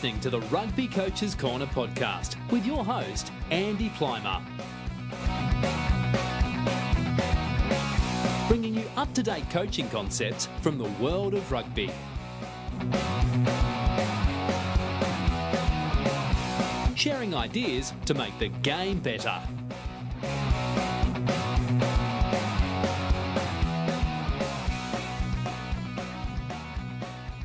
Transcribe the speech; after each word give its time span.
listening 0.00 0.20
to 0.20 0.30
the 0.30 0.40
Rugby 0.48 0.88
Coaches 0.88 1.34
Corner 1.34 1.66
podcast 1.66 2.36
with 2.50 2.64
your 2.64 2.82
host, 2.82 3.30
Andy 3.50 3.90
Plimer. 3.90 4.40
Bringing 8.48 8.76
you 8.76 8.84
up 8.96 9.12
to 9.12 9.22
date 9.22 9.44
coaching 9.50 9.90
concepts 9.90 10.48
from 10.62 10.78
the 10.78 10.88
world 11.02 11.34
of 11.34 11.52
rugby. 11.52 11.90
Sharing 16.96 17.34
ideas 17.34 17.92
to 18.06 18.14
make 18.14 18.38
the 18.38 18.48
game 18.62 19.00
better. 19.00 19.38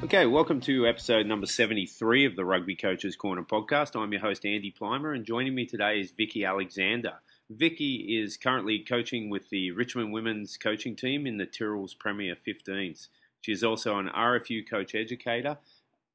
Okay, 0.05 0.27
welcome 0.27 0.61
to 0.61 0.85
episode 0.85 1.25
number 1.25 1.47
73 1.47 2.25
of 2.25 2.35
the 2.35 2.45
Rugby 2.45 2.75
Coaches 2.75 3.15
Corner 3.15 3.41
podcast. 3.41 3.99
I'm 3.99 4.11
your 4.11 4.21
host, 4.21 4.45
Andy 4.45 4.71
Plimer, 4.71 5.15
and 5.15 5.25
joining 5.25 5.55
me 5.55 5.65
today 5.65 5.99
is 5.99 6.11
Vicky 6.11 6.45
Alexander. 6.45 7.13
Vicky 7.49 8.21
is 8.21 8.37
currently 8.37 8.85
coaching 8.87 9.31
with 9.31 9.49
the 9.49 9.71
Richmond 9.71 10.13
women's 10.13 10.57
coaching 10.57 10.95
team 10.95 11.25
in 11.25 11.37
the 11.37 11.47
Tyrrell's 11.47 11.95
Premier 11.95 12.35
15s. 12.35 13.07
She 13.41 13.51
is 13.51 13.63
also 13.63 13.97
an 13.97 14.09
RFU 14.09 14.69
coach 14.69 14.93
educator, 14.93 15.57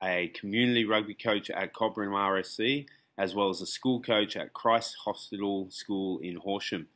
a 0.01 0.29
community 0.29 0.85
rugby 0.85 1.15
coach 1.15 1.51
at 1.51 1.75
Cobram 1.75 2.13
RFC, 2.13 2.87
as 3.19 3.35
well 3.35 3.49
as 3.49 3.61
a 3.61 3.67
school 3.67 4.01
coach 4.01 4.37
at 4.37 4.53
Christ 4.53 4.99
Hospital 5.05 5.67
School 5.69 6.21
in 6.21 6.37
Horsham. 6.37 6.87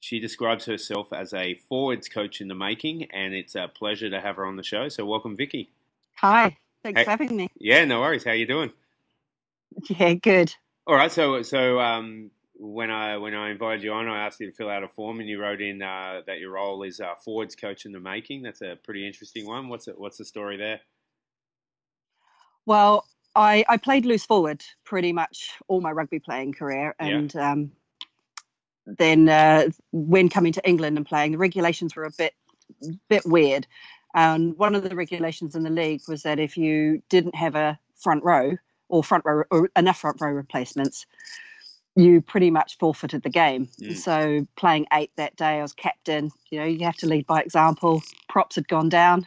She 0.00 0.20
describes 0.20 0.66
herself 0.66 1.14
as 1.14 1.32
a 1.32 1.54
forwards 1.54 2.10
coach 2.10 2.42
in 2.42 2.48
the 2.48 2.54
making, 2.54 3.04
and 3.04 3.32
it's 3.32 3.54
a 3.54 3.68
pleasure 3.74 4.10
to 4.10 4.20
have 4.20 4.36
her 4.36 4.44
on 4.44 4.56
the 4.56 4.62
show. 4.62 4.90
So, 4.90 5.06
welcome, 5.06 5.34
Vicky. 5.34 5.70
Hi, 6.16 6.56
thanks 6.82 7.00
hey, 7.00 7.04
for 7.04 7.10
having 7.10 7.36
me. 7.36 7.48
Yeah, 7.58 7.84
no 7.84 8.00
worries. 8.00 8.24
How 8.24 8.32
you 8.32 8.46
doing? 8.46 8.72
Yeah, 9.88 10.14
good. 10.14 10.54
All 10.86 10.94
right. 10.94 11.10
So, 11.10 11.42
so 11.42 11.80
um, 11.80 12.30
when 12.54 12.90
I 12.90 13.16
when 13.16 13.34
I 13.34 13.50
invited 13.50 13.82
you 13.82 13.92
on, 13.92 14.08
I 14.08 14.26
asked 14.26 14.40
you 14.40 14.46
to 14.46 14.52
fill 14.52 14.68
out 14.68 14.82
a 14.82 14.88
form, 14.88 15.20
and 15.20 15.28
you 15.28 15.40
wrote 15.40 15.60
in 15.60 15.82
uh, 15.82 16.20
that 16.26 16.38
your 16.38 16.52
role 16.52 16.82
is 16.82 17.00
uh, 17.00 17.14
forwards 17.24 17.56
coach 17.56 17.86
in 17.86 17.92
the 17.92 18.00
making. 18.00 18.42
That's 18.42 18.62
a 18.62 18.78
pretty 18.84 19.06
interesting 19.06 19.46
one. 19.46 19.68
What's 19.68 19.88
it, 19.88 19.98
what's 19.98 20.18
the 20.18 20.24
story 20.24 20.56
there? 20.56 20.80
Well, 22.66 23.06
I, 23.34 23.64
I 23.68 23.76
played 23.78 24.06
loose 24.06 24.24
forward 24.24 24.62
pretty 24.84 25.12
much 25.12 25.52
all 25.68 25.80
my 25.80 25.90
rugby 25.90 26.18
playing 26.18 26.52
career, 26.52 26.94
and 26.98 27.34
yeah. 27.34 27.52
um, 27.52 27.72
then 28.86 29.28
uh, 29.28 29.68
when 29.90 30.28
coming 30.28 30.52
to 30.52 30.68
England 30.68 30.96
and 30.96 31.06
playing, 31.06 31.32
the 31.32 31.38
regulations 31.38 31.96
were 31.96 32.04
a 32.04 32.12
bit 32.16 32.34
bit 33.08 33.22
weird. 33.24 33.66
And 34.14 34.56
one 34.58 34.74
of 34.74 34.82
the 34.82 34.94
regulations 34.94 35.54
in 35.54 35.62
the 35.62 35.70
league 35.70 36.02
was 36.08 36.22
that 36.22 36.38
if 36.38 36.56
you 36.56 37.02
didn't 37.08 37.34
have 37.34 37.54
a 37.54 37.78
front 37.96 38.24
row 38.24 38.56
or 38.88 39.02
front 39.02 39.24
row 39.24 39.44
or 39.50 39.70
enough 39.76 40.00
front 40.00 40.20
row 40.20 40.30
replacements, 40.30 41.06
you 41.96 42.20
pretty 42.20 42.50
much 42.50 42.78
forfeited 42.78 43.22
the 43.22 43.30
game. 43.30 43.68
Mm. 43.80 43.96
So 43.96 44.46
playing 44.56 44.86
eight 44.92 45.10
that 45.16 45.36
day, 45.36 45.58
I 45.58 45.62
was 45.62 45.72
captain. 45.72 46.30
You 46.50 46.60
know, 46.60 46.66
you 46.66 46.84
have 46.84 46.96
to 46.98 47.06
lead 47.06 47.26
by 47.26 47.40
example. 47.40 48.02
Props 48.28 48.56
had 48.56 48.68
gone 48.68 48.88
down, 48.88 49.26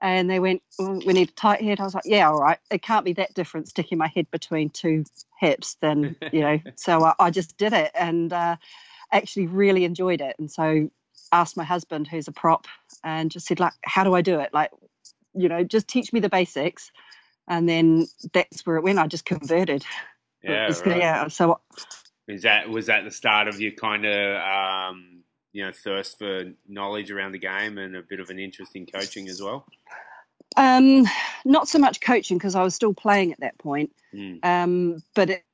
and 0.00 0.30
they 0.30 0.38
went, 0.38 0.62
oh, 0.78 1.00
"We 1.04 1.12
need 1.12 1.30
a 1.30 1.32
tight 1.32 1.62
head." 1.62 1.80
I 1.80 1.84
was 1.84 1.94
like, 1.94 2.04
"Yeah, 2.06 2.30
all 2.30 2.40
right. 2.40 2.58
It 2.70 2.82
can't 2.82 3.04
be 3.04 3.12
that 3.14 3.34
different 3.34 3.68
sticking 3.68 3.98
my 3.98 4.08
head 4.08 4.30
between 4.30 4.70
two 4.70 5.04
hips." 5.40 5.76
Then 5.80 6.16
you 6.32 6.40
know, 6.40 6.58
so 6.76 7.04
I, 7.04 7.14
I, 7.18 7.30
just 7.30 7.56
did 7.56 7.72
it 7.72 7.90
and 7.94 8.32
uh, 8.32 8.56
actually 9.12 9.46
really 9.46 9.84
enjoyed 9.84 10.20
it. 10.20 10.36
And 10.38 10.50
so 10.50 10.90
asked 11.32 11.56
my 11.56 11.64
husband, 11.64 12.08
who's 12.08 12.28
a 12.28 12.32
prop, 12.32 12.66
and 13.04 13.30
just 13.30 13.46
said, 13.46 13.60
like, 13.60 13.72
how 13.84 14.04
do 14.04 14.14
I 14.14 14.22
do 14.22 14.40
it? 14.40 14.52
Like, 14.52 14.70
you 15.34 15.48
know, 15.48 15.64
just 15.64 15.88
teach 15.88 16.12
me 16.12 16.20
the 16.20 16.28
basics. 16.28 16.90
And 17.48 17.68
then 17.68 18.06
that's 18.32 18.64
where 18.64 18.76
it 18.76 18.82
went. 18.82 18.98
I 18.98 19.06
just 19.06 19.24
converted. 19.24 19.84
Yeah, 20.42 20.72
right. 20.86 20.96
yeah. 20.96 21.28
So 21.28 21.60
is 22.26 22.42
that 22.42 22.68
was 22.70 22.86
that 22.86 23.04
the 23.04 23.10
start 23.10 23.48
of 23.48 23.60
your 23.60 23.72
kind 23.72 24.06
of 24.06 24.36
um, 24.90 25.22
you 25.52 25.64
know 25.64 25.72
thirst 25.72 26.18
for 26.18 26.44
knowledge 26.66 27.10
around 27.10 27.32
the 27.32 27.38
game 27.38 27.76
and 27.76 27.96
a 27.96 28.02
bit 28.02 28.20
of 28.20 28.30
an 28.30 28.38
interest 28.38 28.74
in 28.74 28.86
coaching 28.86 29.28
as 29.28 29.42
well? 29.42 29.66
Um, 30.56 31.06
not 31.44 31.68
so 31.68 31.78
much 31.78 32.00
coaching 32.00 32.38
because 32.38 32.54
I 32.54 32.62
was 32.62 32.74
still 32.74 32.94
playing 32.94 33.32
at 33.32 33.40
that 33.40 33.58
point. 33.58 33.92
Mm. 34.14 34.44
Um, 34.44 35.02
but 35.14 35.30
it, 35.30 35.44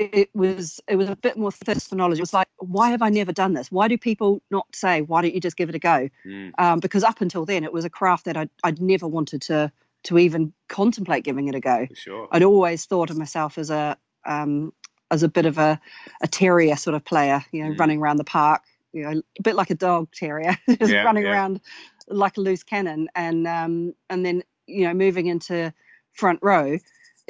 it 0.00 0.30
was 0.34 0.80
it 0.88 0.96
was 0.96 1.10
a 1.10 1.16
bit 1.16 1.36
more 1.36 1.52
thirst 1.52 1.90
for 1.90 1.94
knowledge. 1.94 2.18
It 2.18 2.22
was 2.22 2.32
like, 2.32 2.48
why 2.58 2.90
have 2.90 3.02
I 3.02 3.10
never 3.10 3.32
done 3.32 3.52
this? 3.52 3.70
Why 3.70 3.86
do 3.86 3.98
people 3.98 4.42
not 4.50 4.66
say, 4.74 5.02
why 5.02 5.20
don't 5.20 5.34
you 5.34 5.40
just 5.40 5.56
give 5.56 5.68
it 5.68 5.74
a 5.74 5.78
go? 5.78 6.08
Mm. 6.26 6.52
Um, 6.58 6.80
because 6.80 7.04
up 7.04 7.20
until 7.20 7.44
then, 7.44 7.64
it 7.64 7.72
was 7.72 7.84
a 7.84 7.90
craft 7.90 8.24
that 8.24 8.36
I'd, 8.36 8.50
I'd 8.64 8.80
never 8.80 9.06
wanted 9.06 9.42
to 9.42 9.70
to 10.04 10.18
even 10.18 10.54
contemplate 10.68 11.24
giving 11.24 11.48
it 11.48 11.54
a 11.54 11.60
go. 11.60 11.86
Sure. 11.94 12.28
I'd 12.32 12.42
always 12.42 12.86
thought 12.86 13.10
of 13.10 13.18
myself 13.18 13.58
as 13.58 13.68
a 13.68 13.98
um, 14.24 14.72
as 15.10 15.22
a 15.22 15.28
bit 15.28 15.44
of 15.44 15.58
a, 15.58 15.78
a 16.22 16.28
terrier 16.28 16.76
sort 16.76 16.94
of 16.94 17.04
player, 17.04 17.44
you 17.52 17.64
know, 17.64 17.74
mm. 17.74 17.78
running 17.78 18.00
around 18.00 18.16
the 18.16 18.24
park, 18.24 18.62
you 18.92 19.02
know, 19.02 19.22
a 19.38 19.42
bit 19.42 19.54
like 19.54 19.70
a 19.70 19.74
dog 19.74 20.08
terrier, 20.12 20.56
just 20.68 20.90
yeah, 20.90 21.02
running 21.02 21.24
yeah. 21.24 21.32
around 21.32 21.60
like 22.08 22.38
a 22.38 22.40
loose 22.40 22.62
cannon, 22.62 23.08
and 23.14 23.46
um, 23.46 23.94
and 24.08 24.24
then 24.24 24.42
you 24.66 24.86
know 24.86 24.94
moving 24.94 25.26
into 25.26 25.74
front 26.14 26.38
row 26.42 26.78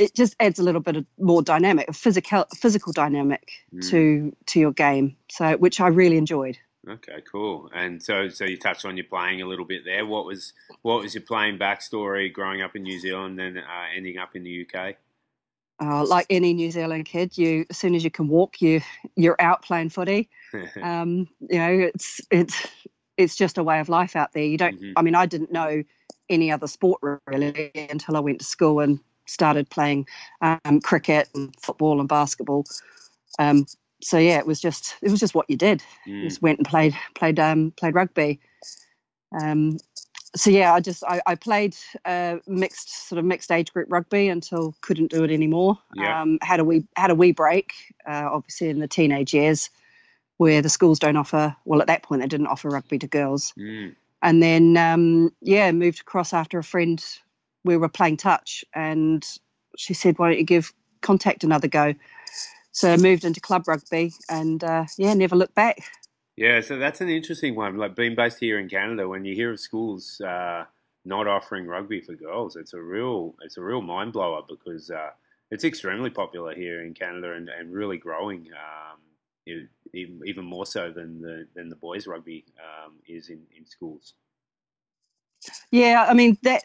it 0.00 0.14
just 0.14 0.34
adds 0.40 0.58
a 0.58 0.62
little 0.62 0.80
bit 0.80 0.96
of 0.96 1.06
more 1.18 1.42
dynamic, 1.42 1.88
a 1.88 1.92
physical 1.92 2.46
physical 2.54 2.92
dynamic 2.92 3.50
mm. 3.72 3.88
to 3.90 4.34
to 4.46 4.58
your 4.58 4.72
game. 4.72 5.16
So 5.30 5.56
which 5.58 5.80
I 5.80 5.88
really 5.88 6.16
enjoyed. 6.16 6.58
Okay, 6.88 7.22
cool. 7.30 7.68
And 7.74 8.02
so, 8.02 8.30
so 8.30 8.46
you 8.46 8.56
touched 8.56 8.86
on 8.86 8.96
your 8.96 9.04
playing 9.04 9.42
a 9.42 9.46
little 9.46 9.66
bit 9.66 9.82
there. 9.84 10.06
What 10.06 10.24
was 10.24 10.54
what 10.80 11.02
was 11.02 11.14
your 11.14 11.22
playing 11.22 11.58
backstory 11.58 12.32
growing 12.32 12.62
up 12.62 12.74
in 12.74 12.82
New 12.82 12.98
Zealand 12.98 13.38
then 13.38 13.58
uh, 13.58 13.86
ending 13.94 14.16
up 14.16 14.34
in 14.34 14.44
the 14.44 14.66
UK? 14.66 14.96
Uh, 15.82 16.04
like 16.04 16.26
any 16.30 16.54
New 16.54 16.70
Zealand 16.70 17.04
kid, 17.04 17.36
you 17.36 17.66
as 17.68 17.76
soon 17.76 17.94
as 17.94 18.02
you 18.02 18.10
can 18.10 18.28
walk, 18.28 18.62
you 18.62 18.80
you're 19.14 19.36
out 19.38 19.62
playing 19.62 19.90
footy. 19.90 20.30
um, 20.82 21.28
you 21.40 21.58
know, 21.58 21.72
it's 21.72 22.22
it's 22.30 22.66
it's 23.18 23.36
just 23.36 23.58
a 23.58 23.62
way 23.62 23.80
of 23.80 23.90
life 23.90 24.16
out 24.16 24.32
there. 24.32 24.44
You 24.44 24.56
don't. 24.56 24.80
Mm-hmm. 24.80 24.92
I 24.96 25.02
mean, 25.02 25.14
I 25.14 25.26
didn't 25.26 25.52
know 25.52 25.82
any 26.30 26.50
other 26.50 26.66
sport 26.66 27.00
really 27.26 27.72
until 27.74 28.16
I 28.16 28.20
went 28.20 28.38
to 28.38 28.44
school 28.44 28.80
and 28.80 29.00
started 29.30 29.70
playing 29.70 30.06
um, 30.42 30.80
cricket 30.82 31.28
and 31.34 31.54
football 31.60 32.00
and 32.00 32.08
basketball. 32.08 32.64
Um, 33.38 33.66
so 34.02 34.18
yeah, 34.18 34.38
it 34.38 34.46
was 34.46 34.60
just 34.60 34.96
it 35.02 35.10
was 35.10 35.20
just 35.20 35.34
what 35.34 35.48
you 35.48 35.56
did. 35.56 35.82
Mm. 36.06 36.24
Just 36.24 36.42
went 36.42 36.58
and 36.58 36.66
played 36.66 36.94
played 37.14 37.38
um, 37.38 37.72
played 37.76 37.94
rugby. 37.94 38.40
Um, 39.40 39.78
so 40.34 40.50
yeah, 40.50 40.74
I 40.74 40.80
just 40.80 41.04
I, 41.04 41.20
I 41.26 41.34
played 41.34 41.76
uh, 42.04 42.36
mixed 42.46 43.08
sort 43.08 43.18
of 43.18 43.24
mixed 43.24 43.50
age 43.50 43.72
group 43.72 43.88
rugby 43.90 44.28
until 44.28 44.74
couldn't 44.80 45.10
do 45.10 45.24
it 45.24 45.30
anymore. 45.30 45.78
Yeah. 45.94 46.20
Um, 46.20 46.38
had 46.42 46.60
a 46.60 46.64
wee 46.64 46.84
had 46.96 47.10
a 47.10 47.14
wee 47.14 47.32
break, 47.32 47.72
uh, 48.06 48.28
obviously 48.30 48.68
in 48.68 48.80
the 48.80 48.88
teenage 48.88 49.34
years, 49.34 49.70
where 50.38 50.62
the 50.62 50.68
schools 50.68 50.98
don't 50.98 51.16
offer. 51.16 51.54
Well, 51.64 51.80
at 51.80 51.88
that 51.88 52.02
point 52.02 52.22
they 52.22 52.28
didn't 52.28 52.46
offer 52.46 52.68
rugby 52.68 52.98
to 53.00 53.06
girls. 53.06 53.52
Mm. 53.58 53.94
And 54.22 54.42
then 54.42 54.76
um, 54.76 55.32
yeah, 55.40 55.70
moved 55.72 56.00
across 56.00 56.32
after 56.32 56.58
a 56.58 56.64
friend 56.64 57.02
we 57.64 57.76
were 57.76 57.88
playing 57.88 58.16
touch, 58.16 58.64
and 58.74 59.24
she 59.76 59.94
said, 59.94 60.18
"Why 60.18 60.28
don't 60.28 60.38
you 60.38 60.44
give 60.44 60.72
contact 61.00 61.44
another 61.44 61.68
go?" 61.68 61.94
So 62.72 62.92
I 62.92 62.96
moved 62.96 63.24
into 63.24 63.40
club 63.40 63.66
rugby, 63.66 64.12
and 64.28 64.62
uh, 64.62 64.86
yeah, 64.96 65.14
never 65.14 65.36
looked 65.36 65.54
back. 65.54 65.78
Yeah, 66.36 66.60
so 66.60 66.78
that's 66.78 67.00
an 67.00 67.08
interesting 67.08 67.54
one. 67.54 67.76
Like 67.76 67.94
being 67.94 68.14
based 68.14 68.38
here 68.38 68.58
in 68.58 68.68
Canada, 68.68 69.08
when 69.08 69.24
you 69.24 69.34
hear 69.34 69.52
of 69.52 69.60
schools 69.60 70.20
uh, 70.20 70.64
not 71.04 71.26
offering 71.26 71.66
rugby 71.66 72.00
for 72.00 72.14
girls, 72.14 72.56
it's 72.56 72.72
a 72.72 72.80
real 72.80 73.34
it's 73.42 73.56
a 73.56 73.62
real 73.62 73.82
mind 73.82 74.12
blower 74.12 74.42
because 74.48 74.90
uh, 74.90 75.10
it's 75.50 75.64
extremely 75.64 76.10
popular 76.10 76.54
here 76.54 76.82
in 76.82 76.94
Canada 76.94 77.32
and, 77.32 77.48
and 77.48 77.72
really 77.72 77.98
growing. 77.98 78.48
Um, 78.52 79.00
even 79.92 80.44
more 80.44 80.66
so 80.66 80.92
than 80.92 81.20
the 81.20 81.46
than 81.54 81.68
the 81.68 81.76
boys 81.76 82.06
rugby 82.06 82.44
um, 82.58 82.94
is 83.08 83.28
in, 83.28 83.42
in 83.56 83.66
schools. 83.66 84.14
Yeah, 85.70 86.06
I 86.08 86.14
mean 86.14 86.38
that 86.42 86.62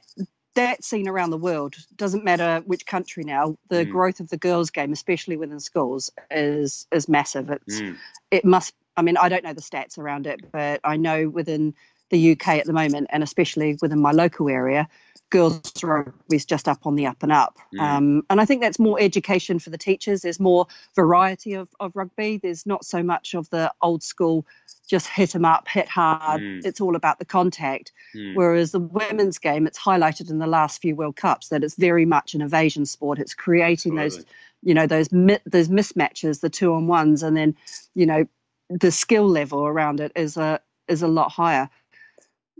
that's 0.55 0.87
seen 0.87 1.07
around 1.07 1.29
the 1.29 1.37
world. 1.37 1.75
Doesn't 1.95 2.23
matter 2.23 2.63
which 2.65 2.85
country 2.85 3.23
now. 3.23 3.57
The 3.69 3.85
mm. 3.85 3.91
growth 3.91 4.19
of 4.19 4.29
the 4.29 4.37
girls' 4.37 4.71
game, 4.71 4.91
especially 4.91 5.37
within 5.37 5.59
schools, 5.59 6.09
is 6.31 6.87
is 6.91 7.07
massive. 7.07 7.49
It's 7.51 7.81
mm. 7.81 7.97
it 8.31 8.45
must. 8.45 8.73
I 8.97 9.01
mean, 9.01 9.17
I 9.17 9.29
don't 9.29 9.43
know 9.43 9.53
the 9.53 9.61
stats 9.61 9.97
around 9.97 10.25
it, 10.25 10.39
but 10.51 10.79
I 10.83 10.95
know 10.95 11.27
within 11.29 11.75
the 12.09 12.31
UK 12.31 12.47
at 12.49 12.65
the 12.65 12.73
moment, 12.73 13.07
and 13.09 13.23
especially 13.23 13.77
within 13.81 13.99
my 13.99 14.11
local 14.11 14.47
area, 14.47 14.87
girls 15.29 15.61
rugby 15.83 16.35
is 16.35 16.45
just 16.45 16.67
up 16.67 16.85
on 16.85 16.95
the 16.95 17.05
up 17.05 17.21
and 17.23 17.31
up. 17.31 17.57
Mm. 17.73 17.79
Um, 17.81 18.25
and 18.29 18.39
I 18.39 18.45
think 18.45 18.61
that's 18.61 18.79
more 18.79 18.99
education 18.99 19.59
for 19.59 19.69
the 19.69 19.77
teachers. 19.77 20.21
There's 20.21 20.39
more 20.39 20.67
variety 20.95 21.53
of, 21.53 21.67
of 21.79 21.95
rugby. 21.95 22.37
There's 22.37 22.65
not 22.65 22.85
so 22.85 23.03
much 23.03 23.33
of 23.33 23.49
the 23.49 23.73
old 23.81 24.03
school 24.03 24.45
just 24.87 25.07
hit 25.07 25.31
them 25.31 25.45
up, 25.45 25.67
hit 25.67 25.87
hard. 25.87 26.41
Mm. 26.41 26.65
It's 26.65 26.79
all 26.81 26.95
about 26.95 27.19
the 27.19 27.25
contact. 27.25 27.91
Mm. 28.15 28.35
Whereas 28.35 28.71
the 28.71 28.79
women's 28.79 29.37
game, 29.37 29.65
it's 29.67 29.79
highlighted 29.79 30.29
in 30.29 30.39
the 30.39 30.47
last 30.47 30.81
few 30.81 30.95
World 30.95 31.15
Cups 31.15 31.49
that 31.49 31.63
it's 31.63 31.75
very 31.75 32.05
much 32.05 32.33
an 32.33 32.41
evasion 32.41 32.85
sport. 32.85 33.19
It's 33.19 33.33
creating 33.33 33.97
Absolutely. 33.97 34.17
those, 34.17 34.25
you 34.63 34.73
know, 34.73 34.87
those 34.87 35.11
mi- 35.11 35.39
those 35.45 35.69
mismatches, 35.69 36.41
the 36.41 36.49
two 36.49 36.73
on 36.73 36.87
ones, 36.87 37.23
and 37.23 37.35
then, 37.35 37.55
you 37.93 38.05
know, 38.05 38.25
the 38.69 38.91
skill 38.91 39.27
level 39.27 39.65
around 39.65 39.99
it 39.99 40.11
is 40.15 40.37
a 40.37 40.59
is 40.87 41.01
a 41.01 41.07
lot 41.07 41.31
higher. 41.31 41.69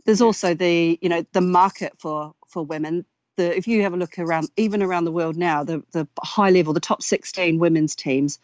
There's 0.06 0.22
also 0.22 0.54
the, 0.54 1.00
you 1.01 1.10
know, 1.10 1.25
the 1.33 1.42
market 1.42 1.94
for 1.98 2.33
for 2.48 2.63
women 2.63 3.06
the 3.38 3.56
if 3.56 3.68
you 3.68 3.81
have 3.83 3.94
a 3.94 3.98
look 3.98 4.18
around, 4.18 4.50
even 4.57 4.81
around 4.81 5.06
the 5.06 5.12
world 5.12 5.36
now, 5.36 5.63
the 5.63 5.83
the 5.92 6.07
high 6.22 6.50
level, 6.50 6.74
the 6.74 6.80
top 6.80 7.01
16 7.01 7.60
women's 7.60 7.95
teams, 7.95 8.39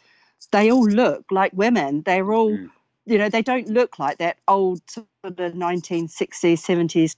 they 0.52 0.72
all 0.72 0.88
look 0.88 1.26
like 1.32 1.52
women. 1.54 2.02
They're 2.02 2.32
all, 2.32 2.52
mm. 2.52 2.70
You 3.06 3.18
know, 3.18 3.30
they 3.30 3.42
don't 3.42 3.68
look 3.68 4.00
like 4.00 4.18
that 4.20 4.38
old 4.48 4.82
sort 4.90 5.08
of 5.24 5.36
1960s, 5.36 6.60
70s 6.60 7.16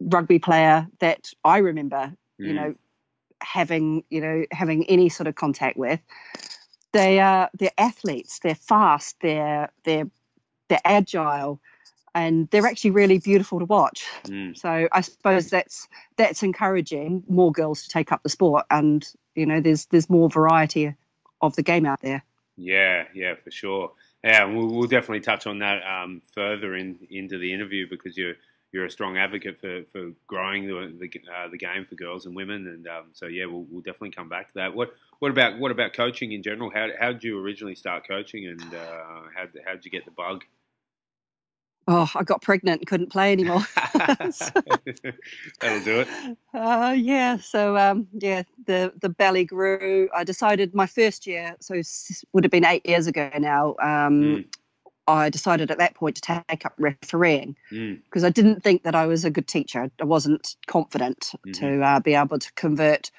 rugby 0.00 0.38
player 0.38 0.86
that 1.00 1.30
I 1.44 1.58
remember, 1.58 2.12
mm. 2.40 2.46
you 2.46 2.52
know, 2.54 2.74
having 3.42 4.04
you 4.10 4.20
know 4.20 4.44
having 4.50 4.84
any 4.88 5.08
sort 5.08 5.26
of 5.26 5.34
contact 5.34 5.76
with. 5.76 6.00
They 6.92 7.20
are 7.20 7.50
they're 7.54 7.70
athletes. 7.78 8.40
They're 8.40 8.54
fast. 8.54 9.16
They're 9.20 9.70
they're 9.84 10.10
they're 10.68 10.80
agile 10.84 11.60
and 12.14 12.48
they're 12.50 12.66
actually 12.66 12.90
really 12.90 13.18
beautiful 13.18 13.58
to 13.60 13.64
watch. 13.64 14.06
Mm. 14.24 14.56
So 14.56 14.88
I 14.90 15.00
suppose 15.00 15.50
that's 15.50 15.88
that's 16.16 16.42
encouraging 16.42 17.24
more 17.28 17.52
girls 17.52 17.82
to 17.84 17.88
take 17.88 18.12
up 18.12 18.22
the 18.22 18.28
sport, 18.28 18.66
and 18.70 19.06
you 19.34 19.46
know, 19.46 19.60
there's 19.60 19.86
there's 19.86 20.10
more 20.10 20.28
variety 20.28 20.94
of 21.40 21.56
the 21.56 21.62
game 21.62 21.86
out 21.86 22.00
there. 22.02 22.24
Yeah, 22.56 23.04
yeah, 23.14 23.34
for 23.36 23.50
sure. 23.50 23.92
Yeah, 24.22 24.44
we'll, 24.44 24.66
we'll 24.66 24.88
definitely 24.88 25.20
touch 25.20 25.46
on 25.46 25.60
that 25.60 25.82
um, 25.82 26.20
further 26.34 26.74
in 26.76 26.98
into 27.10 27.38
the 27.38 27.52
interview 27.52 27.88
because 27.88 28.16
you're 28.16 28.34
you're 28.72 28.84
a 28.84 28.90
strong 28.90 29.16
advocate 29.16 29.58
for, 29.58 29.82
for 29.90 30.12
growing 30.26 30.66
the 30.66 30.94
the, 30.98 31.10
uh, 31.34 31.48
the 31.48 31.56
game 31.56 31.84
for 31.86 31.94
girls 31.94 32.26
and 32.26 32.36
women, 32.36 32.66
and 32.66 32.86
um, 32.86 33.04
so 33.12 33.26
yeah, 33.26 33.46
we'll, 33.46 33.66
we'll 33.70 33.80
definitely 33.80 34.10
come 34.10 34.28
back 34.28 34.48
to 34.48 34.54
that. 34.54 34.74
What 34.74 34.94
what 35.20 35.30
about 35.30 35.58
what 35.58 35.70
about 35.70 35.94
coaching 35.94 36.32
in 36.32 36.42
general? 36.42 36.70
How 36.70 36.88
how 36.98 37.12
did 37.12 37.24
you 37.24 37.38
originally 37.42 37.74
start 37.74 38.06
coaching, 38.06 38.46
and 38.46 38.62
uh, 38.74 39.22
how 39.34 39.46
how 39.64 39.72
did 39.72 39.84
you 39.84 39.90
get 39.90 40.04
the 40.04 40.10
bug? 40.10 40.44
Oh, 41.90 42.10
I 42.14 42.22
got 42.22 42.40
pregnant 42.40 42.80
and 42.80 42.86
couldn't 42.86 43.10
play 43.10 43.32
anymore. 43.32 43.62
That'll 43.94 44.30
do 45.84 46.00
it. 46.00 46.08
Uh, 46.54 46.94
yeah. 46.96 47.36
So 47.38 47.76
um, 47.76 48.06
yeah, 48.12 48.44
the 48.66 48.92
the 49.00 49.08
belly 49.08 49.44
grew. 49.44 50.08
I 50.14 50.24
decided 50.24 50.74
my 50.74 50.86
first 50.86 51.26
year, 51.26 51.56
so 51.60 51.80
would 52.32 52.44
have 52.44 52.50
been 52.50 52.64
eight 52.64 52.86
years 52.86 53.06
ago 53.06 53.30
now. 53.38 53.70
Um, 53.82 54.22
mm. 54.22 54.44
I 55.06 55.28
decided 55.28 55.72
at 55.72 55.78
that 55.78 55.94
point 55.94 56.16
to 56.16 56.42
take 56.48 56.64
up 56.64 56.74
refereeing 56.78 57.56
because 57.70 58.22
mm. 58.22 58.26
I 58.26 58.30
didn't 58.30 58.62
think 58.62 58.84
that 58.84 58.94
I 58.94 59.06
was 59.06 59.24
a 59.24 59.30
good 59.30 59.48
teacher. 59.48 59.90
I 60.00 60.04
wasn't 60.04 60.54
confident 60.68 61.32
mm-hmm. 61.46 61.52
to 61.52 61.82
uh, 61.82 62.00
be 62.00 62.14
able 62.14 62.38
to 62.38 62.52
convert 62.52 63.10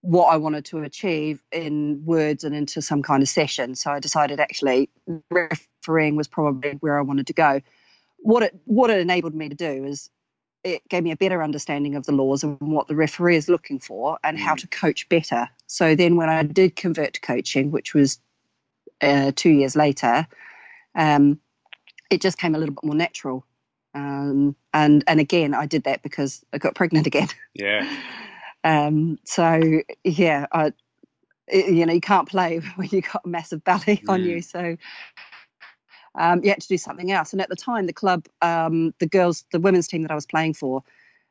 what 0.00 0.26
I 0.26 0.36
wanted 0.36 0.64
to 0.66 0.78
achieve 0.78 1.42
in 1.52 2.02
words 2.06 2.44
and 2.44 2.54
into 2.54 2.80
some 2.80 3.02
kind 3.02 3.22
of 3.22 3.28
session. 3.28 3.74
So 3.74 3.90
I 3.90 3.98
decided 3.98 4.40
actually 4.40 4.88
refereeing 5.30 6.16
was 6.16 6.28
probably 6.28 6.72
where 6.80 6.98
I 6.98 7.02
wanted 7.02 7.26
to 7.26 7.32
go 7.34 7.60
what 8.18 8.42
it 8.42 8.58
what 8.64 8.90
it 8.90 8.98
enabled 8.98 9.34
me 9.34 9.48
to 9.48 9.54
do 9.54 9.84
is 9.84 10.10
it 10.64 10.86
gave 10.88 11.02
me 11.02 11.12
a 11.12 11.16
better 11.16 11.42
understanding 11.42 11.94
of 11.94 12.04
the 12.04 12.12
laws 12.12 12.42
and 12.42 12.58
what 12.60 12.88
the 12.88 12.96
referee 12.96 13.36
is 13.36 13.48
looking 13.48 13.78
for 13.78 14.18
and 14.24 14.38
how 14.38 14.54
mm. 14.54 14.58
to 14.58 14.66
coach 14.68 15.08
better. 15.08 15.48
So 15.66 15.94
then 15.94 16.16
when 16.16 16.28
I 16.28 16.42
did 16.42 16.76
convert 16.76 17.14
to 17.14 17.20
coaching, 17.20 17.70
which 17.70 17.94
was 17.94 18.18
uh, 19.00 19.32
two 19.34 19.50
years 19.50 19.76
later, 19.76 20.26
um, 20.94 21.38
it 22.10 22.20
just 22.20 22.38
came 22.38 22.54
a 22.54 22.58
little 22.58 22.74
bit 22.74 22.84
more 22.84 22.94
natural. 22.94 23.44
Um, 23.94 24.56
and 24.74 25.04
and 25.06 25.20
again, 25.20 25.54
I 25.54 25.66
did 25.66 25.84
that 25.84 26.02
because 26.02 26.44
I 26.52 26.58
got 26.58 26.74
pregnant 26.74 27.06
again. 27.06 27.28
Yeah. 27.54 27.88
um, 28.64 29.18
so 29.24 29.60
yeah, 30.04 30.46
I, 30.52 30.72
it, 31.46 31.72
you 31.72 31.86
know, 31.86 31.92
you 31.92 32.00
can't 32.00 32.28
play 32.28 32.58
when 32.76 32.88
you 32.90 33.02
got 33.02 33.22
a 33.24 33.28
massive 33.28 33.64
belly 33.64 33.98
mm. 33.98 34.08
on 34.08 34.24
you. 34.24 34.42
So 34.42 34.76
um, 36.14 36.42
you 36.42 36.50
had 36.50 36.60
to 36.60 36.68
do 36.68 36.78
something 36.78 37.12
else. 37.12 37.32
And 37.32 37.40
at 37.40 37.48
the 37.48 37.56
time, 37.56 37.86
the 37.86 37.92
club, 37.92 38.26
um, 38.42 38.94
the 38.98 39.06
girls, 39.06 39.44
the 39.52 39.60
women's 39.60 39.88
team 39.88 40.02
that 40.02 40.10
I 40.10 40.14
was 40.14 40.26
playing 40.26 40.54
for, 40.54 40.82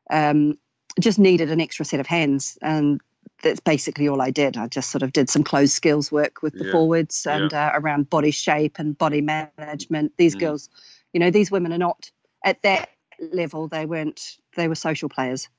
um, 0.09 0.57
just 0.99 1.19
needed 1.19 1.51
an 1.51 1.61
extra 1.61 1.85
set 1.85 1.99
of 1.99 2.07
hands. 2.07 2.57
And 2.61 3.01
that's 3.43 3.59
basically 3.59 4.07
all 4.07 4.21
I 4.21 4.31
did. 4.31 4.57
I 4.57 4.67
just 4.67 4.89
sort 4.89 5.03
of 5.03 5.13
did 5.13 5.29
some 5.29 5.43
closed 5.43 5.73
skills 5.73 6.11
work 6.11 6.41
with 6.41 6.53
the 6.53 6.65
yeah. 6.65 6.71
forwards 6.71 7.25
and 7.25 7.51
yeah. 7.51 7.67
uh, 7.67 7.79
around 7.79 8.09
body 8.09 8.31
shape 8.31 8.79
and 8.79 8.97
body 8.97 9.21
management. 9.21 10.13
These 10.17 10.35
mm. 10.35 10.39
girls, 10.39 10.69
you 11.13 11.19
know, 11.19 11.31
these 11.31 11.51
women 11.51 11.73
are 11.73 11.77
not 11.77 12.09
at 12.43 12.61
that 12.63 12.89
level. 13.31 13.67
They 13.67 13.85
weren't. 13.85 14.37
They 14.55 14.67
were 14.67 14.75
social 14.75 15.09
players. 15.09 15.49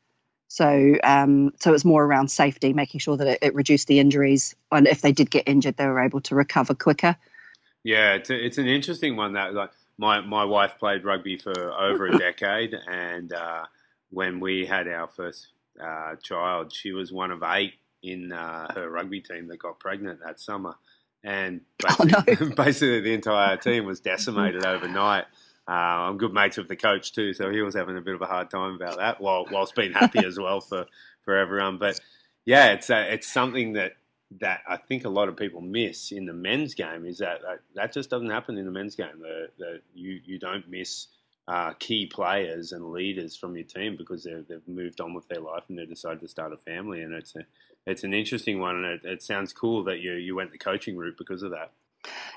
So, 0.48 0.96
um, 1.04 1.52
so 1.60 1.74
it's 1.74 1.84
more 1.84 2.02
around 2.02 2.30
safety, 2.30 2.72
making 2.72 3.00
sure 3.00 3.18
that 3.18 3.26
it, 3.26 3.38
it, 3.42 3.54
reduced 3.54 3.86
the 3.86 4.00
injuries, 4.00 4.56
and 4.72 4.88
if 4.88 5.02
they 5.02 5.12
did 5.12 5.30
get 5.30 5.46
injured, 5.46 5.76
they 5.76 5.86
were 5.86 6.00
able 6.00 6.22
to 6.22 6.34
recover 6.34 6.74
quicker. 6.74 7.16
Yeah, 7.84 8.14
it's 8.14 8.30
a, 8.30 8.44
it's 8.44 8.58
an 8.58 8.66
interesting 8.66 9.16
one 9.16 9.34
that 9.34 9.54
like 9.54 9.70
my 9.96 10.20
my 10.20 10.44
wife 10.44 10.78
played 10.78 11.04
rugby 11.04 11.36
for 11.36 11.72
over 11.72 12.06
a 12.06 12.18
decade, 12.18 12.74
and 12.88 13.32
uh, 13.32 13.64
when 14.10 14.40
we 14.40 14.66
had 14.66 14.88
our 14.88 15.08
first 15.08 15.48
uh, 15.82 16.16
child, 16.22 16.72
she 16.72 16.92
was 16.92 17.12
one 17.12 17.30
of 17.30 17.42
eight 17.42 17.74
in 18.02 18.32
uh, 18.32 18.72
her 18.74 18.90
rugby 18.90 19.20
team 19.20 19.48
that 19.48 19.58
got 19.58 19.78
pregnant 19.78 20.20
that 20.24 20.40
summer, 20.40 20.74
and 21.24 21.60
basically, 21.78 22.14
oh, 22.16 22.44
no. 22.44 22.54
basically 22.56 23.00
the 23.00 23.14
entire 23.14 23.56
team 23.56 23.84
was 23.84 24.00
decimated 24.12 24.64
overnight. 24.64 25.24
Uh, 25.68 26.08
I'm 26.08 26.16
good 26.16 26.32
mates 26.32 26.56
with 26.56 26.68
the 26.68 26.76
coach 26.76 27.12
too, 27.12 27.34
so 27.34 27.50
he 27.50 27.60
was 27.60 27.74
having 27.74 27.98
a 27.98 28.00
bit 28.00 28.14
of 28.14 28.22
a 28.22 28.26
hard 28.26 28.50
time 28.50 28.74
about 28.74 28.96
that, 28.96 29.20
while 29.20 29.46
whilst 29.50 29.74
being 29.74 29.92
happy 29.92 30.24
as 30.24 30.38
well 30.38 30.60
for, 30.60 30.86
for 31.24 31.36
everyone. 31.36 31.76
But 31.76 32.00
yeah, 32.46 32.72
it's 32.72 32.88
uh, 32.88 33.04
it's 33.08 33.30
something 33.30 33.74
that 33.74 33.92
that 34.40 34.60
I 34.68 34.76
think 34.76 35.04
a 35.04 35.08
lot 35.08 35.28
of 35.28 35.36
people 35.36 35.60
miss 35.60 36.12
in 36.12 36.26
the 36.26 36.32
men's 36.32 36.74
game 36.74 37.06
is 37.06 37.18
that 37.18 37.40
that, 37.42 37.60
that 37.74 37.92
just 37.92 38.10
doesn't 38.10 38.30
happen 38.30 38.58
in 38.58 38.66
the 38.66 38.70
men's 38.70 38.94
game. 38.94 39.22
That, 39.58 39.80
you 39.94 40.20
you 40.24 40.38
don't 40.38 40.68
miss 40.68 41.08
uh, 41.46 41.72
key 41.78 42.06
players 42.06 42.72
and 42.72 42.92
leaders 42.92 43.34
from 43.34 43.56
your 43.56 43.64
team 43.64 43.96
because 43.96 44.24
they've, 44.24 44.46
they've 44.46 44.68
moved 44.68 45.00
on 45.00 45.14
with 45.14 45.26
their 45.28 45.40
life 45.40 45.64
and 45.68 45.78
they 45.78 45.86
decided 45.86 46.20
to 46.20 46.28
start 46.28 46.52
a 46.52 46.58
family. 46.58 47.00
And 47.00 47.14
it's 47.14 47.34
a 47.36 47.40
it's 47.86 48.04
an 48.04 48.12
interesting 48.12 48.60
one, 48.60 48.76
and 48.76 48.84
it, 48.84 49.00
it 49.04 49.22
sounds 49.22 49.52
cool 49.52 49.84
that 49.84 50.00
you 50.00 50.12
you 50.12 50.36
went 50.36 50.52
the 50.52 50.58
coaching 50.58 50.96
route 50.96 51.16
because 51.16 51.42
of 51.42 51.52
that. 51.52 51.72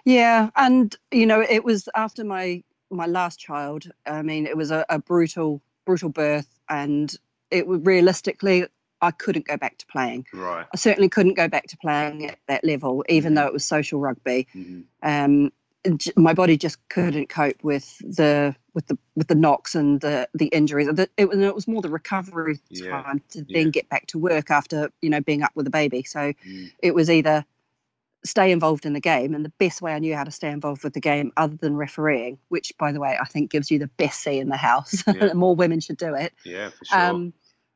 Yeah, 0.06 0.50
and 0.56 0.96
you 1.12 1.26
know 1.26 1.42
it 1.42 1.64
was 1.64 1.90
after 1.94 2.24
my 2.24 2.64
my 2.90 3.06
last 3.06 3.40
child. 3.40 3.92
I 4.06 4.22
mean, 4.22 4.48
it 4.48 4.56
was 4.56 4.72
a, 4.72 4.86
a 4.90 5.00
brutal 5.00 5.62
brutal 5.86 6.10
birth, 6.10 6.48
and 6.70 7.14
it 7.50 7.68
was 7.68 7.82
realistically 7.84 8.66
I 9.02 9.12
couldn't 9.12 9.48
go 9.48 9.58
back 9.58 9.78
to 9.80 9.86
playing. 9.88 10.28
Right. 10.34 10.66
I 10.72 10.78
certainly 10.78 11.10
couldn't 11.10 11.34
go 11.34 11.48
back 11.48 11.68
to 11.68 11.78
playing 11.78 12.28
at 12.30 12.40
that 12.48 12.64
level, 12.64 13.04
even 13.10 13.30
mm-hmm. 13.30 13.36
though 13.36 13.48
it 13.48 13.54
was 13.54 13.66
social 13.66 14.00
rugby. 14.00 14.48
Mm-hmm. 14.56 14.82
Um, 15.02 15.52
my 16.16 16.34
body 16.34 16.58
just 16.58 16.78
couldn't 16.90 17.30
cope 17.30 17.64
with 17.64 17.98
the 18.00 18.56
with 18.74 18.88
the 18.88 18.98
with 19.16 19.28
the 19.28 19.36
knocks 19.36 19.74
and 19.74 20.00
the 20.02 20.30
the 20.34 20.48
injuries. 20.48 20.88
It, 20.88 21.00
it, 21.18 21.26
it 21.26 21.56
was 21.56 21.68
more 21.68 21.82
the 21.82 21.90
recovery 21.90 22.60
yeah. 22.70 23.02
time 23.02 23.22
to 23.32 23.46
yeah. 23.48 23.60
then 23.62 23.72
get 23.72 23.90
back 23.90 24.08
to 24.08 24.20
work 24.20 24.52
after 24.52 24.92
you 25.02 25.10
know 25.10 25.22
being 25.22 25.42
up 25.42 25.52
with 25.56 25.66
a 25.68 25.72
baby. 25.72 26.04
So 26.04 26.34
mm. 26.34 26.72
it 26.80 26.94
was 26.94 27.10
either 27.10 27.46
stay 28.24 28.52
involved 28.52 28.86
in 28.86 28.94
the 28.94 29.00
game, 29.00 29.34
and 29.34 29.44
the 29.44 29.54
best 29.58 29.82
way 29.82 29.94
I 29.94 30.00
knew 30.00 30.16
how 30.16 30.24
to 30.24 30.32
stay 30.32 30.52
involved 30.52 30.84
with 30.84 30.94
the 30.94 31.00
game, 31.00 31.32
other 31.36 31.56
than 31.56 31.76
refereeing, 31.76 32.38
which 32.50 32.74
by 32.78 32.92
the 32.92 33.00
way 33.00 33.18
I 33.20 33.26
think 33.26 33.50
gives 33.50 33.72
you 33.72 33.80
the 33.80 33.88
best 33.88 34.22
say 34.22 34.38
in 34.38 34.50
the 34.50 34.58
house. 34.58 35.04
Yeah. 35.08 35.34
More 35.34 35.56
women 35.56 35.80
should 35.80 35.98
do 35.98 36.14
it. 36.14 36.34
Yeah, 36.46 36.70
for 36.70 36.86
sure. 36.86 37.00
Um, 37.00 37.34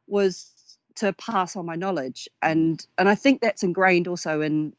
was 0.07 0.51
to 0.95 1.13
pass 1.13 1.55
on 1.55 1.65
my 1.65 1.75
knowledge 1.75 2.29
and 2.41 2.85
and 2.97 3.09
I 3.09 3.15
think 3.15 3.41
that's 3.41 3.63
ingrained 3.63 4.07
also 4.07 4.41
in 4.41 4.73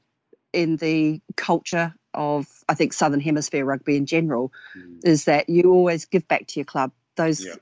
in 0.52 0.76
the 0.76 1.20
culture 1.36 1.94
of 2.14 2.46
I 2.68 2.74
think 2.74 2.92
Southern 2.92 3.20
Hemisphere 3.20 3.64
rugby 3.64 3.96
in 3.96 4.06
general 4.06 4.52
mm. 4.76 5.00
is 5.04 5.26
that 5.26 5.48
you 5.48 5.70
always 5.70 6.06
give 6.06 6.26
back 6.26 6.46
to 6.48 6.60
your 6.60 6.64
club. 6.64 6.92
Those 7.16 7.44
yeah. 7.44 7.54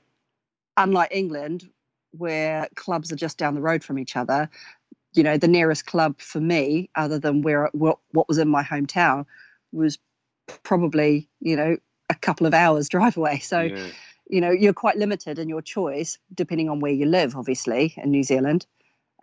unlike 0.77 1.09
England 1.11 1.69
where 2.11 2.69
clubs 2.75 3.11
are 3.11 3.17
just 3.17 3.37
down 3.37 3.55
the 3.55 3.61
road 3.61 3.83
from 3.83 3.99
each 3.99 4.15
other, 4.15 4.49
you 5.13 5.23
know, 5.23 5.37
the 5.37 5.49
nearest 5.49 5.85
club 5.85 6.21
for 6.21 6.39
me 6.39 6.89
other 6.95 7.19
than 7.19 7.41
where 7.41 7.69
what, 7.73 7.99
what 8.11 8.29
was 8.29 8.37
in 8.37 8.47
my 8.47 8.63
hometown 8.63 9.25
was 9.73 9.99
probably, 10.63 11.27
you 11.41 11.57
know, 11.57 11.75
a 12.09 12.15
couple 12.15 12.47
of 12.47 12.53
hours 12.53 12.87
drive 12.95 13.17
away. 13.17 13.39
So 13.39 13.61
yeah 13.61 13.87
you 14.27 14.41
know 14.41 14.51
you're 14.51 14.73
quite 14.73 14.97
limited 14.97 15.39
in 15.39 15.49
your 15.49 15.61
choice 15.61 16.17
depending 16.33 16.69
on 16.69 16.79
where 16.79 16.91
you 16.91 17.05
live 17.05 17.35
obviously 17.35 17.93
in 17.97 18.11
new 18.11 18.23
zealand. 18.23 18.65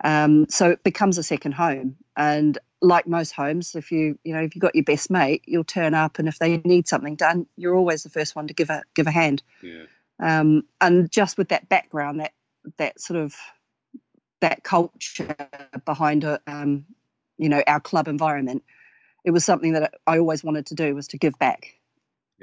Um, 0.03 0.47
so 0.49 0.69
it 0.69 0.83
becomes 0.83 1.17
a 1.17 1.23
second 1.23 1.53
home. 1.53 1.95
And 2.17 2.57
like 2.81 3.07
most 3.07 3.31
homes 3.31 3.75
if 3.75 3.91
you 3.91 4.19
you 4.23 4.33
know 4.33 4.41
if 4.41 4.55
you've 4.55 4.61
got 4.61 4.75
your 4.75 4.83
best 4.83 5.09
mate 5.09 5.41
you'll 5.45 5.63
turn 5.63 5.93
up 5.93 6.19
and 6.19 6.27
if 6.27 6.37
they 6.39 6.57
need 6.57 6.87
something 6.87 7.15
done 7.15 7.45
you're 7.55 7.75
always 7.75 8.03
the 8.03 8.09
first 8.09 8.35
one 8.35 8.47
to 8.47 8.53
give 8.53 8.69
a 8.69 8.83
give 8.93 9.07
a 9.07 9.11
hand. 9.11 9.41
Yeah. 9.61 9.85
um, 10.19 10.63
and 10.81 11.09
just 11.11 11.37
with 11.37 11.49
that 11.49 11.69
background 11.69 12.19
that 12.19 12.33
that 12.77 12.99
sort 12.99 13.19
of 13.19 13.35
that 14.41 14.63
culture 14.63 15.35
behind 15.85 16.25
a, 16.25 16.39
um, 16.47 16.85
you 17.37 17.47
know 17.47 17.63
our 17.67 17.79
club 17.79 18.07
environment 18.07 18.63
it 19.23 19.31
was 19.31 19.45
something 19.45 19.71
that 19.73 19.93
i 20.05 20.17
always 20.17 20.43
wanted 20.43 20.65
to 20.65 20.75
do 20.75 20.93
was 20.93 21.07
to 21.07 21.17
give 21.17 21.37
back 21.39 21.75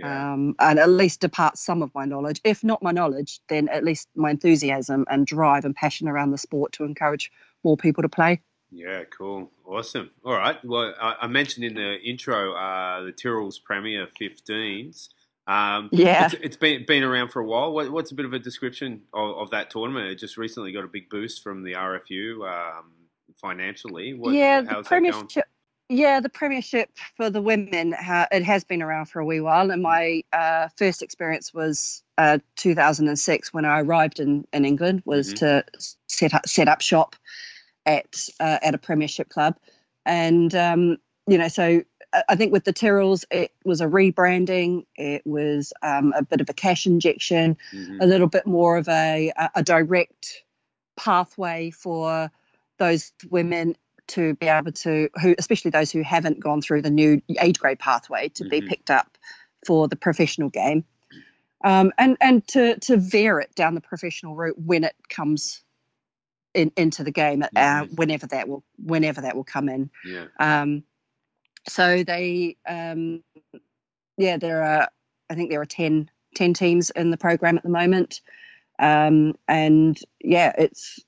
yeah. 0.00 0.33
um, 0.33 0.54
and 0.59 0.78
at 0.78 0.88
least 0.88 1.21
depart 1.21 1.59
some 1.59 1.83
of 1.83 1.95
my 1.95 2.04
knowledge. 2.04 2.40
If 2.45 2.64
not 2.64 2.83
my 2.83 2.92
knowledge, 2.92 3.40
then 3.49 3.69
at 3.69 3.85
least 3.85 4.09
my 4.14 4.30
enthusiasm 4.30 5.04
and 5.11 5.26
drive 5.26 5.64
and 5.64 5.75
passion 5.75 6.09
around 6.09 6.30
the 6.30 6.38
sport 6.38 6.73
to 6.73 6.85
encourage 6.85 7.30
more 7.62 7.76
people 7.76 8.02
to 8.02 8.09
play. 8.09 8.40
Yeah, 8.73 9.04
cool, 9.04 9.50
awesome. 9.66 10.11
All 10.25 10.33
right. 10.33 10.62
Well, 10.64 10.95
I, 11.00 11.16
I 11.23 11.26
mentioned 11.26 11.64
in 11.64 11.75
the 11.75 11.97
intro 12.00 12.54
uh, 12.54 13.02
the 13.02 13.12
Tyrrell's 13.12 13.59
Premier 13.59 14.07
15s. 14.21 15.09
Um, 15.47 15.88
yeah, 15.90 16.26
it's, 16.26 16.35
it's 16.35 16.57
been 16.57 16.85
been 16.87 17.02
around 17.02 17.30
for 17.30 17.40
a 17.40 17.45
while. 17.45 17.73
What, 17.73 17.90
what's 17.90 18.12
a 18.12 18.14
bit 18.14 18.25
of 18.25 18.33
a 18.33 18.38
description 18.38 19.02
of, 19.12 19.37
of, 19.37 19.50
that 19.50 19.71
tournament? 19.71 20.07
It 20.07 20.16
just 20.16 20.37
recently 20.37 20.71
got 20.71 20.85
a 20.85 20.88
big 20.88 21.11
boost 21.11 21.42
from 21.42 21.64
the 21.64 21.73
RFU 21.73 22.49
um, 22.49 22.92
financially. 23.35 24.14
What, 24.14 24.33
yeah, 24.33 24.61
the 24.61 24.83
premiership. 24.85 25.47
Yeah, 25.93 26.21
the 26.21 26.29
premiership 26.29 26.89
for 27.17 27.31
the 27.31 27.43
women 27.43 27.91
ha- 27.91 28.29
it 28.31 28.45
has 28.45 28.63
been 28.63 28.81
around 28.81 29.07
for 29.07 29.19
a 29.19 29.25
wee 29.25 29.41
while, 29.41 29.73
and 29.73 29.83
my 29.83 30.23
uh, 30.33 30.69
first 30.77 31.03
experience 31.03 31.53
was 31.53 32.05
uh, 32.17 32.39
2006 32.55 33.53
when 33.53 33.65
I 33.65 33.81
arrived 33.81 34.21
in, 34.21 34.47
in 34.53 34.65
England 34.65 35.03
was 35.05 35.35
mm-hmm. 35.35 35.39
to 35.39 35.65
set 36.07 36.33
up 36.33 36.47
set 36.47 36.69
up 36.69 36.81
shop 36.81 37.17
at 37.87 38.29
uh, 38.39 38.59
at 38.63 38.73
a 38.73 38.79
premiership 38.79 39.31
club, 39.31 39.57
and 40.07 40.55
um, 40.55 40.99
you 41.27 41.37
know 41.37 41.49
so 41.49 41.83
I 42.29 42.37
think 42.37 42.53
with 42.53 42.63
the 42.63 42.73
Tyrrells, 42.73 43.25
it 43.33 43.51
was 43.65 43.81
a 43.81 43.87
rebranding. 43.87 44.87
It 44.95 45.27
was 45.27 45.73
um, 45.83 46.13
a 46.17 46.23
bit 46.23 46.41
of 46.41 46.49
a 46.49 46.55
cash 46.55 46.87
injection, 46.87 47.57
mm-hmm. 47.75 47.99
a 48.01 48.07
little 48.07 48.29
bit 48.29 48.47
more 48.47 48.77
of 48.77 48.89
a, 48.89 49.33
a 49.57 49.63
direct 49.65 50.45
pathway 50.97 51.71
for 51.73 52.31
those 52.79 53.13
women 53.29 53.77
to 54.11 54.35
be 54.35 54.47
able 54.47 54.73
to, 54.73 55.09
who 55.21 55.35
especially 55.38 55.71
those 55.71 55.90
who 55.90 56.02
haven't 56.02 56.40
gone 56.40 56.62
through 56.62 56.83
the 56.83 56.90
new 56.90 57.21
age 57.40 57.59
grade 57.59 57.79
pathway, 57.79 58.29
to 58.31 58.45
mm-hmm. 58.45 58.50
be 58.50 58.62
picked 58.62 58.90
up 58.90 59.19
for 59.67 59.88
the 59.88 59.97
professional 59.97 60.49
game, 60.49 60.85
um, 61.64 61.93
and 61.99 62.17
and 62.21 62.47
to 62.49 62.79
to 62.81 62.97
veer 62.97 63.40
it 63.40 63.55
down 63.55 63.75
the 63.75 63.81
professional 63.81 64.35
route 64.35 64.59
when 64.59 64.85
it 64.85 64.95
comes 65.09 65.62
in, 66.55 66.73
into 66.76 67.05
the 67.05 67.11
game, 67.11 67.43
uh, 67.43 67.47
mm-hmm. 67.55 67.95
whenever 67.95 68.26
that 68.29 68.49
will 68.49 68.64
whenever 68.76 69.21
that 69.23 69.37
will 69.37 69.45
come 69.45 69.69
in. 69.69 69.90
Yeah. 70.05 70.26
Um, 70.38 70.85
so 71.69 72.02
they, 72.05 72.57
um, 72.67 73.23
yeah, 74.17 74.37
there 74.37 74.62
are, 74.62 74.88
I 75.29 75.35
think 75.35 75.50
there 75.50 75.61
are 75.61 75.67
10, 75.67 76.11
10 76.35 76.55
teams 76.55 76.90
in 76.90 77.11
the 77.11 77.17
program 77.17 77.57
at 77.57 77.62
the 77.62 77.69
moment. 77.69 78.21
Um, 78.79 79.35
and 79.47 79.99
yeah, 80.21 80.52
it's, 80.57 81.00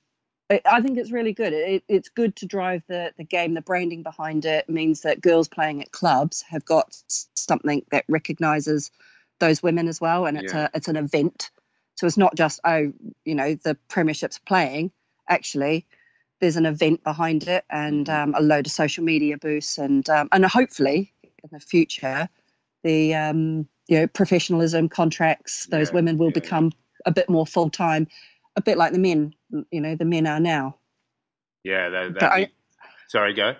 I 0.49 0.81
think 0.81 0.97
it's 0.97 1.11
really 1.11 1.33
good. 1.33 1.53
It, 1.53 1.83
it's 1.87 2.09
good 2.09 2.35
to 2.37 2.45
drive 2.45 2.83
the, 2.87 3.13
the 3.17 3.23
game. 3.23 3.53
The 3.53 3.61
branding 3.61 4.03
behind 4.03 4.45
it 4.45 4.69
means 4.69 5.01
that 5.01 5.21
girls 5.21 5.47
playing 5.47 5.81
at 5.81 5.91
clubs 5.91 6.43
have 6.49 6.65
got 6.65 6.95
something 7.35 7.85
that 7.91 8.05
recognizes 8.07 8.91
those 9.39 9.63
women 9.63 9.87
as 9.87 9.99
well, 9.99 10.25
and 10.25 10.37
it's 10.37 10.53
yeah. 10.53 10.65
a 10.73 10.77
it's 10.77 10.87
an 10.87 10.97
event. 10.97 11.49
So 11.95 12.07
it's 12.07 12.17
not 12.17 12.35
just 12.35 12.59
oh, 12.65 12.93
you 13.25 13.35
know, 13.35 13.55
the 13.55 13.77
premiership's 13.87 14.37
playing. 14.37 14.91
Actually, 15.27 15.87
there's 16.43 16.57
an 16.57 16.65
event 16.65 17.03
behind 17.05 17.47
it 17.47 17.63
and 17.69 18.05
mm-hmm. 18.07 18.33
um, 18.33 18.35
a 18.35 18.41
load 18.41 18.65
of 18.65 18.71
social 18.71 19.03
media 19.03 19.37
boosts 19.37 19.77
and 19.77 20.07
um, 20.09 20.27
and 20.33 20.45
hopefully 20.45 21.13
in 21.23 21.49
the 21.53 21.59
future 21.61 22.27
the 22.83 23.15
um, 23.15 23.65
you 23.87 23.99
know 23.99 24.07
professionalism 24.07 24.89
contracts 24.89 25.67
those 25.67 25.89
yeah, 25.89 25.95
women 25.95 26.17
will 26.17 26.27
yeah, 26.27 26.41
become 26.41 26.71
a 27.05 27.11
bit 27.11 27.29
more 27.29 27.47
full 27.47 27.69
time 27.69 28.07
a 28.55 28.61
bit 28.61 28.77
like 28.77 28.93
the 28.93 28.99
men 28.99 29.33
you 29.71 29.81
know 29.81 29.95
the 29.95 30.05
men 30.05 30.27
are 30.27 30.39
now 30.39 30.75
yeah 31.63 31.89
that, 31.89 32.13
that 32.19 32.31
I, 32.31 32.49
sorry 33.07 33.33
go 33.33 33.55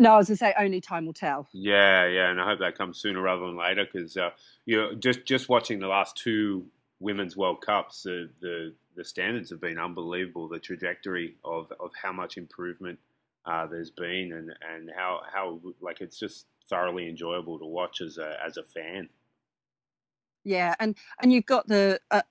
no, 0.00 0.14
I 0.14 0.16
was 0.16 0.28
going 0.28 0.38
to 0.38 0.38
say 0.38 0.54
only 0.58 0.80
time 0.80 1.04
will 1.04 1.12
tell. 1.12 1.46
Yeah, 1.52 2.06
yeah, 2.06 2.30
and 2.30 2.40
I 2.40 2.46
hope 2.46 2.60
that 2.60 2.78
comes 2.78 2.98
sooner 2.98 3.20
rather 3.20 3.42
than 3.42 3.58
later 3.58 3.84
because 3.84 4.16
uh, 4.16 4.30
you 4.64 4.78
know 4.78 4.94
just 4.94 5.26
just 5.26 5.50
watching 5.50 5.78
the 5.78 5.88
last 5.88 6.16
two 6.16 6.64
women's 7.00 7.36
World 7.36 7.60
Cups, 7.60 8.04
the 8.04 8.30
the 8.40 8.72
the 8.96 9.04
standards 9.04 9.50
have 9.50 9.60
been 9.60 9.78
unbelievable. 9.78 10.48
The 10.48 10.58
trajectory 10.58 11.36
of, 11.44 11.70
of 11.78 11.90
how 12.02 12.12
much 12.12 12.38
improvement 12.38 12.98
uh, 13.44 13.66
there's 13.66 13.90
been, 13.90 14.32
and, 14.32 14.54
and 14.74 14.90
how 14.96 15.20
how 15.30 15.60
like 15.82 16.00
it's 16.00 16.18
just 16.18 16.46
thoroughly 16.70 17.06
enjoyable 17.06 17.58
to 17.58 17.66
watch 17.66 18.00
as 18.00 18.16
a 18.16 18.38
as 18.42 18.56
a 18.56 18.62
fan. 18.62 19.10
Yeah, 20.44 20.74
and 20.80 20.96
and 21.20 21.30
you've 21.30 21.44
got 21.44 21.66
the 21.66 22.00
uh, 22.10 22.22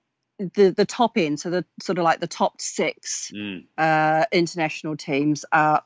the 0.54 0.70
the 0.70 0.84
top 0.84 1.16
end, 1.16 1.38
so 1.40 1.50
the 1.50 1.64
sort 1.82 1.98
of 1.98 2.04
like 2.04 2.20
the 2.20 2.26
top 2.26 2.60
six 2.60 3.30
mm. 3.34 3.64
uh, 3.76 4.24
international 4.32 4.96
teams 4.96 5.44
are 5.52 5.82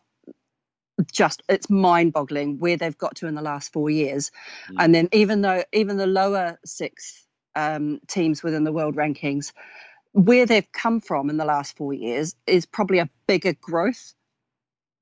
just 1.11 1.43
it's 1.49 1.69
mind-boggling 1.69 2.61
where 2.61 2.77
they've 2.77 2.97
got 2.97 3.17
to 3.17 3.27
in 3.27 3.35
the 3.35 3.43
last 3.43 3.73
four 3.73 3.91
years, 3.91 4.31
mm. 4.71 4.77
and 4.79 4.95
then 4.95 5.09
even 5.13 5.43
though 5.43 5.65
even 5.73 5.97
the 5.97 6.07
lower 6.07 6.59
six 6.65 7.27
um, 7.57 8.01
teams 8.07 8.43
within 8.43 8.65
the 8.65 8.73
world 8.73 8.97
rankings 8.97 9.53
where 10.13 10.47
they've 10.47 10.71
come 10.71 11.01
from 11.01 11.29
in 11.29 11.37
the 11.37 11.45
last 11.45 11.77
four 11.77 11.93
years 11.93 12.37
is 12.47 12.67
probably 12.67 13.01
a 13.01 13.11
bigger 13.27 13.53
growth. 13.53 14.15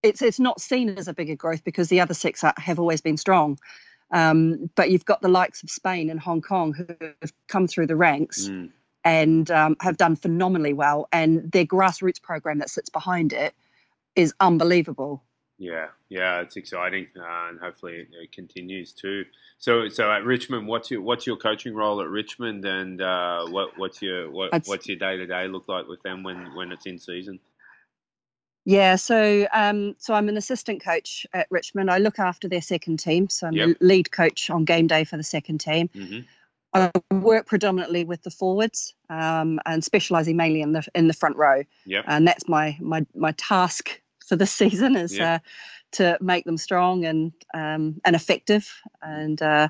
It's 0.02 0.23
it's 0.23 0.40
not 0.40 0.61
seen 0.61 0.88
as 0.90 1.06
a 1.06 1.14
bigger 1.14 1.37
growth 1.37 1.62
because 1.64 1.88
the 1.88 2.00
other 2.00 2.14
six 2.14 2.42
are, 2.42 2.54
have 2.56 2.78
always 2.78 3.02
been 3.02 3.18
strong. 3.18 3.59
Um, 4.11 4.71
but 4.75 4.90
you've 4.90 5.04
got 5.04 5.23
the 5.23 5.28
likes 5.28 5.62
of 5.62 5.71
Spain 5.71 6.11
and 6.11 6.21
Hong 6.21 6.42
Kong 6.42 6.75
who 6.75 6.87
have 7.23 7.32
come 7.49 7.66
through 7.66 7.87
the 7.87 7.97
ranks 7.97 8.49
mm. 8.49 8.71
And 9.04 9.50
um, 9.50 9.76
have 9.80 9.97
done 9.97 10.16
phenomenally 10.16 10.73
well, 10.73 11.09
and 11.12 11.50
their 11.50 11.66
grassroots 11.66 12.21
program 12.21 12.59
that 12.59 12.71
sits 12.71 12.88
behind 12.88 13.32
it 13.32 13.54
is 14.14 14.35
unbelievable. 14.40 15.23
Yeah, 15.59 15.88
yeah, 16.09 16.40
it's 16.40 16.56
exciting, 16.56 17.06
uh, 17.16 17.49
and 17.50 17.61
hopefully 17.61 17.94
it, 17.94 18.09
it, 18.21 18.32
continues 18.32 18.92
too. 18.92 19.25
So, 19.59 19.88
so 19.88 20.11
at 20.11 20.25
Richmond, 20.25 20.66
what's 20.66 20.90
your 20.90 21.02
what's 21.02 21.26
your 21.26 21.37
coaching 21.37 21.75
role 21.75 22.00
at 22.00 22.09
Richmond, 22.09 22.64
and 22.64 23.00
uh, 23.00 23.47
what 23.47 23.78
what's 23.78 24.02
your 24.02 24.30
what, 24.30 24.50
what's 24.66 24.88
your 24.88 24.97
day 24.97 25.16
to 25.16 25.26
day 25.26 25.47
look 25.47 25.68
like 25.68 25.87
with 25.87 26.02
them 26.02 26.25
when 26.25 26.54
when 26.56 26.73
it's 26.73 26.87
in 26.87 26.99
season? 26.99 27.38
Yeah, 28.64 28.97
so 28.97 29.47
um, 29.52 29.94
so 29.99 30.14
I'm 30.14 30.28
an 30.28 30.37
assistant 30.37 30.82
coach 30.82 31.26
at 31.32 31.47
Richmond. 31.50 31.90
I 31.90 31.99
look 31.99 32.18
after 32.18 32.49
their 32.49 32.62
second 32.62 32.99
team, 32.99 33.28
so 33.28 33.49
I'm 33.49 33.54
yep. 33.54 33.76
lead 33.80 34.11
coach 34.11 34.50
on 34.50 34.64
game 34.64 34.87
day 34.87 35.04
for 35.04 35.16
the 35.16 35.23
second 35.23 35.59
team. 35.59 35.90
Mm-hmm. 35.94 36.21
I 36.75 36.91
work 37.11 37.47
predominantly 37.47 38.05
with 38.05 38.23
the 38.23 38.31
forwards 38.31 38.95
um, 39.11 39.61
and 39.67 39.85
specialising 39.85 40.37
mainly 40.37 40.62
in 40.62 40.73
the 40.73 40.87
in 40.95 41.07
the 41.07 41.14
front 41.14 41.37
row. 41.37 41.62
Yep. 41.85 42.05
and 42.09 42.26
that's 42.26 42.49
my 42.49 42.76
my 42.81 43.07
my 43.14 43.33
task 43.33 44.00
for 44.26 44.37
this 44.37 44.52
season 44.62 44.97
is 44.97 45.17
yeah. 45.17 45.35
uh, 45.35 45.38
to 45.93 46.19
make 46.21 46.45
them 46.45 46.57
strong 46.57 47.05
and 47.05 47.33
um, 47.55 48.00
and 48.05 48.17
effective. 48.17 48.73
And 49.02 49.41
uh, 49.41 49.69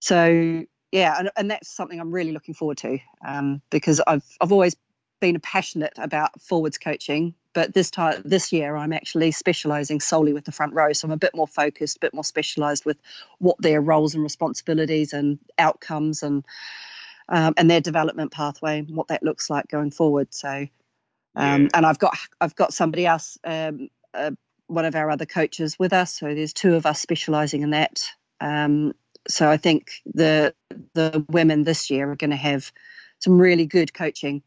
so 0.00 0.64
yeah, 0.92 1.16
and, 1.18 1.30
and, 1.36 1.50
that's 1.50 1.68
something 1.68 2.00
I'm 2.00 2.10
really 2.10 2.32
looking 2.32 2.54
forward 2.54 2.78
to 2.78 2.98
um, 3.26 3.62
because 3.70 4.00
I've 4.06 4.24
I've 4.40 4.52
always 4.52 4.76
been 5.20 5.38
passionate 5.40 5.92
about 5.96 6.40
forwards 6.40 6.78
coaching, 6.78 7.34
but 7.52 7.74
this 7.74 7.90
time 7.90 8.22
this 8.24 8.52
year 8.52 8.76
I'm 8.76 8.92
actually 8.92 9.30
specialising 9.32 10.00
solely 10.00 10.32
with 10.32 10.44
the 10.44 10.52
front 10.52 10.74
row, 10.74 10.92
so 10.92 11.06
I'm 11.06 11.12
a 11.12 11.16
bit 11.16 11.34
more 11.34 11.48
focused, 11.48 11.96
a 11.96 12.00
bit 12.00 12.14
more 12.14 12.24
specialised 12.24 12.86
with 12.86 12.98
what 13.38 13.56
their 13.60 13.80
roles 13.80 14.14
and 14.14 14.22
responsibilities 14.22 15.12
and 15.12 15.38
outcomes 15.58 16.22
and 16.22 16.44
um, 17.28 17.54
and 17.56 17.70
their 17.70 17.80
development 17.80 18.32
pathway 18.32 18.80
and 18.80 18.96
what 18.96 19.08
that 19.08 19.22
looks 19.22 19.48
like 19.48 19.68
going 19.68 19.90
forward. 19.90 20.34
So 20.34 20.66
um, 21.36 21.62
yeah. 21.62 21.68
And 21.74 21.86
I've 21.86 21.98
got 21.98 22.16
I've 22.40 22.56
got 22.56 22.72
somebody 22.72 23.06
else, 23.06 23.38
um, 23.44 23.88
uh, 24.14 24.32
one 24.66 24.84
of 24.84 24.94
our 24.94 25.10
other 25.10 25.26
coaches 25.26 25.78
with 25.78 25.92
us. 25.92 26.18
So 26.18 26.34
there's 26.34 26.52
two 26.52 26.74
of 26.74 26.86
us 26.86 27.00
specialising 27.00 27.62
in 27.62 27.70
that. 27.70 28.04
Um, 28.40 28.92
so 29.28 29.48
I 29.48 29.56
think 29.56 29.92
the 30.06 30.54
the 30.94 31.24
women 31.28 31.64
this 31.64 31.90
year 31.90 32.10
are 32.10 32.16
going 32.16 32.30
to 32.30 32.36
have 32.36 32.72
some 33.18 33.40
really 33.40 33.66
good 33.66 33.92
coaching 33.92 34.42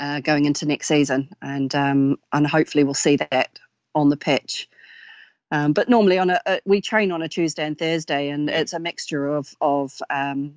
uh, 0.00 0.20
going 0.20 0.44
into 0.44 0.66
next 0.66 0.88
season, 0.88 1.28
and 1.40 1.74
um, 1.74 2.16
and 2.32 2.46
hopefully 2.46 2.84
we'll 2.84 2.94
see 2.94 3.16
that 3.16 3.58
on 3.94 4.08
the 4.08 4.16
pitch. 4.16 4.68
Um, 5.50 5.74
but 5.74 5.88
normally 5.88 6.18
on 6.18 6.30
a, 6.30 6.40
a, 6.46 6.60
we 6.64 6.80
train 6.80 7.12
on 7.12 7.20
a 7.20 7.28
Tuesday 7.28 7.66
and 7.66 7.78
Thursday, 7.78 8.30
and 8.30 8.48
it's 8.48 8.72
a 8.72 8.78
mixture 8.78 9.26
of 9.28 9.54
of 9.60 10.00
um, 10.10 10.54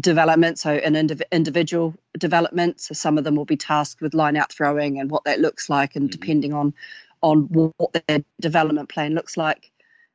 development, 0.00 0.58
so 0.58 0.70
an 0.70 0.94
indiv- 0.94 1.30
individual 1.30 1.94
development. 2.18 2.80
So 2.80 2.94
some 2.94 3.18
of 3.18 3.24
them 3.24 3.36
will 3.36 3.44
be 3.44 3.56
tasked 3.56 4.00
with 4.00 4.14
line 4.14 4.36
out 4.36 4.52
throwing 4.52 4.98
and 4.98 5.10
what 5.10 5.24
that 5.24 5.40
looks 5.40 5.68
like, 5.68 5.96
and 5.96 6.04
mm-hmm. 6.04 6.20
depending 6.20 6.54
on 6.54 6.74
on 7.22 7.42
what 7.50 8.04
their 8.06 8.24
development 8.40 8.88
plan 8.88 9.14
looks 9.14 9.36
like. 9.36 9.70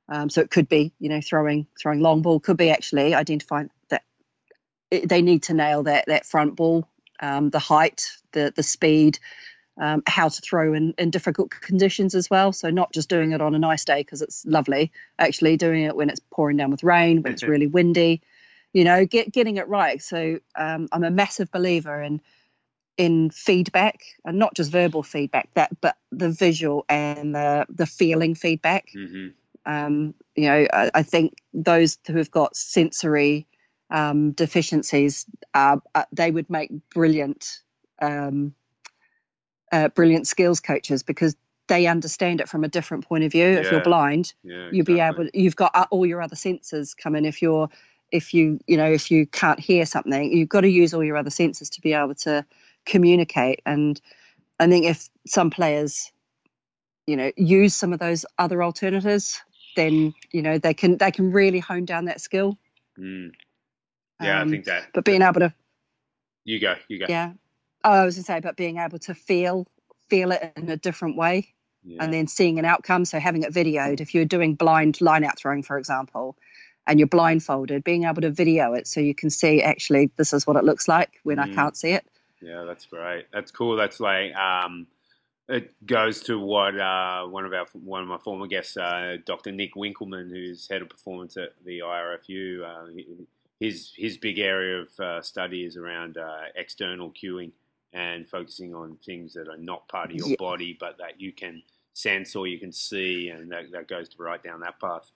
Um, 0.10 0.30
so 0.30 0.42
it 0.42 0.50
could 0.50 0.68
be, 0.68 0.92
you 1.00 1.10
know, 1.10 1.22
throwing 1.22 1.68
throwing 1.80 2.00
long 2.00 2.22
ball. 2.22 2.40
Could 2.40 2.58
be 2.58 2.72
actually 2.72 3.14
identifying 3.14 3.70
that 3.90 4.04
it, 4.92 5.08
they 5.08 5.22
need 5.22 5.44
to 5.44 5.54
nail 5.54 5.84
that 5.84 6.06
that 6.08 6.26
front 6.26 6.56
ball, 6.56 6.88
um, 7.22 7.50
the 7.50 7.60
height, 7.60 8.12
the 8.32 8.54
the 8.56 8.64
speed, 8.64 9.20
um, 9.80 10.04
how 10.08 10.30
to 10.30 10.42
throw 10.42 10.74
in, 10.74 10.94
in 10.98 11.10
difficult 11.10 11.52
conditions 11.52 12.16
as 12.16 12.30
well. 12.30 12.52
So 12.54 12.70
not 12.70 12.94
just 12.94 13.10
doing 13.10 13.32
it 13.32 13.42
on 13.42 13.56
a 13.56 13.60
nice 13.60 13.86
day 13.86 14.02
because 14.02 14.22
it's 14.22 14.46
lovely, 14.46 14.92
actually 15.18 15.58
doing 15.58 15.84
it 15.84 15.96
when 15.96 16.10
it's 16.10 16.22
pouring 16.32 16.58
down 16.58 16.72
with 16.72 16.84
rain, 16.84 17.22
when 17.22 17.34
it's 17.34 17.44
really 17.54 17.68
windy, 17.68 18.22
you 18.74 18.84
know 18.84 19.06
get, 19.06 19.32
getting 19.32 19.58
it 19.58 19.68
right 19.68 20.02
so 20.02 20.40
um, 20.56 20.88
i'm 20.92 21.04
a 21.04 21.12
massive 21.12 21.52
believer 21.52 22.02
in 22.02 22.22
in 22.98 23.30
feedback 23.30 24.02
and 24.26 24.38
not 24.38 24.54
just 24.54 24.72
verbal 24.72 25.04
feedback 25.04 25.50
that 25.54 25.70
but 25.82 25.96
the 26.12 26.30
visual 26.30 26.86
and 26.90 27.34
the 27.34 27.66
the 27.70 27.86
feeling 27.86 28.36
feedback 28.36 28.90
mm-hmm. 28.96 29.28
um, 29.72 30.14
you 30.36 30.48
know 30.48 30.68
I, 30.74 30.92
I, 30.94 31.04
think 31.04 31.38
those 31.54 31.98
who 32.08 32.18
have 32.18 32.30
got 32.30 32.58
sensory 32.58 33.48
um, 33.90 34.32
deficiencies 34.32 35.26
uh, 35.54 35.78
uh, 35.96 36.04
they 36.12 36.32
would 36.32 36.50
make 36.50 36.72
brilliant 36.94 37.60
um, 38.02 38.54
uh, 39.72 39.90
brilliant 39.90 40.28
skills 40.28 40.60
coaches 40.60 41.04
because 41.04 41.36
they 41.68 41.86
understand 41.86 42.42
it 42.42 42.50
from 42.50 42.64
a 42.64 42.68
different 42.68 43.08
point 43.08 43.24
of 43.24 43.32
view. 43.32 43.46
Yeah. 43.46 43.60
If 43.60 43.72
you're 43.72 43.84
blind, 43.84 44.34
yeah, 44.44 44.70
you'll 44.72 44.82
exactly. 44.82 44.94
be 44.94 45.00
able. 45.00 45.30
You've 45.34 45.56
got 45.56 45.72
uh, 45.76 45.86
all 45.92 46.06
your 46.06 46.22
other 46.22 46.36
senses 46.36 46.96
coming. 46.96 47.26
If 47.26 47.42
you're 47.42 47.70
if 48.12 48.34
you 48.34 48.60
you 48.68 48.78
know 48.78 48.92
if 48.92 49.12
you 49.12 49.26
can't 49.28 49.60
hear 49.60 49.86
something 49.86 50.32
you've 50.32 50.50
got 50.50 50.62
to 50.62 50.70
use 50.70 50.94
all 50.94 51.04
your 51.04 51.18
other 51.18 51.30
senses 51.30 51.70
to 51.70 51.82
be 51.82 51.94
able 51.94 52.16
to 52.16 52.46
communicate 52.86 53.62
and 53.66 54.02
i 54.60 54.68
think 54.68 54.86
if 54.86 55.10
some 55.28 55.50
players 55.50 56.12
you 57.06 57.16
know 57.16 57.32
use 57.38 57.76
some 57.76 57.94
of 57.94 58.00
those 58.00 58.26
other 58.38 58.64
alternatives 58.64 59.42
then 59.76 60.14
you 60.32 60.42
know 60.42 60.58
they 60.58 60.74
can 60.74 60.98
they 60.98 61.12
can 61.12 61.32
really 61.32 61.60
hone 61.60 61.86
down 61.86 62.06
that 62.06 62.22
skill 62.22 62.58
mm. 62.98 63.32
Yeah 64.22 64.42
um, 64.42 64.48
i 64.48 64.52
think 64.52 64.66
that 64.66 64.88
but 64.94 65.06
being 65.06 65.22
able 65.22 65.40
to 65.40 65.54
you 66.44 66.60
go 66.60 66.76
you 66.88 67.00
go 67.00 67.06
yeah 67.10 67.32
oh, 67.84 67.92
i 67.92 68.06
was 68.06 68.16
going 68.16 68.24
to 68.24 68.28
say 68.28 68.40
but 68.40 68.56
being 68.56 68.78
able 68.78 69.00
to 69.00 69.14
feel 69.14 69.68
feel 70.10 70.32
it 70.32 70.54
in 70.56 70.70
a 70.70 70.78
different 70.78 71.16
way 71.16 71.54
yeah. 71.84 72.04
and 72.04 72.14
then 72.14 72.28
seeing 72.28 72.60
an 72.60 72.66
outcome 72.66 73.06
so 73.06 73.20
having 73.20 73.44
it 73.44 73.54
videoed 73.54 74.02
if 74.02 74.14
you're 74.14 74.26
doing 74.26 74.56
blind 74.56 75.00
line 75.02 75.24
out 75.24 75.38
throwing 75.38 75.64
for 75.64 75.78
example 75.78 76.36
and 76.90 77.00
you're 77.00 77.08
blindfolded, 77.08 77.84
being 77.84 78.06
able 78.06 78.22
to 78.22 78.32
video 78.32 78.74
it 78.74 78.88
so 78.88 79.00
you 79.00 79.14
can 79.14 79.30
see 79.30 79.62
actually 79.62 80.10
this 80.16 80.34
is 80.34 80.48
what 80.48 80.56
it 80.56 80.64
looks 80.64 80.88
like 80.88 81.20
when 81.24 81.38
mm. 81.38 81.44
I 81.44 81.54
can't 81.54 81.78
see 81.78 81.92
it. 81.92 82.06
Yeah, 82.42 82.64
that's 82.64 82.86
great. 82.88 83.26
That's 83.32 83.52
cool. 83.52 83.76
That's 83.76 84.00
like 84.00 84.34
um, 84.34 84.88
it 85.48 85.74
goes 85.86 86.22
to 86.22 86.40
what 86.40 86.80
uh, 86.80 87.26
one 87.26 87.46
of 87.46 87.54
our 87.54 87.66
one 87.74 88.02
of 88.02 88.08
my 88.08 88.18
former 88.18 88.48
guests, 88.48 88.76
uh, 88.76 89.18
Dr. 89.24 89.52
Nick 89.52 89.76
Winkelman, 89.76 90.30
who's 90.30 90.68
head 90.68 90.82
of 90.82 90.90
performance 90.90 91.38
at 91.38 91.50
the 91.64 91.80
IRFU. 91.80 92.64
Uh, 92.64 93.24
his 93.60 93.92
his 93.96 94.18
big 94.18 94.40
area 94.40 94.82
of 94.82 95.00
uh, 95.00 95.22
study 95.22 95.66
is 95.66 95.78
around 95.78 96.18
uh, 96.18 96.44
external 96.56 97.12
cueing 97.12 97.52
and 97.94 98.30
focusing 98.30 98.74
on 98.74 98.98
things 99.06 99.34
that 99.34 99.48
are 99.48 99.58
not 99.58 99.88
part 99.88 100.12
of 100.12 100.16
your 100.16 100.30
yeah. 100.30 100.36
body, 100.38 100.78
but 100.80 100.98
that 101.00 101.20
you 101.20 101.32
can 101.32 101.62
sense 101.94 102.36
or 102.36 102.48
you 102.48 102.60
can 102.60 102.72
see, 102.72 103.30
and 103.30 103.52
that, 103.52 103.72
that 103.72 103.88
goes 103.88 104.10
to 104.10 104.16
right 104.22 104.42
down 104.44 104.60
that 104.62 104.80
path. 104.80 105.12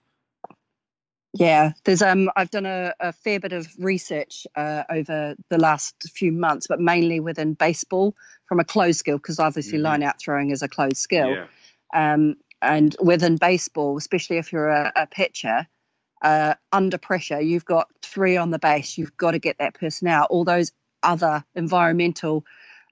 Yeah, 1.36 1.72
there's 1.86 2.02
um 2.02 2.30
I've 2.36 2.52
done 2.52 2.66
a, 2.66 2.94
a 3.00 3.12
fair 3.12 3.40
bit 3.40 3.54
of 3.54 3.68
research 3.80 4.46
uh, 4.56 4.84
over 4.90 5.36
the 5.50 5.58
last 5.58 5.96
few 6.14 6.32
months, 6.32 6.68
but 6.68 6.80
mainly 6.80 7.20
within 7.20 7.54
baseball 7.54 8.16
from 8.48 8.60
a 8.60 8.64
closed 8.64 9.00
skill 9.00 9.18
because 9.18 9.40
obviously 9.40 9.78
mm-hmm. 9.78 9.86
line 9.86 10.04
out 10.04 10.20
throwing 10.20 10.52
is 10.52 10.62
a 10.62 10.68
closed 10.68 10.98
skill. 10.98 11.30
Yeah. 11.30 11.46
Um, 11.96 12.36
and 12.62 12.96
within 13.02 13.38
baseball, 13.38 13.98
especially 13.98 14.38
if 14.38 14.54
you're 14.54 14.70
a, 14.70 14.92
a 14.96 15.08
pitcher, 15.08 15.68
uh, 16.24 16.56
under 16.72 16.98
pressure, 16.98 17.42
you've 17.42 17.66
got 17.66 17.90
three 18.02 18.38
on 18.38 18.52
the 18.52 18.60
base. 18.60 18.98
You've 18.98 19.16
got 19.18 19.32
to 19.32 19.40
get 19.40 19.58
that 19.60 19.76
person 19.76 20.08
out. 20.08 20.30
All 20.30 20.46
those 20.46 20.72
other 21.04 21.44
environmental 21.54 22.46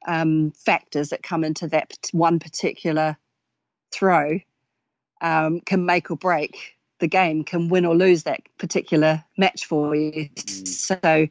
um, 0.05 0.51
factors 0.51 1.09
that 1.09 1.23
come 1.23 1.43
into 1.43 1.67
that 1.67 1.93
one 2.11 2.39
particular 2.39 3.17
throw 3.91 4.39
um, 5.21 5.61
can 5.61 5.85
make 5.85 6.11
or 6.11 6.17
break 6.17 6.75
the 6.99 7.07
game 7.07 7.43
can 7.43 7.67
win 7.67 7.85
or 7.85 7.95
lose 7.95 8.23
that 8.23 8.41
particular 8.57 9.23
match 9.37 9.65
for 9.65 9.95
you. 9.95 10.29
Mm. 10.29 10.67
So 10.67 11.27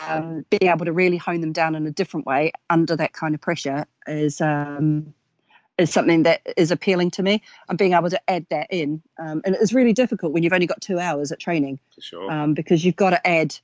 um, 0.00 0.44
being 0.50 0.72
able 0.72 0.86
to 0.86 0.92
really 0.92 1.18
hone 1.18 1.40
them 1.40 1.52
down 1.52 1.74
in 1.74 1.86
a 1.86 1.90
different 1.90 2.26
way 2.26 2.52
under 2.70 2.96
that 2.96 3.12
kind 3.12 3.34
of 3.34 3.40
pressure 3.40 3.86
is 4.06 4.40
um, 4.40 5.14
is 5.78 5.92
something 5.92 6.22
that 6.24 6.42
is 6.56 6.70
appealing 6.70 7.10
to 7.12 7.22
me. 7.22 7.42
And 7.68 7.78
being 7.78 7.92
able 7.92 8.10
to 8.10 8.30
add 8.30 8.46
that 8.50 8.68
in, 8.70 9.02
um, 9.18 9.42
and 9.44 9.56
it's 9.60 9.72
really 9.72 9.92
difficult 9.92 10.32
when 10.32 10.42
you've 10.42 10.52
only 10.52 10.66
got 10.66 10.80
two 10.80 10.98
hours 10.98 11.32
at 11.32 11.40
training, 11.40 11.78
sure. 12.00 12.30
Um, 12.30 12.54
because 12.54 12.84
you've 12.84 12.96
got 12.96 13.10
to 13.10 13.26
add 13.26 13.56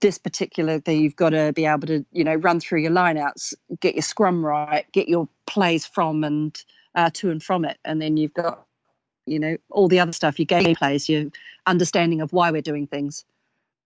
this 0.00 0.18
particular 0.18 0.78
thing. 0.78 1.00
You've 1.00 1.16
got 1.16 1.30
to 1.30 1.52
be 1.52 1.66
able 1.66 1.86
to 1.88 2.04
you 2.12 2.24
know 2.24 2.34
run 2.34 2.60
through 2.60 2.80
your 2.80 2.92
lineouts, 2.92 3.54
get 3.80 3.94
your 3.94 4.02
scrum 4.02 4.44
right, 4.44 4.90
get 4.92 5.08
your 5.08 5.28
plays 5.46 5.84
from 5.84 6.24
and 6.24 6.56
uh, 6.94 7.10
to 7.14 7.30
and 7.30 7.42
from 7.42 7.64
it, 7.64 7.78
and 7.84 8.00
then 8.00 8.16
you've 8.16 8.34
got 8.34 8.66
you 9.26 9.38
know, 9.38 9.56
all 9.70 9.88
the 9.88 10.00
other 10.00 10.12
stuff, 10.12 10.38
your 10.38 10.46
game 10.46 10.74
plays, 10.74 11.08
your 11.08 11.26
understanding 11.66 12.20
of 12.20 12.32
why 12.32 12.50
we're 12.50 12.62
doing 12.62 12.86
things. 12.86 13.24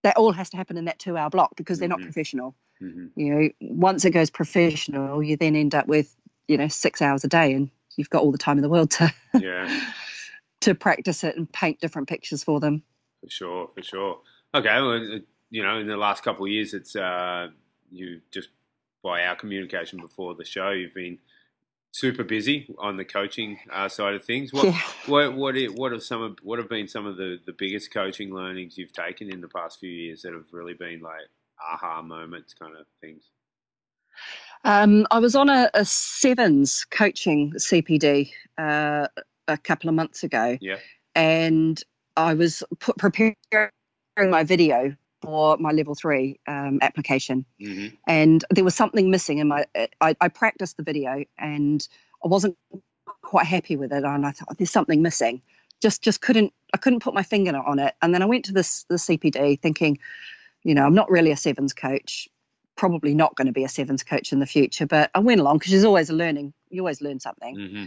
That 0.03 0.17
all 0.17 0.33
has 0.33 0.49
to 0.51 0.57
happen 0.57 0.77
in 0.77 0.85
that 0.85 0.99
two 0.99 1.17
hour 1.17 1.29
block 1.29 1.57
because 1.57 1.79
they're 1.79 1.89
mm-hmm. 1.89 2.01
not 2.01 2.05
professional. 2.05 2.55
Mm-hmm. 2.81 3.21
You 3.21 3.35
know, 3.35 3.51
once 3.61 4.05
it 4.05 4.11
goes 4.11 4.31
professional, 4.31 5.23
you 5.23 5.37
then 5.37 5.57
end 5.57 5.75
up 5.75 5.87
with, 5.87 6.15
you 6.51 6.59
know, 6.59 6.67
six 6.67 7.01
hours 7.01 7.23
a 7.23 7.29
day 7.29 7.53
and 7.53 7.71
you've 7.97 8.11
got 8.11 8.23
all 8.23 8.33
the 8.33 8.39
time 8.39 8.59
in 8.59 8.63
the 8.63 8.69
world 8.69 8.91
to 8.91 9.13
yeah. 9.35 9.81
to 10.61 10.75
practice 10.75 11.23
it 11.23 11.37
and 11.37 11.51
paint 11.53 11.81
different 11.81 12.09
pictures 12.09 12.43
for 12.43 12.59
them. 12.59 12.83
For 13.23 13.31
sure, 13.31 13.71
for 13.73 13.83
sure. 13.83 14.19
Okay, 14.53 14.81
well, 14.81 15.21
you 15.51 15.63
know, 15.63 15.79
in 15.79 15.87
the 15.87 15.97
last 15.97 16.25
couple 16.25 16.47
of 16.47 16.51
years, 16.51 16.75
it's 16.75 16.97
uh, 16.97 17.49
you 17.93 18.21
just 18.33 18.49
by 19.01 19.23
our 19.23 19.37
communication 19.37 20.01
before 20.01 20.35
the 20.35 20.45
show, 20.45 20.71
you've 20.71 20.93
been 20.93 21.19
super 21.93 22.25
busy 22.25 22.75
on 22.79 22.97
the 22.97 23.05
coaching 23.05 23.61
uh, 23.73 23.89
side 23.89 24.15
of 24.15 24.25
things. 24.25 24.53
What, 24.53 24.65
yeah. 24.65 24.81
what 25.07 25.37
what 25.37 25.55
what 25.77 25.93
have 25.93 26.03
some 26.03 26.21
of, 26.21 26.39
what 26.43 26.59
have 26.59 26.69
been 26.69 26.89
some 26.89 27.07
of 27.07 27.17
the, 27.17 27.39
the 27.47 27.53
biggest 27.53 27.95
coaching 27.95 28.35
learnings 28.35 28.77
you've 28.77 28.93
taken 28.93 29.33
in 29.33 29.41
the 29.41 29.49
past 29.49 29.79
few 29.79 29.91
years 29.91 30.23
that 30.23 30.33
have 30.33 30.47
really 30.51 30.75
been 30.75 31.01
like 31.01 31.29
aha 31.63 32.03
moments 32.03 32.55
kind 32.55 32.75
of 32.77 32.87
things? 33.01 33.23
Um, 34.65 35.07
I 35.11 35.19
was 35.19 35.35
on 35.35 35.49
a, 35.49 35.71
a 35.75 35.85
sevens 35.85 36.85
coaching 36.85 37.53
CPD 37.57 38.31
uh, 38.59 39.09
a 39.49 39.59
couple 39.59 39.89
of 39.89 39.95
months 39.95 40.23
ago. 40.23 40.59
Yeah. 40.61 40.77
And 41.15 41.83
I 42.17 42.35
was 42.35 42.63
put, 42.79 42.97
preparing 42.99 43.37
my 44.19 44.45
video 44.45 44.95
for 45.23 45.57
my 45.59 45.71
level 45.71 45.95
three 45.95 46.39
um, 46.47 46.79
application, 46.83 47.45
mm-hmm. 47.61 47.95
and 48.07 48.45
there 48.51 48.65
was 48.65 48.75
something 48.75 49.11
missing 49.11 49.39
in 49.39 49.49
my. 49.49 49.65
I, 50.01 50.17
I, 50.21 50.29
practiced 50.29 50.77
the 50.77 50.83
video, 50.83 51.25
and 51.39 51.87
I 52.25 52.29
wasn't 52.29 52.57
quite 53.23 53.47
happy 53.47 53.77
with 53.77 53.93
it, 53.93 54.05
and 54.05 54.27
I 54.27 54.31
thought 54.31 54.57
there's 54.57 54.71
something 54.71 55.03
missing. 55.03 55.43
Just 55.83 56.03
just 56.03 56.21
couldn't 56.21 56.53
I 56.73 56.79
couldn't 56.79 57.01
put 57.01 57.15
my 57.15 57.23
finger 57.23 57.57
on 57.57 57.79
it, 57.79 57.95
and 58.01 58.15
then 58.15 58.23
I 58.23 58.27
went 58.27 58.47
to 58.47 58.53
this 58.53 58.85
the 58.89 58.97
CPD 58.97 59.61
thinking, 59.61 59.99
you 60.63 60.75
know, 60.75 60.85
I'm 60.85 60.95
not 60.95 61.11
really 61.11 61.33
a 61.33 61.37
sevens 61.37 61.75
coach, 61.75 62.29
probably 62.77 63.15
not 63.15 63.37
going 63.37 63.47
to 63.47 63.53
be 63.53 63.65
a 63.65 63.69
sevens 63.69 64.03
coach 64.03 64.33
in 64.33 64.41
the 64.41 64.47
future, 64.47 64.87
but 64.87 65.11
I 65.15 65.21
went 65.21 65.41
along 65.41 65.59
because 65.59 65.73
there's 65.73 65.85
always 65.85 66.11
a 66.11 66.15
learning. 66.15 66.53
You 66.71 66.83
always 66.83 67.01
learn 67.01 67.21
something. 67.21 67.57
Mm-hmm. 67.57 67.85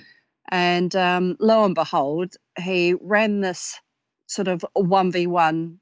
And 0.50 0.96
um, 0.96 1.38
lo 1.40 1.66
and 1.66 1.74
behold, 1.74 2.36
he 2.60 2.96
ran 3.00 3.42
this 3.42 3.80
sort 4.28 4.48
of 4.48 4.66
1v1 4.78 5.78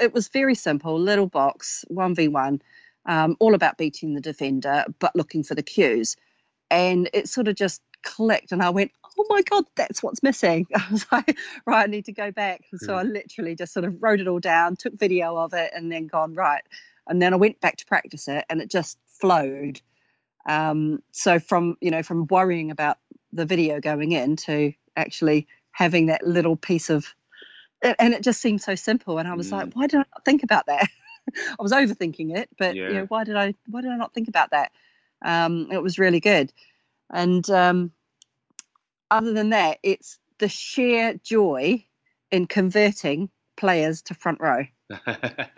it 0.00 0.12
was 0.12 0.28
very 0.28 0.54
simple, 0.54 0.98
little 0.98 1.26
box, 1.26 1.84
1v1, 1.90 2.60
um, 3.06 3.36
all 3.40 3.54
about 3.54 3.78
beating 3.78 4.14
the 4.14 4.20
defender, 4.20 4.84
but 4.98 5.14
looking 5.14 5.42
for 5.42 5.54
the 5.54 5.62
cues. 5.62 6.16
And 6.70 7.08
it 7.12 7.28
sort 7.28 7.48
of 7.48 7.54
just 7.54 7.80
clicked, 8.02 8.52
and 8.52 8.62
I 8.62 8.70
went, 8.70 8.92
oh 9.18 9.26
my 9.28 9.42
God, 9.42 9.64
that's 9.76 10.02
what's 10.02 10.22
missing. 10.22 10.66
I 10.74 10.84
was 10.90 11.06
like, 11.12 11.38
right, 11.66 11.84
I 11.84 11.86
need 11.86 12.06
to 12.06 12.12
go 12.12 12.30
back. 12.32 12.62
And 12.72 12.80
so 12.80 12.94
I 12.94 13.02
literally 13.02 13.54
just 13.54 13.72
sort 13.72 13.84
of 13.84 14.02
wrote 14.02 14.20
it 14.20 14.28
all 14.28 14.40
down, 14.40 14.76
took 14.76 14.98
video 14.98 15.36
of 15.36 15.52
it, 15.52 15.70
and 15.74 15.92
then 15.92 16.06
gone, 16.06 16.34
right. 16.34 16.62
And 17.08 17.20
then 17.20 17.32
I 17.32 17.36
went 17.36 17.60
back 17.60 17.76
to 17.78 17.86
practice 17.86 18.28
it, 18.28 18.44
and 18.48 18.60
it 18.60 18.70
just 18.70 18.98
flowed. 19.06 19.80
Um, 20.46 21.02
so 21.12 21.38
from, 21.38 21.76
you 21.80 21.90
know, 21.90 22.02
from 22.02 22.26
worrying 22.28 22.70
about 22.70 22.98
the 23.32 23.46
video 23.46 23.80
going 23.80 24.12
in 24.12 24.36
to 24.36 24.72
actually 24.96 25.46
having 25.70 26.06
that 26.06 26.26
little 26.26 26.56
piece 26.56 26.90
of 26.90 27.14
and 27.82 28.14
it 28.14 28.22
just 28.22 28.40
seemed 28.40 28.62
so 28.62 28.74
simple. 28.74 29.18
And 29.18 29.28
I 29.28 29.34
was 29.34 29.48
mm. 29.48 29.52
like, 29.52 29.72
why 29.74 29.86
did 29.86 29.96
I 29.96 30.04
not 30.14 30.24
think 30.24 30.42
about 30.42 30.66
that? 30.66 30.88
I 31.36 31.62
was 31.62 31.72
overthinking 31.72 32.36
it, 32.36 32.48
but 32.58 32.74
yeah. 32.74 32.88
you 32.88 32.94
know, 32.94 33.04
why 33.06 33.24
did 33.24 33.36
I 33.36 33.54
why 33.68 33.80
did 33.80 33.90
I 33.90 33.96
not 33.96 34.14
think 34.14 34.28
about 34.28 34.50
that? 34.50 34.72
Um, 35.24 35.68
it 35.70 35.82
was 35.82 35.98
really 35.98 36.20
good. 36.20 36.52
And 37.10 37.48
um, 37.50 37.92
other 39.10 39.32
than 39.32 39.50
that, 39.50 39.78
it's 39.82 40.18
the 40.38 40.48
sheer 40.48 41.14
joy 41.22 41.84
in 42.30 42.46
converting 42.46 43.30
players 43.56 44.02
to 44.02 44.14
front 44.14 44.40
row. 44.40 44.64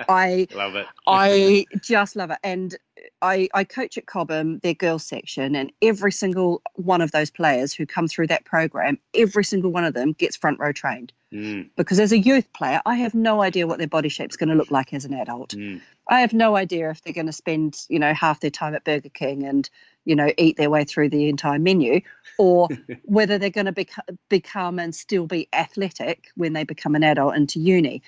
I 0.09 0.47
love 0.55 0.77
it. 0.77 0.87
I 1.07 1.67
just 1.83 2.17
love 2.17 2.31
it. 2.31 2.39
And 2.43 2.75
I, 3.23 3.49
I 3.55 3.65
coach 3.65 3.99
at 3.99 4.07
Cobham, 4.07 4.59
their 4.61 4.75
girls 4.75 5.05
section, 5.05 5.55
and 5.57 5.73
every 5.83 6.13
single 6.13 6.63
one 6.75 7.01
of 7.01 7.13
those 7.13 7.31
players 7.31 7.73
who 7.73 7.87
come 7.87 8.09
through 8.09 8.29
that 8.29 8.45
program, 8.45 8.99
every 9.15 9.45
single 9.45 9.71
one 9.71 9.85
of 9.85 9.95
them 9.95 10.13
gets 10.13 10.37
front 10.37 10.59
row 10.59 10.73
trained. 10.73 11.13
Mm. 11.33 11.71
Because 11.77 11.99
as 11.99 12.13
a 12.13 12.19
youth 12.19 12.53
player, 12.53 12.81
I 12.87 12.95
have 12.97 13.15
no 13.15 13.43
idea 13.43 13.67
what 13.67 13.79
their 13.79 13.89
body 13.89 14.09
shape 14.09 14.31
is 14.31 14.37
going 14.37 14.51
to 14.51 14.55
look 14.55 14.71
like 14.71 14.93
as 14.93 15.05
an 15.05 15.15
adult. 15.15 15.51
Mm. 15.51 15.81
I 16.09 16.21
have 16.21 16.33
no 16.33 16.55
idea 16.55 16.91
if 16.91 17.03
they're 17.03 17.13
going 17.13 17.27
to 17.27 17.33
spend, 17.33 17.81
you 17.89 17.99
know, 17.99 18.15
half 18.15 18.41
their 18.41 18.51
time 18.51 18.75
at 18.75 18.85
Burger 18.85 19.09
King 19.09 19.45
and, 19.45 19.69
you 20.05 20.15
know, 20.15 20.31
eat 20.39 20.57
their 20.57 20.71
way 20.71 20.85
through 20.85 21.09
the 21.09 21.29
entire 21.29 21.59
menu, 21.59 22.03
or 22.39 22.69
whether 23.05 23.39
they're 23.39 23.51
going 23.51 23.67
to 23.67 23.73
bec- 23.73 24.07
become 24.29 24.79
and 24.79 24.95
still 24.95 25.27
be 25.27 25.49
athletic 25.53 26.29
when 26.37 26.53
they 26.53 26.65
become 26.65 26.95
an 26.95 27.03
adult 27.03 27.35
into 27.35 27.59
uni. 27.59 28.03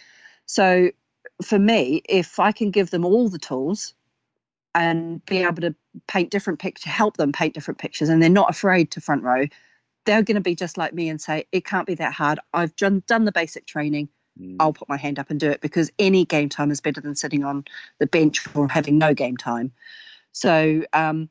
So 0.46 0.90
for 1.42 1.58
me, 1.58 2.02
if 2.08 2.38
I 2.38 2.52
can 2.52 2.70
give 2.70 2.90
them 2.90 3.04
all 3.04 3.28
the 3.28 3.38
tools 3.38 3.94
and 4.74 5.24
be 5.26 5.38
able 5.38 5.62
to 5.62 5.74
paint 6.06 6.30
different 6.30 6.58
pictures, 6.58 6.90
help 6.92 7.16
them 7.16 7.32
paint 7.32 7.54
different 7.54 7.78
pictures, 7.78 8.08
and 8.08 8.22
they're 8.22 8.28
not 8.28 8.50
afraid 8.50 8.90
to 8.92 9.00
front 9.00 9.22
row, 9.22 9.46
they're 10.04 10.22
going 10.22 10.36
to 10.36 10.40
be 10.40 10.54
just 10.54 10.76
like 10.76 10.94
me 10.94 11.08
and 11.08 11.20
say, 11.20 11.46
it 11.52 11.64
can't 11.64 11.86
be 11.86 11.94
that 11.94 12.12
hard. 12.12 12.38
I've 12.52 12.76
done, 12.76 13.02
done 13.06 13.24
the 13.24 13.32
basic 13.32 13.66
training. 13.66 14.08
Mm. 14.40 14.56
I'll 14.60 14.72
put 14.72 14.88
my 14.88 14.96
hand 14.96 15.18
up 15.18 15.30
and 15.30 15.40
do 15.40 15.50
it 15.50 15.60
because 15.60 15.90
any 15.98 16.24
game 16.24 16.48
time 16.48 16.70
is 16.70 16.80
better 16.80 17.00
than 17.00 17.14
sitting 17.14 17.42
on 17.42 17.64
the 17.98 18.06
bench 18.06 18.46
or 18.54 18.68
having 18.68 18.98
no 18.98 19.14
game 19.14 19.36
time. 19.36 19.72
So, 20.32 20.84
um, 20.92 21.28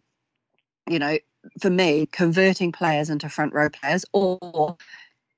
you 0.89 0.99
know, 0.99 1.17
for 1.61 1.69
me, 1.69 2.07
converting 2.07 2.71
players 2.71 3.09
into 3.09 3.29
front 3.29 3.53
row 3.53 3.69
players, 3.69 4.05
or, 4.13 4.77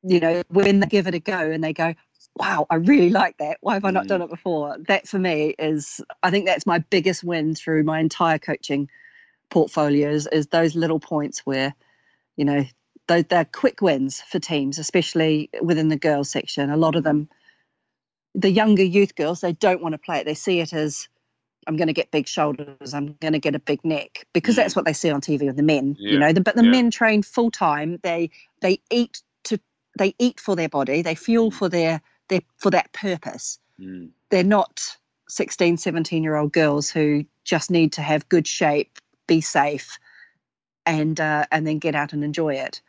you 0.04 0.20
know, 0.22 0.42
when 0.48 0.80
they 0.80 0.88
give 0.88 1.08
it 1.08 1.16
a 1.16 1.20
go 1.20 1.52
and 1.52 1.64
they 1.64 1.74
go, 1.74 1.94
wow, 2.38 2.68
I 2.70 2.76
really 2.78 3.12
like 3.12 3.38
that. 3.40 3.58
Why 3.62 3.76
have 3.76 3.86
I 3.86 3.92
not 3.92 4.06
Mm. 4.06 4.10
done 4.10 4.24
it 4.24 4.30
before? 4.30 4.78
That 4.88 5.08
for 5.08 5.20
me 5.20 5.56
is, 5.60 6.02
I 6.24 6.32
think 6.32 6.48
that's 6.48 6.68
my 6.68 6.80
biggest 6.80 7.24
win 7.24 7.56
through 7.56 7.84
my 7.84 8.00
entire 8.00 8.40
coaching 8.40 8.90
portfolios 9.52 10.28
is 10.28 10.48
those 10.48 10.76
little 10.76 11.00
points 11.00 11.42
where, 11.46 11.76
you 12.38 12.46
know, 12.46 12.66
those 13.08 13.26
they're 13.26 13.46
quick 13.46 13.82
wins 13.82 14.22
for 14.22 14.40
teams, 14.40 14.80
especially 14.80 15.50
within 15.62 15.90
the 15.90 15.98
girls 15.98 16.30
section. 16.30 16.70
A 16.72 16.78
lot 16.78 16.96
of 16.96 17.04
them, 17.04 17.30
the 18.36 18.52
younger 18.52 18.84
youth 18.84 19.16
girls, 19.16 19.42
they 19.42 19.54
don't 19.54 19.82
want 19.82 19.94
to 19.94 20.00
play 20.00 20.20
it. 20.20 20.26
They 20.26 20.36
see 20.36 20.60
it 20.62 20.74
as, 20.74 21.10
I'm 21.68 21.78
going 21.78 21.88
to 21.88 21.94
get 21.94 22.12
big 22.12 22.28
shoulders. 22.28 22.94
I'm 22.94 23.16
going 23.22 23.34
to 23.34 23.40
get 23.40 23.56
a 23.56 23.60
big 23.60 23.86
neck 23.86 24.28
because 24.34 24.56
Mm. 24.56 24.58
that's 24.58 24.76
what 24.76 24.86
they 24.86 24.94
see 24.94 25.12
on 25.12 25.22
TV 25.22 25.48
with 25.48 25.58
the 25.58 25.64
men. 25.64 25.96
Yeah, 26.00 26.12
You 26.14 26.20
know, 26.20 26.34
the, 26.34 26.42
but 26.42 26.56
the 26.56 26.64
yeah. 26.64 26.72
men 26.72 26.92
train 26.92 27.24
full 27.24 27.52
time. 27.52 28.00
They 28.04 28.32
they 28.62 28.82
eat 28.92 29.22
to 29.46 29.60
they 29.98 30.16
eat 30.20 30.40
for 30.40 30.56
their 30.56 30.70
body. 30.70 31.02
They 31.04 31.16
fuel 31.16 31.52
Mm. 31.52 31.56
for 31.56 31.70
their 31.70 32.02
their 32.30 32.42
for 32.58 32.72
that 32.72 32.92
purpose. 32.94 33.60
Mm. 33.80 34.10
They're 34.30 34.44
not 34.44 34.98
16, 35.30 35.78
17 35.78 36.24
year 36.24 36.36
old 36.36 36.54
girls 36.54 36.90
who 36.90 37.26
just 37.44 37.72
need 37.72 37.94
to 37.94 38.02
have 38.02 38.28
good 38.30 38.48
shape, 38.48 39.00
be 39.28 39.42
safe, 39.42 40.00
and 40.86 41.20
uh, 41.20 41.46
and 41.52 41.68
then 41.68 41.80
get 41.80 41.96
out 41.96 42.14
and 42.14 42.24
enjoy 42.24 42.56
it. 42.56 42.82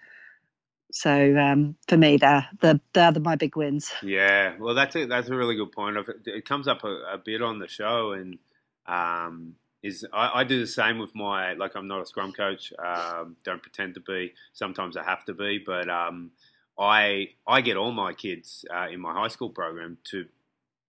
So 0.91 1.37
um, 1.37 1.77
for 1.87 1.97
me, 1.97 2.17
they're 2.17 2.47
the 2.61 2.81
they're 2.95 3.13
the, 3.13 3.21
my 3.21 3.37
big 3.37 3.57
wins. 3.57 3.93
Yeah, 4.03 4.55
well, 4.59 4.75
that's 4.75 4.97
a 4.97 5.07
that's 5.07 5.29
a 5.29 5.37
really 5.37 5.57
good 5.57 5.73
point. 5.73 5.97
It, 5.97 6.07
it 6.27 6.49
comes 6.49 6.67
up 6.67 6.85
a, 6.85 6.89
a 7.13 7.19
bit 7.19 7.43
on 7.43 7.59
the 7.59 7.69
show, 7.69 8.13
and 8.13 8.39
um, 8.87 9.55
is 9.83 10.07
I, 10.13 10.41
I 10.41 10.45
do 10.45 10.59
the 10.59 10.67
same 10.67 10.99
with 10.99 11.15
my 11.15 11.53
like 11.55 11.77
I'm 11.77 11.89
not 11.89 12.03
a 12.03 12.07
scrum 12.07 12.33
coach, 12.33 12.73
um, 12.79 13.37
don't 13.45 13.63
pretend 13.63 13.95
to 13.95 14.01
be. 14.01 14.33
Sometimes 14.53 14.97
I 14.97 15.05
have 15.05 15.25
to 15.27 15.35
be, 15.35 15.63
but 15.65 15.89
um, 15.89 16.31
I 16.79 17.31
I 17.47 17.61
get 17.61 17.77
all 17.77 17.93
my 17.93 18.13
kids 18.13 18.65
uh, 18.75 18.89
in 18.91 19.01
my 19.01 19.13
high 19.13 19.29
school 19.29 19.51
program 19.51 19.99
to 20.11 20.27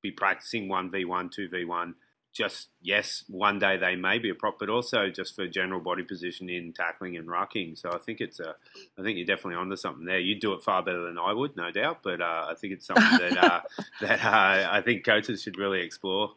be 0.02 0.12
practicing 0.12 0.70
one 0.70 0.92
v 0.92 1.06
one, 1.06 1.30
two 1.30 1.50
v 1.50 1.66
one. 1.66 1.96
Just 2.32 2.70
yes, 2.82 3.24
one 3.28 3.58
day 3.58 3.78
they 3.78 3.96
may 3.96 4.20
be 4.20 4.30
a 4.30 4.36
prop, 4.36 4.60
but 4.60 4.70
also 4.70 5.10
just 5.10 5.36
for 5.36 5.48
general 5.48 5.80
body 5.80 6.04
positioning, 6.04 6.74
tackling, 6.74 7.18
and 7.18 7.28
rucking. 7.28 7.78
So 7.78 7.92
I 7.92 7.98
think 7.98 8.22
it's 8.22 8.40
a 8.40 8.56
I 9.00 9.02
think 9.02 9.18
you're 9.18 9.26
definitely 9.26 9.56
onto 9.56 9.76
something 9.76 10.06
there. 10.06 10.20
You'd 10.20 10.40
do 10.40 10.54
it 10.54 10.62
far 10.62 10.84
better 10.84 11.06
than 11.06 11.18
I 11.18 11.34
would, 11.34 11.56
no 11.58 11.72
doubt. 11.72 12.00
But 12.04 12.22
uh, 12.22 12.46
I 12.50 12.54
think 12.56 12.74
it's 12.74 12.86
something 12.86 13.20
that 13.20 13.38
uh, 13.44 13.62
that 14.02 14.24
uh, 14.24 14.70
I 14.72 14.82
think 14.82 15.04
coaches 15.04 15.42
should 15.42 15.58
really 15.58 15.82
explore. 15.82 16.34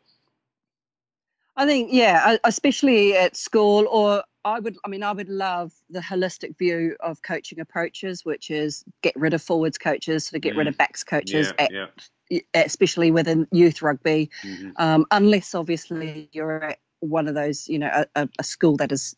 I 1.54 1.66
think, 1.66 1.90
yeah, 1.92 2.38
especially 2.44 3.14
at 3.14 3.36
school, 3.36 3.86
or 3.90 4.24
I 4.44 4.60
would, 4.60 4.76
I 4.84 4.88
mean, 4.88 5.02
I 5.02 5.12
would 5.12 5.28
love 5.28 5.72
the 5.90 6.00
holistic 6.00 6.58
view 6.58 6.96
of 7.00 7.22
coaching 7.22 7.60
approaches, 7.60 8.24
which 8.24 8.50
is 8.50 8.84
get 9.02 9.14
rid 9.16 9.34
of 9.34 9.42
forwards 9.42 9.78
coaches, 9.78 10.26
sort 10.26 10.36
of 10.36 10.42
get 10.42 10.56
rid 10.56 10.66
Mm. 10.66 10.70
of 10.70 10.78
backs 10.78 11.04
coaches, 11.04 11.52
yeah, 11.58 11.64
at, 11.64 11.72
yeah. 11.72 12.40
especially 12.54 13.10
within 13.10 13.46
youth 13.52 13.82
rugby, 13.82 14.30
hmm 14.42 14.70
um, 14.76 15.04
unless 15.10 15.54
obviously 15.54 16.28
you're 16.32 16.64
at 16.64 16.78
one 17.00 17.28
of 17.28 17.34
those, 17.34 17.68
you 17.68 17.78
know, 17.78 18.04
a, 18.14 18.28
a, 18.38 18.44
school 18.44 18.76
that 18.76 18.90
is 18.92 19.14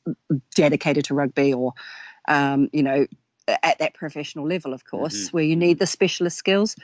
dedicated 0.54 1.04
to 1.04 1.14
rugby 1.14 1.52
or, 1.52 1.72
um, 2.28 2.68
you 2.72 2.82
know, 2.82 3.06
at 3.46 3.78
that 3.78 3.94
professional 3.94 4.46
level, 4.48 4.72
of 4.72 4.84
course, 4.84 5.28
Mhm, 5.28 5.32
where 5.32 5.44
you 5.44 5.56
need 5.56 5.78
the 5.78 5.86
specialist 5.86 6.36
skills. 6.36 6.76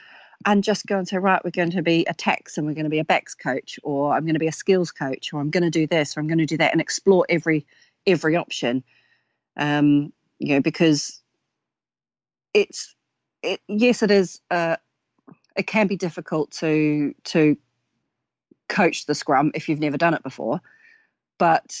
And 0.45 0.63
just 0.63 0.87
go 0.87 0.97
and 0.97 1.07
say, 1.07 1.17
right, 1.17 1.43
we're 1.43 1.51
going 1.51 1.69
to 1.71 1.83
be 1.83 2.03
a 2.05 2.15
tax 2.15 2.57
and 2.57 2.65
we're 2.65 2.73
going 2.73 2.85
to 2.85 2.89
be 2.89 2.97
a 2.97 3.05
backs 3.05 3.35
coach, 3.35 3.79
or 3.83 4.13
I'm 4.13 4.23
going 4.23 4.33
to 4.33 4.39
be 4.39 4.47
a 4.47 4.51
skills 4.51 4.91
coach, 4.91 5.33
or 5.33 5.39
I'm 5.39 5.51
going 5.51 5.63
to 5.63 5.69
do 5.69 5.85
this, 5.85 6.17
or 6.17 6.19
I'm 6.19 6.27
going 6.27 6.39
to 6.39 6.47
do 6.47 6.57
that, 6.57 6.71
and 6.71 6.81
explore 6.81 7.27
every 7.29 7.65
every 8.05 8.35
option. 8.35 8.83
Um, 9.57 10.13
you 10.39 10.55
know, 10.55 10.61
because 10.61 11.21
it's 12.53 12.95
it 13.43 13.61
yes, 13.67 14.03
it 14.03 14.11
is 14.11 14.41
uh 14.49 14.77
it 15.55 15.67
can 15.67 15.87
be 15.87 15.97
difficult 15.97 16.51
to 16.51 17.13
to 17.25 17.57
coach 18.69 19.05
the 19.05 19.15
scrum 19.15 19.51
if 19.53 19.67
you've 19.67 19.79
never 19.79 19.97
done 19.97 20.13
it 20.13 20.23
before. 20.23 20.61
But 21.37 21.75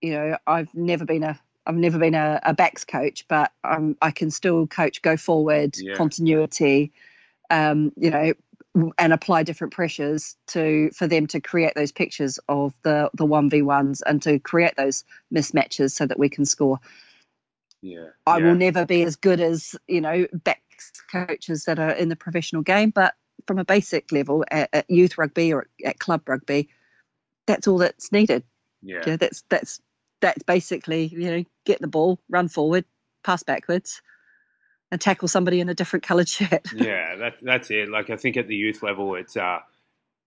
you 0.00 0.12
know, 0.12 0.36
I've 0.46 0.74
never 0.74 1.04
been 1.04 1.22
a 1.22 1.38
I've 1.66 1.76
never 1.76 1.98
been 1.98 2.14
a, 2.14 2.40
a 2.42 2.52
backs 2.52 2.84
coach, 2.84 3.26
but 3.28 3.50
um, 3.64 3.96
I 4.02 4.10
can 4.10 4.30
still 4.30 4.66
coach 4.66 5.00
go 5.00 5.16
forward, 5.16 5.76
Yeah. 5.78 5.94
continuity, 5.94 6.92
um, 7.50 7.92
you 7.96 8.10
know, 8.10 8.34
and 8.98 9.12
apply 9.12 9.42
different 9.42 9.72
pressures 9.72 10.36
to 10.48 10.90
for 10.90 11.06
them 11.06 11.26
to 11.28 11.40
create 11.40 11.74
those 11.74 11.92
pictures 11.92 12.38
of 12.48 12.74
the 12.82 13.10
the 13.14 13.24
one 13.24 13.48
v 13.48 13.62
ones 13.62 14.02
and 14.02 14.20
to 14.22 14.38
create 14.38 14.74
those 14.76 15.04
mismatches 15.32 15.92
so 15.92 16.06
that 16.06 16.18
we 16.18 16.28
can 16.28 16.44
score. 16.44 16.80
yeah. 17.82 18.08
I 18.26 18.38
yeah. 18.38 18.46
will 18.46 18.54
never 18.56 18.84
be 18.84 19.02
as 19.02 19.16
good 19.16 19.40
as 19.40 19.76
you 19.86 20.00
know 20.00 20.26
backs 20.32 20.92
coaches 21.10 21.64
that 21.64 21.78
are 21.78 21.92
in 21.92 22.08
the 22.08 22.16
professional 22.16 22.62
game, 22.62 22.90
but 22.90 23.14
from 23.46 23.58
a 23.58 23.64
basic 23.64 24.10
level 24.10 24.44
at, 24.50 24.68
at 24.72 24.90
youth 24.90 25.18
rugby 25.18 25.52
or 25.52 25.68
at 25.84 25.98
club 25.98 26.28
rugby, 26.28 26.68
that's 27.46 27.68
all 27.68 27.78
that's 27.78 28.10
needed. 28.10 28.42
Yeah. 28.82 29.02
Yeah, 29.06 29.16
that's 29.16 29.44
that's 29.48 29.80
that's 30.20 30.42
basically 30.42 31.06
you 31.06 31.30
know 31.30 31.44
get 31.64 31.80
the 31.80 31.86
ball, 31.86 32.18
run 32.28 32.48
forward, 32.48 32.84
pass 33.22 33.42
backwards, 33.42 34.02
and 34.94 35.02
tackle 35.02 35.28
somebody 35.28 35.60
in 35.60 35.68
a 35.70 35.74
different 35.74 36.04
coloured 36.04 36.30
shirt. 36.30 36.66
yeah, 36.72 37.16
that, 37.16 37.34
that's 37.42 37.70
it. 37.70 37.90
Like 37.90 38.10
I 38.10 38.16
think 38.16 38.36
at 38.38 38.48
the 38.48 38.56
youth 38.56 38.82
level, 38.82 39.16
it's 39.16 39.36
uh, 39.36 39.60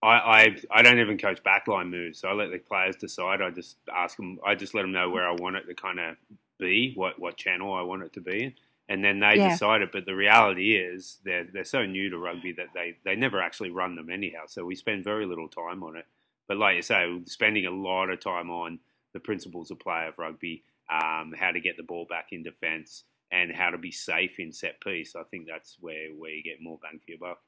I, 0.03 0.07
I 0.07 0.57
I 0.71 0.83
don't 0.83 0.99
even 1.01 1.19
coach 1.19 1.43
backline 1.43 1.91
moves. 1.91 2.21
So 2.21 2.29
I 2.29 2.33
let 2.33 2.51
the 2.51 2.59
players 2.59 2.97
decide. 2.97 3.41
I 3.43 3.51
just 3.51 3.77
ask 3.93 4.17
them. 4.17 4.39
I 4.45 4.55
just 4.55 4.75
let 4.75 4.83
them 4.83 4.93
know 4.93 5.11
where 5.11 5.27
I 5.29 5.33
want 5.33 5.57
it 5.57 5.65
to 5.67 5.75
kind 5.75 5.99
of 5.99 6.17
be, 6.59 6.93
what 6.95 7.19
what 7.19 7.37
channel 7.37 7.73
I 7.75 7.83
want 7.83 8.03
it 8.05 8.13
to 8.13 8.21
be 8.21 8.45
in, 8.45 8.53
and 8.89 9.03
then 9.05 9.19
they 9.19 9.39
Yeah. 9.39 9.39
decide 9.39 9.83
it. 9.83 9.91
But 9.93 10.05
the 10.07 10.15
reality 10.15 10.77
is, 10.77 11.19
they're 11.25 11.45
they're 11.53 11.65
so 11.65 11.85
new 11.85 12.11
to 12.11 12.19
rugby 12.19 12.53
that 12.53 12.69
they 12.75 12.97
they 13.05 13.17
never 13.17 13.41
actually 13.41 13.71
run 13.71 13.97
them 13.97 14.09
anyhow. 14.09 14.43
So 14.47 14.65
we 14.65 14.77
spend 14.77 15.03
very 15.03 15.27
little 15.27 15.49
time 15.49 15.83
on 15.83 15.97
it. 15.97 16.07
But 16.47 16.57
like 16.57 16.77
you 16.77 16.83
say, 16.83 17.21
spending 17.25 17.67
a 17.67 17.71
lot 17.71 18.09
of 18.09 18.21
time 18.21 18.51
on 18.51 18.79
the 19.13 19.19
principles 19.21 19.71
of 19.71 19.79
play 19.81 20.07
of 20.07 20.17
rugby, 20.19 20.63
um, 20.89 21.35
how 21.37 21.51
to 21.51 21.61
get 21.61 21.77
the 21.77 21.83
ball 21.83 22.05
back 22.09 22.27
in 22.31 22.43
defence, 22.43 23.03
and 23.31 23.51
how 23.53 23.69
to 23.69 23.77
be 23.77 23.91
safe 23.91 24.39
in 24.39 24.51
set 24.51 24.79
piece. 24.81 25.15
I 25.15 25.23
think 25.23 25.47
that's 25.47 25.77
where 25.79 26.09
where 26.17 26.31
you 26.31 26.43
get 26.43 26.61
more 26.61 26.79
bang 26.81 26.99
for 26.99 27.11
your 27.11 27.19
buck. 27.19 27.39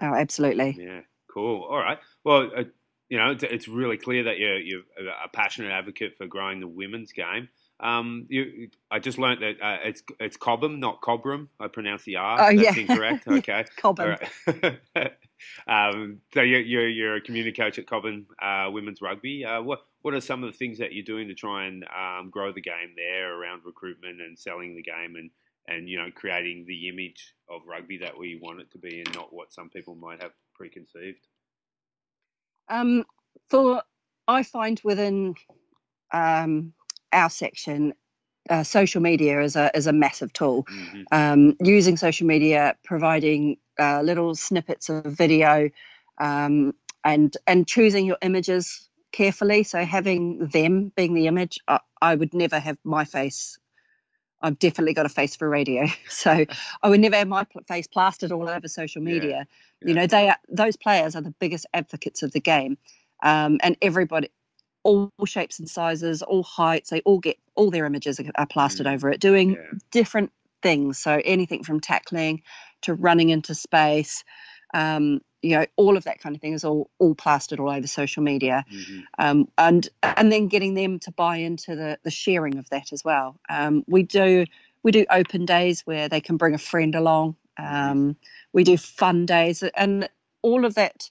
Oh, 0.00 0.14
absolutely. 0.14 0.76
Yeah, 0.78 1.00
cool. 1.32 1.62
All 1.64 1.78
right. 1.78 1.98
Well, 2.24 2.50
uh, 2.56 2.64
you 3.08 3.18
know, 3.18 3.30
it's, 3.30 3.42
it's 3.42 3.68
really 3.68 3.98
clear 3.98 4.24
that 4.24 4.38
you're 4.38 4.58
you're 4.58 4.82
a 5.24 5.28
passionate 5.28 5.70
advocate 5.70 6.16
for 6.16 6.26
growing 6.26 6.60
the 6.60 6.68
women's 6.68 7.12
game. 7.12 7.48
Um, 7.78 8.26
you, 8.28 8.68
I 8.90 9.00
just 9.00 9.18
learned 9.18 9.42
that 9.42 9.60
uh, 9.60 9.78
it's 9.84 10.02
it's 10.20 10.36
Cobham, 10.36 10.80
not 10.80 11.00
Cobram. 11.02 11.48
I 11.60 11.68
pronounced 11.68 12.04
the 12.04 12.16
R. 12.16 12.40
Oh, 12.40 12.56
That's 12.56 12.76
yeah. 12.76 12.82
incorrect. 12.82 13.26
Okay. 13.28 13.64
Cobham. 13.76 14.16
Um, 15.66 16.20
so 16.32 16.40
you're, 16.40 16.60
you're 16.60 16.88
you're 16.88 17.16
a 17.16 17.20
community 17.20 17.52
coach 17.52 17.78
at 17.78 17.86
Cobham 17.86 18.26
uh, 18.40 18.68
Women's 18.70 19.02
Rugby. 19.02 19.44
Uh, 19.44 19.60
what 19.62 19.80
what 20.02 20.14
are 20.14 20.20
some 20.20 20.44
of 20.44 20.52
the 20.52 20.56
things 20.56 20.78
that 20.78 20.92
you're 20.92 21.04
doing 21.04 21.28
to 21.28 21.34
try 21.34 21.66
and 21.66 21.84
um, 21.84 22.30
grow 22.30 22.52
the 22.52 22.60
game 22.60 22.94
there 22.96 23.34
around 23.34 23.62
recruitment 23.64 24.20
and 24.20 24.38
selling 24.38 24.74
the 24.76 24.82
game 24.82 25.16
and 25.16 25.30
and 25.68 25.88
you 25.88 25.96
know 25.96 26.10
creating 26.14 26.64
the 26.66 26.88
image 26.88 27.34
of 27.48 27.62
rugby 27.66 27.98
that 27.98 28.18
we 28.18 28.38
want 28.42 28.60
it 28.60 28.70
to 28.72 28.78
be 28.78 29.00
and 29.00 29.14
not 29.14 29.32
what 29.32 29.52
some 29.52 29.70
people 29.70 29.94
might 29.94 30.20
have 30.22 30.32
preconceived. 30.54 31.26
Um, 32.68 33.04
for 33.48 33.82
I 34.26 34.42
find 34.42 34.80
within 34.84 35.34
um, 36.12 36.72
our 37.12 37.30
section, 37.30 37.94
uh, 38.50 38.64
social 38.64 39.00
media 39.00 39.40
is 39.42 39.56
a 39.56 39.70
is 39.76 39.86
a 39.86 39.92
massive 39.92 40.32
tool. 40.32 40.66
hmm 40.68 41.02
Um, 41.12 41.56
using 41.62 41.96
social 41.96 42.26
media, 42.26 42.76
providing 42.84 43.58
uh, 43.78 44.02
little 44.02 44.34
snippets 44.34 44.88
of 44.88 45.04
video, 45.04 45.70
um, 46.18 46.74
and 47.04 47.36
and 47.46 47.68
choosing 47.68 48.06
your 48.06 48.18
images 48.22 48.88
carefully. 49.12 49.64
So 49.64 49.84
having 49.84 50.48
them 50.48 50.92
being 50.96 51.14
the 51.14 51.26
image, 51.28 51.60
I, 51.68 51.80
I 52.00 52.14
would 52.14 52.34
never 52.34 52.58
have 52.58 52.78
my 52.84 53.04
face. 53.04 53.58
I've 54.42 54.58
definitely 54.58 54.94
got 54.94 55.06
a 55.06 55.10
face 55.10 55.36
for 55.36 55.48
radio, 55.48 55.86
so 56.08 56.46
I 56.82 56.88
would 56.88 57.00
never 57.00 57.16
have 57.16 57.28
my 57.28 57.46
face 57.68 57.86
plastered 57.86 58.32
all 58.32 58.48
over 58.48 58.68
social 58.68 59.02
media. 59.02 59.46
yeah. 59.82 59.88
You 59.88 59.94
know, 59.94 60.06
they 60.06 60.28
are, 60.30 60.38
those 60.48 60.76
players 60.76 61.16
are 61.16 61.22
the 61.22 61.34
biggest 61.40 61.66
advocates 61.74 62.22
of 62.22 62.32
the 62.32 62.40
game, 62.40 62.78
um, 63.22 63.58
and 63.62 63.76
everybody, 63.82 64.30
all 64.84 65.10
shapes 65.26 65.58
and 65.58 65.68
sizes, 65.68 66.22
all 66.22 66.42
heights, 66.42 66.90
they 66.90 67.00
all 67.02 67.20
get 67.20 67.38
all 67.54 67.70
their 67.70 67.86
images 67.86 68.20
are, 68.20 68.24
are 68.36 68.46
plastered 68.46 68.86
Mm, 68.86 68.94
over 68.94 69.10
it, 69.10 69.20
doing 69.20 69.50
Yeah. 69.52 69.78
different 69.92 70.32
things. 70.62 70.98
So 70.98 71.20
anything 71.24 71.64
from 71.64 71.80
tackling 71.80 72.42
to 72.82 72.94
running 72.94 73.30
into 73.30 73.54
space, 73.54 74.24
um, 74.74 75.20
you 75.42 75.56
know, 75.56 75.66
all 75.76 75.96
of 75.96 76.04
that 76.04 76.20
kind 76.20 76.34
of 76.36 76.40
thing 76.40 76.52
is 76.52 76.64
all 76.64 76.90
all 76.98 77.14
plastered 77.14 77.60
all 77.60 77.70
over 77.70 77.86
social 77.86 78.22
media, 78.22 78.64
hmm 78.70 79.00
um, 79.18 79.48
and 79.58 79.88
and 80.02 80.32
then 80.32 80.48
getting 80.48 80.74
them 80.74 80.98
to 81.00 81.12
buy 81.12 81.36
into 81.36 81.74
the 81.76 81.98
the 82.04 82.10
sharing 82.10 82.58
of 82.58 82.68
that 82.70 82.92
as 82.92 83.04
well. 83.04 83.38
Um, 83.48 83.84
we 83.86 84.02
do 84.04 84.46
we 84.82 84.92
do 84.92 85.04
open 85.10 85.44
days 85.44 85.82
where 85.82 86.08
they 86.08 86.20
can 86.20 86.36
bring 86.36 86.54
a 86.54 86.58
friend 86.58 86.94
along. 86.94 87.36
Um, 87.58 88.16
we 88.52 88.64
do 88.64 88.76
fun 88.76 89.26
days, 89.26 89.62
and 89.62 90.08
all 90.42 90.64
of 90.64 90.74
that. 90.74 91.10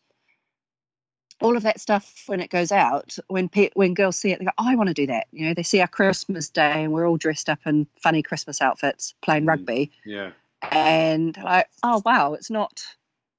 All 1.42 1.58
of 1.58 1.64
that 1.64 1.80
stuff 1.82 2.24
when 2.28 2.40
it 2.40 2.52
goes 2.52 2.72
out, 2.72 3.18
when 3.28 3.50
pe- 3.50 3.72
when 3.74 3.96
girls 3.96 4.16
see 4.16 4.32
it, 4.32 4.40
they 4.40 4.46
go, 4.46 4.52
"I 4.60 4.76
want 4.76 4.90
to 4.90 4.94
do 4.94 5.08
that." 5.08 5.28
You 5.32 5.48
know, 5.48 5.54
they 5.56 5.64
see 5.64 5.82
our 5.82 5.88
Christmas 5.88 6.50
day 6.50 6.84
and 6.84 6.94
we're 6.94 7.08
all 7.10 7.18
dressed 7.18 7.50
up 7.50 7.60
in 7.66 7.88
funny 8.00 8.22
Christmas 8.24 8.62
outfits 8.62 9.16
playing 9.24 9.46
Mm. 9.46 9.48
rugby, 9.48 9.92
Yeah. 10.06 10.32
and 10.72 11.36
like, 11.38 11.68
oh 11.84 12.02
wow, 12.06 12.34
it's 12.34 12.50
not 12.52 12.84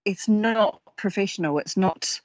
it's 0.05 0.29
not 0.29 0.81
professional. 0.97 1.59
It's 1.59 1.77
not, 1.77 2.21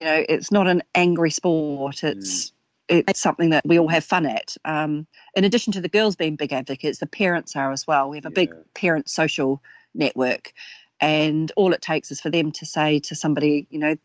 you 0.00 0.06
know, 0.06 0.24
it's 0.28 0.50
not 0.50 0.68
an 0.68 0.82
angry 0.94 1.30
sport. 1.30 2.04
It's 2.04 2.50
mm. 2.88 3.04
it's 3.08 3.20
something 3.20 3.50
that 3.50 3.66
we 3.66 3.78
all 3.78 3.88
have 3.88 4.04
fun 4.04 4.26
at. 4.26 4.56
Um, 4.64 5.06
in 5.34 5.44
addition 5.44 5.72
to 5.74 5.80
the 5.80 5.88
girls 5.88 6.16
being 6.16 6.36
big 6.36 6.52
advocates, 6.52 6.98
the 6.98 7.06
parents 7.06 7.56
are 7.56 7.72
as 7.72 7.86
well. 7.86 8.08
We 8.08 8.16
have 8.16 8.26
a 8.26 8.30
yeah. 8.30 8.34
big 8.34 8.54
parent 8.74 9.08
social 9.08 9.62
network, 9.94 10.52
and 11.00 11.50
all 11.56 11.72
it 11.72 11.82
takes 11.82 12.10
is 12.10 12.20
for 12.20 12.30
them 12.30 12.52
to 12.52 12.66
say 12.66 12.98
to 13.00 13.14
somebody, 13.14 13.66
you 13.70 13.78
know, 13.78 13.96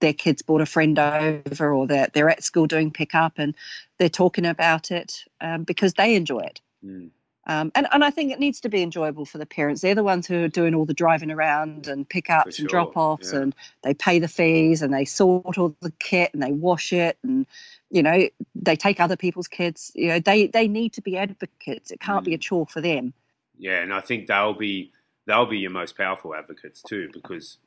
their 0.00 0.12
kids 0.12 0.42
brought 0.42 0.60
a 0.60 0.66
friend 0.66 0.98
over, 0.98 1.72
or 1.72 1.86
that 1.86 2.12
they're, 2.12 2.24
they're 2.24 2.30
at 2.30 2.44
school 2.44 2.66
doing 2.66 2.90
pickup, 2.90 3.38
and 3.38 3.54
they're 3.98 4.08
talking 4.08 4.46
about 4.46 4.90
it 4.90 5.24
um, 5.40 5.64
because 5.64 5.94
they 5.94 6.14
enjoy 6.14 6.40
it. 6.40 6.60
Mm. 6.84 7.10
Um, 7.46 7.70
and, 7.74 7.86
and 7.92 8.02
I 8.02 8.10
think 8.10 8.32
it 8.32 8.38
needs 8.38 8.60
to 8.60 8.68
be 8.68 8.82
enjoyable 8.82 9.24
for 9.24 9.38
the 9.38 9.46
parents. 9.46 9.82
They're 9.82 9.94
the 9.94 10.02
ones 10.02 10.26
who 10.26 10.44
are 10.44 10.48
doing 10.48 10.74
all 10.74 10.84
the 10.84 10.94
driving 10.94 11.30
around 11.30 11.86
and 11.86 12.08
pickups 12.08 12.56
sure. 12.56 12.62
and 12.62 12.68
drop 12.68 12.96
offs, 12.96 13.32
yeah. 13.32 13.40
and 13.40 13.54
they 13.82 13.94
pay 13.94 14.18
the 14.18 14.28
fees 14.28 14.80
and 14.82 14.92
they 14.92 15.04
sort 15.04 15.58
all 15.58 15.76
the 15.80 15.92
kit 15.98 16.32
and 16.32 16.42
they 16.42 16.52
wash 16.52 16.92
it 16.92 17.18
and 17.22 17.46
you 17.90 18.02
know 18.02 18.28
they 18.54 18.76
take 18.76 19.00
other 19.00 19.16
people's 19.16 19.48
kids. 19.48 19.92
You 19.94 20.08
know 20.08 20.18
they 20.20 20.46
they 20.46 20.68
need 20.68 20.94
to 20.94 21.02
be 21.02 21.16
advocates. 21.16 21.90
It 21.90 22.00
can't 22.00 22.22
mm. 22.22 22.26
be 22.26 22.34
a 22.34 22.38
mm. 22.38 22.42
chore 22.42 22.66
for 22.66 22.80
them. 22.80 23.12
Yeah, 23.58 23.80
and 23.80 23.92
I 23.92 24.00
think 24.00 24.26
they'll 24.26 24.54
be 24.54 24.92
they'll 25.26 25.46
be 25.46 25.58
your 25.58 25.70
most 25.70 25.96
powerful 25.96 26.34
advocates 26.34 26.82
too, 26.82 27.08
because 27.12 27.58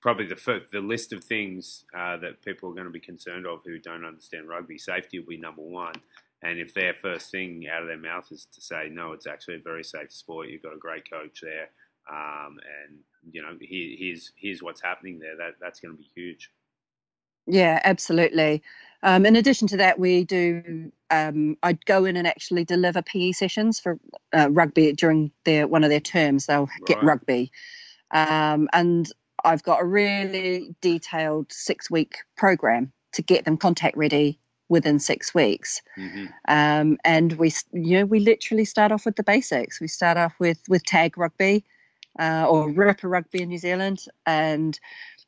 probably 0.00 0.26
the 0.26 0.36
first, 0.36 0.72
the 0.72 0.80
list 0.80 1.12
of 1.12 1.22
things 1.24 1.84
uh, 1.96 2.16
that 2.18 2.42
people 2.42 2.70
are 2.70 2.74
going 2.74 2.86
to 2.86 2.90
be 2.90 3.00
concerned 3.00 3.46
of 3.46 3.60
who 3.64 3.78
don't 3.78 4.04
understand 4.04 4.48
rugby, 4.48 4.78
safety 4.78 5.18
will 5.18 5.26
be 5.26 5.36
number 5.36 5.62
one. 5.62 5.94
And 6.42 6.58
if 6.58 6.72
their 6.72 6.94
first 6.94 7.30
thing 7.30 7.66
out 7.70 7.82
of 7.82 7.88
their 7.88 7.98
mouth 7.98 8.26
is 8.30 8.46
to 8.54 8.60
say, 8.60 8.88
no, 8.90 9.12
it's 9.12 9.26
actually 9.26 9.56
a 9.56 9.62
very 9.62 9.84
safe 9.84 10.10
sport, 10.10 10.48
you've 10.48 10.62
got 10.62 10.74
a 10.74 10.78
great 10.78 11.10
coach 11.10 11.40
there, 11.42 11.68
um, 12.10 12.58
and 12.86 12.98
you 13.30 13.42
know, 13.42 13.56
here, 13.60 13.96
here's 13.98 14.32
here's 14.36 14.62
what's 14.62 14.80
happening 14.80 15.18
there. 15.18 15.36
That 15.36 15.54
that's 15.60 15.80
going 15.80 15.94
to 15.94 15.98
be 15.98 16.08
huge. 16.14 16.50
Yeah, 17.46 17.80
absolutely. 17.84 18.62
Um, 19.02 19.26
in 19.26 19.36
addition 19.36 19.68
to 19.68 19.76
that, 19.78 19.98
we 19.98 20.24
do. 20.24 20.92
Um, 21.10 21.56
I'd 21.62 21.84
go 21.84 22.04
in 22.04 22.16
and 22.16 22.26
actually 22.26 22.64
deliver 22.64 23.02
PE 23.02 23.32
sessions 23.32 23.80
for 23.80 23.98
uh, 24.34 24.48
rugby 24.50 24.92
during 24.92 25.32
their 25.44 25.66
one 25.66 25.84
of 25.84 25.90
their 25.90 26.00
terms. 26.00 26.46
They'll 26.46 26.66
right. 26.66 26.86
get 26.86 27.02
rugby, 27.02 27.52
um, 28.12 28.68
and 28.72 29.10
I've 29.44 29.62
got 29.62 29.82
a 29.82 29.84
really 29.84 30.74
detailed 30.80 31.52
six 31.52 31.90
week 31.90 32.18
program 32.36 32.92
to 33.12 33.22
get 33.22 33.44
them 33.44 33.56
contact 33.56 33.96
ready 33.96 34.38
within 34.70 34.98
six 34.98 35.34
weeks. 35.34 35.82
Mm-hmm. 35.98 36.26
Um, 36.48 36.96
and 37.04 37.32
we, 37.34 37.52
you 37.72 37.98
know, 37.98 38.06
we 38.06 38.20
literally 38.20 38.64
start 38.64 38.92
off 38.92 39.04
with 39.04 39.16
the 39.16 39.22
basics. 39.22 39.80
We 39.80 39.88
start 39.88 40.16
off 40.16 40.32
with 40.38 40.60
with 40.68 40.84
tag 40.86 41.18
rugby 41.18 41.64
uh, 42.18 42.46
or 42.48 42.70
ripper 42.70 43.08
rugby 43.08 43.42
in 43.42 43.50
New 43.50 43.58
Zealand, 43.58 44.06
and 44.24 44.78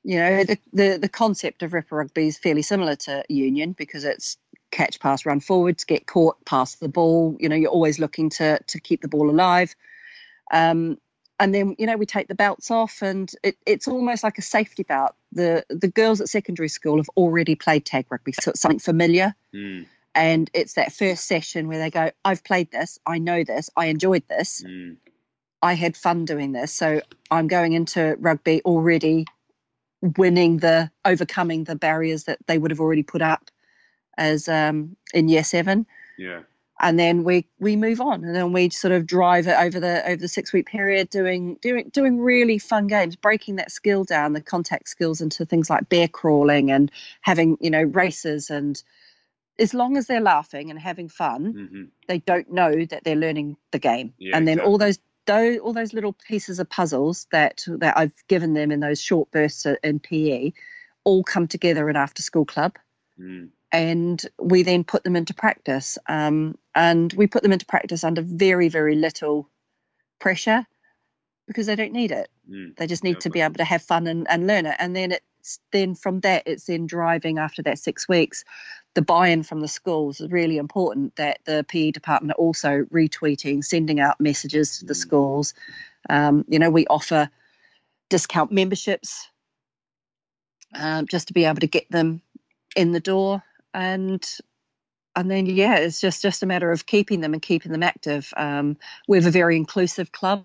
you 0.04 0.18
know, 0.18 0.44
the, 0.44 0.58
the 0.72 0.98
the 1.02 1.08
concept 1.08 1.62
of 1.62 1.74
ripper 1.74 1.96
rugby 1.96 2.28
is 2.28 2.38
fairly 2.38 2.62
similar 2.62 2.96
to 2.96 3.24
union 3.28 3.72
because 3.72 4.04
it's 4.04 4.38
catch, 4.70 4.98
pass, 5.00 5.26
run 5.26 5.40
forwards, 5.40 5.84
get 5.84 6.06
caught, 6.06 6.42
pass 6.46 6.76
the 6.76 6.88
ball. 6.88 7.36
You 7.38 7.48
know, 7.48 7.56
you're 7.56 7.70
always 7.70 7.98
looking 7.98 8.30
to 8.30 8.58
to 8.66 8.80
keep 8.80 9.02
the 9.02 9.08
ball 9.08 9.28
alive. 9.28 9.74
Um, 10.52 10.98
and 11.42 11.52
then 11.52 11.74
you 11.76 11.86
know 11.86 11.96
we 11.96 12.06
take 12.06 12.28
the 12.28 12.36
belts 12.36 12.70
off 12.70 13.02
and 13.02 13.34
it, 13.42 13.56
it's 13.66 13.88
almost 13.88 14.22
like 14.22 14.38
a 14.38 14.42
safety 14.42 14.84
belt. 14.84 15.14
The 15.32 15.64
the 15.68 15.88
girls 15.88 16.20
at 16.20 16.28
secondary 16.28 16.68
school 16.68 16.98
have 16.98 17.08
already 17.16 17.56
played 17.56 17.84
tag 17.84 18.06
rugby 18.10 18.32
so 18.32 18.52
it's 18.52 18.60
something 18.60 18.78
familiar. 18.78 19.34
Mm. 19.52 19.86
and 20.14 20.50
it's 20.54 20.74
that 20.74 20.92
first 20.92 21.26
session 21.26 21.68
where 21.68 21.78
they 21.78 21.90
go 21.90 22.10
i've 22.24 22.42
played 22.44 22.70
this 22.70 22.98
i 23.06 23.18
know 23.18 23.44
this 23.44 23.68
i 23.76 23.86
enjoyed 23.86 24.22
this. 24.28 24.62
Mm. 24.62 24.96
i 25.62 25.74
had 25.74 25.96
fun 25.96 26.24
doing 26.24 26.52
this. 26.52 26.72
So 26.72 27.02
i'm 27.30 27.48
going 27.48 27.72
into 27.72 28.16
rugby 28.20 28.62
already 28.64 29.26
winning 30.16 30.58
the 30.58 30.90
overcoming 31.04 31.64
the 31.64 31.76
barriers 31.76 32.24
that 32.24 32.38
they 32.46 32.58
would 32.58 32.70
have 32.70 32.80
already 32.80 33.02
put 33.02 33.22
up 33.22 33.50
as 34.16 34.48
um, 34.48 34.96
in 35.14 35.28
year 35.28 35.44
seven. 35.44 35.86
Yeah 36.18 36.42
and 36.82 36.98
then 36.98 37.22
we 37.22 37.46
we 37.60 37.76
move 37.76 38.00
on 38.00 38.24
and 38.24 38.34
then 38.34 38.52
we 38.52 38.68
sort 38.68 38.92
of 38.92 39.06
drive 39.06 39.46
it 39.46 39.56
over 39.58 39.80
the 39.80 40.06
over 40.06 40.16
the 40.16 40.28
six 40.28 40.52
week 40.52 40.66
period 40.66 41.08
doing 41.08 41.56
doing 41.62 41.88
doing 41.92 42.20
really 42.20 42.58
fun 42.58 42.88
games 42.88 43.16
breaking 43.16 43.56
that 43.56 43.70
skill 43.70 44.04
down 44.04 44.32
the 44.32 44.40
contact 44.40 44.88
skills 44.88 45.20
into 45.20 45.46
things 45.46 45.70
like 45.70 45.88
bear 45.88 46.08
crawling 46.08 46.70
and 46.70 46.90
having 47.22 47.56
you 47.60 47.70
know 47.70 47.82
races 47.82 48.50
and 48.50 48.82
as 49.58 49.72
long 49.72 49.96
as 49.96 50.06
they're 50.06 50.20
laughing 50.20 50.70
and 50.70 50.78
having 50.78 51.08
fun 51.08 51.54
mm-hmm. 51.54 51.84
they 52.08 52.18
don't 52.18 52.52
know 52.52 52.84
that 52.84 53.04
they're 53.04 53.14
learning 53.16 53.56
the 53.70 53.78
game 53.78 54.12
yeah, 54.18 54.36
and 54.36 54.46
then 54.46 54.54
exactly. 54.54 54.70
all 54.70 54.78
those 54.78 54.98
those 55.26 55.58
all 55.58 55.72
those 55.72 55.92
little 55.92 56.12
pieces 56.12 56.58
of 56.58 56.68
puzzles 56.68 57.28
that 57.30 57.62
that 57.78 57.96
I've 57.96 58.26
given 58.28 58.54
them 58.54 58.72
in 58.72 58.80
those 58.80 59.00
short 59.00 59.30
bursts 59.30 59.66
in 59.84 60.00
PE 60.00 60.52
all 61.04 61.22
come 61.22 61.46
together 61.46 61.88
in 61.88 61.96
after 61.96 62.22
school 62.22 62.44
club 62.44 62.76
mm 63.18 63.48
and 63.72 64.22
we 64.38 64.62
then 64.62 64.84
put 64.84 65.02
them 65.02 65.16
into 65.16 65.34
practice. 65.34 65.98
Um, 66.06 66.56
and 66.74 67.12
we 67.14 67.26
put 67.26 67.42
them 67.42 67.52
into 67.52 67.66
practice 67.66 68.04
under 68.04 68.20
very, 68.22 68.68
very 68.68 68.94
little 68.94 69.48
pressure 70.20 70.66
because 71.46 71.66
they 71.66 71.76
don't 71.76 71.92
need 71.92 72.12
it. 72.12 72.28
Mm, 72.48 72.76
they 72.76 72.86
just 72.86 73.02
need 73.02 73.20
to 73.20 73.30
be 73.30 73.40
able 73.40 73.54
to 73.54 73.64
have 73.64 73.82
fun 73.82 74.06
and, 74.06 74.26
and 74.30 74.46
learn 74.46 74.66
it. 74.66 74.76
And 74.78 74.94
then 74.94 75.12
it's 75.12 75.58
then 75.72 75.94
from 75.94 76.20
that, 76.20 76.44
it's 76.46 76.66
then 76.66 76.86
driving 76.86 77.38
after 77.38 77.62
that 77.62 77.78
six 77.78 78.06
weeks. 78.08 78.44
The 78.94 79.02
buy-in 79.02 79.42
from 79.42 79.60
the 79.60 79.68
schools 79.68 80.20
is 80.20 80.30
really 80.30 80.58
important. 80.58 81.16
That 81.16 81.38
the 81.46 81.64
PE 81.66 81.92
department 81.92 82.32
are 82.32 82.42
also 82.42 82.84
retweeting, 82.92 83.64
sending 83.64 84.00
out 84.00 84.20
messages 84.20 84.78
to 84.78 84.84
the 84.84 84.92
mm. 84.92 84.98
schools. 84.98 85.54
Um, 86.10 86.44
you 86.46 86.58
know, 86.58 86.70
we 86.70 86.86
offer 86.86 87.30
discount 88.10 88.52
memberships 88.52 89.28
um, 90.74 91.06
just 91.06 91.28
to 91.28 91.34
be 91.34 91.46
able 91.46 91.60
to 91.60 91.66
get 91.66 91.90
them 91.90 92.20
in 92.76 92.92
the 92.92 93.00
door 93.00 93.42
and 93.74 94.24
and 95.16 95.30
then 95.30 95.46
yeah 95.46 95.76
it's 95.76 96.00
just 96.00 96.22
just 96.22 96.42
a 96.42 96.46
matter 96.46 96.70
of 96.70 96.86
keeping 96.86 97.20
them 97.20 97.32
and 97.32 97.42
keeping 97.42 97.72
them 97.72 97.82
active. 97.82 98.32
Um, 98.36 98.76
we 99.08 99.16
have 99.18 99.26
a 99.26 99.30
very 99.30 99.56
inclusive 99.56 100.12
club. 100.12 100.44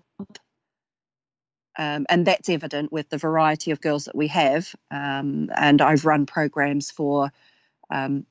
Um, 1.80 2.06
and 2.08 2.26
that's 2.26 2.48
evident 2.48 2.90
with 2.92 3.08
the 3.08 3.18
variety 3.18 3.70
of 3.70 3.80
girls 3.80 4.06
that 4.06 4.16
we 4.16 4.26
have. 4.28 4.74
Um, 4.90 5.50
and 5.56 5.80
i've 5.80 6.04
run 6.04 6.26
programs 6.26 6.90
for 6.90 7.30
um, 7.90 8.26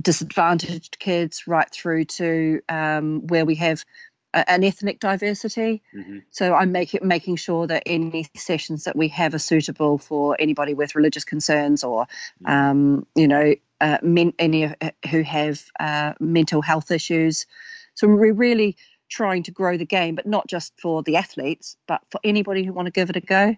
disadvantaged 0.00 0.98
kids 0.98 1.46
right 1.46 1.70
through 1.70 2.04
to 2.04 2.60
um, 2.68 3.26
where 3.26 3.44
we 3.44 3.56
have 3.56 3.84
an 4.34 4.64
ethnic 4.64 5.00
diversity. 5.00 5.82
Mm-hmm. 5.94 6.18
So 6.30 6.54
I'm 6.54 6.72
making 6.72 7.00
making 7.02 7.36
sure 7.36 7.66
that 7.66 7.84
any 7.86 8.28
sessions 8.36 8.84
that 8.84 8.96
we 8.96 9.08
have 9.08 9.34
are 9.34 9.38
suitable 9.38 9.98
for 9.98 10.36
anybody 10.38 10.74
with 10.74 10.94
religious 10.94 11.24
concerns 11.24 11.84
or, 11.84 12.06
mm-hmm. 12.42 12.46
um, 12.46 13.06
you 13.14 13.28
know, 13.28 13.54
uh, 13.80 13.98
men, 14.02 14.32
any 14.38 14.74
who 15.10 15.22
have 15.22 15.62
uh, 15.80 16.12
mental 16.20 16.62
health 16.62 16.90
issues. 16.90 17.46
So 17.94 18.06
we're 18.08 18.32
really 18.32 18.76
trying 19.08 19.44
to 19.44 19.50
grow 19.50 19.76
the 19.76 19.86
game, 19.86 20.14
but 20.14 20.26
not 20.26 20.46
just 20.46 20.78
for 20.80 21.02
the 21.02 21.16
athletes, 21.16 21.76
but 21.86 22.02
for 22.10 22.20
anybody 22.22 22.64
who 22.64 22.72
want 22.72 22.86
to 22.86 22.92
give 22.92 23.10
it 23.10 23.16
a 23.16 23.20
go, 23.20 23.56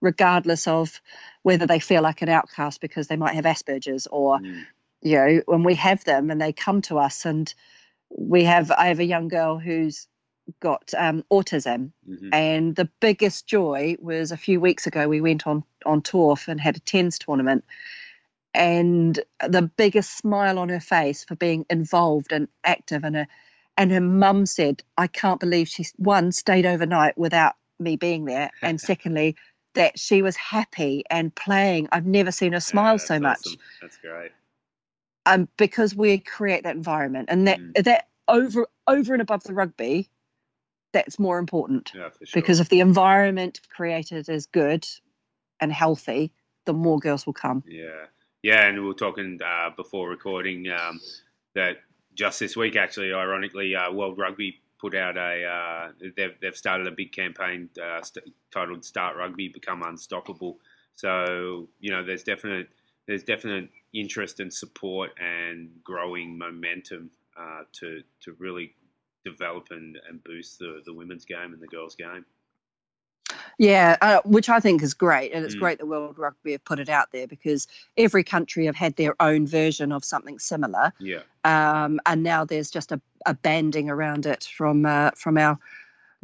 regardless 0.00 0.68
of 0.68 1.00
whether 1.42 1.66
they 1.66 1.80
feel 1.80 2.02
like 2.02 2.22
an 2.22 2.28
outcast 2.28 2.80
because 2.80 3.08
they 3.08 3.16
might 3.16 3.34
have 3.34 3.44
Asperger's 3.44 4.06
or, 4.06 4.38
mm. 4.38 4.64
you 5.02 5.16
know, 5.16 5.42
when 5.46 5.64
we 5.64 5.74
have 5.74 6.04
them 6.04 6.30
and 6.30 6.40
they 6.40 6.52
come 6.52 6.82
to 6.82 6.98
us 6.98 7.24
and 7.24 7.52
we 8.10 8.44
have 8.44 8.70
I 8.70 8.86
have 8.86 9.00
a 9.00 9.04
young 9.04 9.28
girl 9.28 9.58
who's 9.58 10.06
got 10.60 10.92
um, 10.96 11.24
autism, 11.32 11.92
mm-hmm. 12.08 12.28
and 12.32 12.76
the 12.76 12.88
biggest 13.00 13.46
joy 13.46 13.96
was 14.00 14.30
a 14.30 14.36
few 14.36 14.60
weeks 14.60 14.86
ago 14.86 15.08
we 15.08 15.20
went 15.20 15.46
on 15.46 15.64
on 15.86 16.02
tour 16.02 16.36
and 16.46 16.60
had 16.60 16.76
a 16.76 16.80
tens 16.80 17.18
tournament, 17.18 17.64
and 18.52 19.20
the 19.46 19.62
biggest 19.62 20.16
smile 20.16 20.58
on 20.58 20.68
her 20.68 20.80
face 20.80 21.24
for 21.24 21.36
being 21.36 21.64
involved 21.70 22.32
and 22.32 22.48
active, 22.64 23.04
and 23.04 23.16
her 23.16 23.26
and 23.76 23.90
her 23.90 24.00
mum 24.00 24.46
said, 24.46 24.82
"I 24.96 25.06
can't 25.06 25.40
believe 25.40 25.68
she 25.68 25.86
one 25.96 26.32
stayed 26.32 26.66
overnight 26.66 27.16
without 27.18 27.54
me 27.78 27.96
being 27.96 28.24
there, 28.24 28.50
and 28.62 28.80
secondly." 28.80 29.36
That 29.74 29.98
she 29.98 30.22
was 30.22 30.36
happy 30.36 31.02
and 31.10 31.34
playing. 31.34 31.88
I've 31.90 32.06
never 32.06 32.30
seen 32.30 32.52
her 32.52 32.60
smile 32.60 32.92
yeah, 32.92 32.98
so 32.98 33.18
much. 33.18 33.44
That's 33.82 33.96
great 33.96 34.30
um, 35.26 35.48
because 35.56 35.94
we 35.94 36.18
create 36.18 36.64
that 36.64 36.76
environment 36.76 37.28
and 37.30 37.46
that 37.48 37.58
mm. 37.58 37.84
that 37.84 38.08
over 38.28 38.66
over 38.86 39.12
and 39.12 39.22
above 39.22 39.42
the 39.44 39.54
rugby 39.54 40.08
that's 40.92 41.18
more 41.18 41.38
important 41.38 41.92
yeah, 41.94 42.08
sure. 42.22 42.40
because 42.40 42.60
if 42.60 42.68
the 42.68 42.80
environment 42.80 43.60
created 43.68 44.28
is 44.28 44.46
good 44.46 44.86
and 45.60 45.72
healthy 45.72 46.32
the 46.66 46.72
more 46.72 46.98
girls 46.98 47.26
will 47.26 47.32
come 47.32 47.62
yeah 47.66 48.06
yeah 48.42 48.66
and 48.66 48.80
we 48.80 48.86
were 48.86 48.94
talking 48.94 49.38
uh, 49.44 49.70
before 49.76 50.08
recording 50.08 50.68
um, 50.70 51.00
that 51.54 51.78
just 52.14 52.40
this 52.40 52.56
week 52.56 52.76
actually 52.76 53.12
ironically 53.12 53.74
uh, 53.74 53.92
world 53.92 54.18
rugby 54.18 54.60
put 54.78 54.94
out 54.94 55.16
a 55.16 55.44
uh, 55.44 55.92
they've, 56.16 56.34
they've 56.40 56.56
started 56.56 56.86
a 56.86 56.90
big 56.90 57.12
campaign 57.12 57.68
uh, 57.82 58.02
st- 58.02 58.32
titled 58.50 58.84
start 58.84 59.16
rugby 59.16 59.48
become 59.48 59.82
unstoppable 59.82 60.58
so 60.94 61.68
you 61.80 61.90
know 61.90 62.04
there's 62.04 62.22
definite 62.22 62.68
there's 63.06 63.22
definite 63.22 63.68
interest 63.92 64.40
and 64.40 64.52
support 64.52 65.10
and 65.20 65.70
growing 65.82 66.36
momentum 66.36 67.10
uh, 67.38 67.62
to 67.72 68.02
to 68.20 68.32
really 68.38 68.74
develop 69.24 69.68
and, 69.70 69.98
and 70.08 70.22
boost 70.24 70.58
the, 70.58 70.82
the 70.84 70.92
women's 70.92 71.24
game 71.24 71.52
and 71.52 71.60
the 71.60 71.66
girls' 71.66 71.94
game. 71.94 72.24
Yeah, 73.58 73.96
uh, 74.00 74.20
which 74.24 74.48
I 74.48 74.60
think 74.60 74.82
is 74.82 74.94
great, 74.94 75.32
and 75.32 75.44
it's 75.44 75.54
Mm. 75.54 75.60
great 75.60 75.78
that 75.78 75.86
World 75.86 76.18
Rugby 76.18 76.52
have 76.52 76.64
put 76.64 76.80
it 76.80 76.88
out 76.88 77.12
there 77.12 77.26
because 77.26 77.68
every 77.96 78.24
country 78.24 78.66
have 78.66 78.76
had 78.76 78.96
their 78.96 79.14
own 79.20 79.46
version 79.46 79.92
of 79.92 80.04
something 80.04 80.38
similar, 80.38 80.92
Yeah. 80.98 81.22
um, 81.44 82.00
and 82.04 82.22
now 82.22 82.44
there's 82.44 82.70
just 82.70 82.92
a, 82.92 83.00
a 83.26 83.34
banding 83.34 83.88
around 83.88 84.26
it 84.26 84.44
from 84.44 84.84
uh, 84.86 85.12
from 85.12 85.38
our 85.38 85.58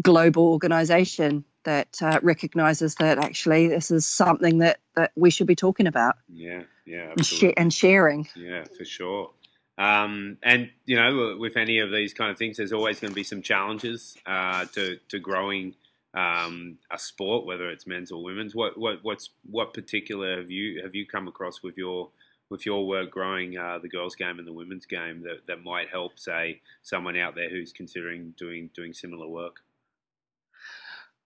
global 0.02 0.48
organisation 0.48 1.44
that 1.64 1.98
uh, 2.02 2.18
recognises 2.22 2.94
that 2.96 3.18
actually 3.18 3.68
this 3.68 3.90
is 3.90 4.06
something 4.06 4.58
that 4.58 4.78
that 4.96 5.12
we 5.16 5.30
should 5.30 5.46
be 5.46 5.56
talking 5.56 5.86
about 5.86 6.16
Yeah. 6.28 6.62
Yeah. 6.86 7.10
and, 7.16 7.24
sh- 7.24 7.54
and 7.56 7.72
sharing. 7.72 8.28
Yeah, 8.34 8.64
for 8.76 8.84
sure. 8.84 9.30
Um, 9.78 10.36
and 10.42 10.70
you 10.84 10.96
know, 10.96 11.36
with 11.38 11.56
any 11.56 11.78
of 11.78 11.90
these 11.90 12.12
kind 12.12 12.30
of 12.30 12.36
things, 12.36 12.58
there's 12.58 12.72
always 12.72 13.00
going 13.00 13.12
to 13.12 13.14
be 13.14 13.24
some 13.24 13.40
challenges 13.42 14.16
uh, 14.26 14.66
to 14.74 14.98
to 15.08 15.18
growing 15.18 15.74
um, 16.12 16.78
a 16.90 16.98
sport, 16.98 17.46
whether 17.46 17.70
it's 17.70 17.86
men's 17.86 18.10
or 18.12 18.22
women's. 18.22 18.54
What 18.54 18.78
what 18.78 18.98
what's 19.02 19.30
what 19.48 19.72
particular 19.72 20.38
have 20.38 20.50
you 20.50 20.82
have 20.82 20.94
you 20.94 21.06
come 21.06 21.28
across 21.28 21.62
with 21.62 21.78
your 21.78 22.10
with 22.50 22.66
your 22.66 22.86
work 22.86 23.10
growing 23.10 23.56
uh, 23.56 23.78
the 23.78 23.88
girls' 23.88 24.16
game 24.16 24.38
and 24.38 24.46
the 24.46 24.52
women's 24.52 24.84
game 24.84 25.22
that, 25.22 25.46
that 25.46 25.62
might 25.62 25.88
help, 25.88 26.18
say, 26.18 26.60
someone 26.82 27.16
out 27.16 27.36
there 27.36 27.48
who's 27.48 27.72
considering 27.72 28.34
doing 28.36 28.68
doing 28.74 28.92
similar 28.92 29.28
work? 29.28 29.60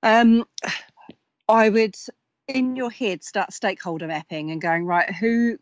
Um, 0.05 0.45
I 1.49 1.71
would, 1.71 1.97
in 2.49 2.77
your 2.77 2.91
head, 2.91 3.25
start 3.25 3.53
stakeholder 3.55 4.07
mapping 4.09 4.53
and 4.53 4.63
going 4.63 4.87
right. 4.87 5.11
Who 5.15 5.59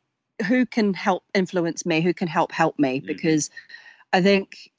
who 0.49 0.67
can 0.67 0.95
help 0.95 1.25
influence 1.35 1.87
me? 1.87 2.03
Who 2.03 2.15
can 2.15 2.29
help 2.29 2.53
help 2.53 2.79
me? 2.79 3.01
Mhm. 3.01 3.07
Because 3.07 3.51
I 4.13 4.23
think 4.23 4.73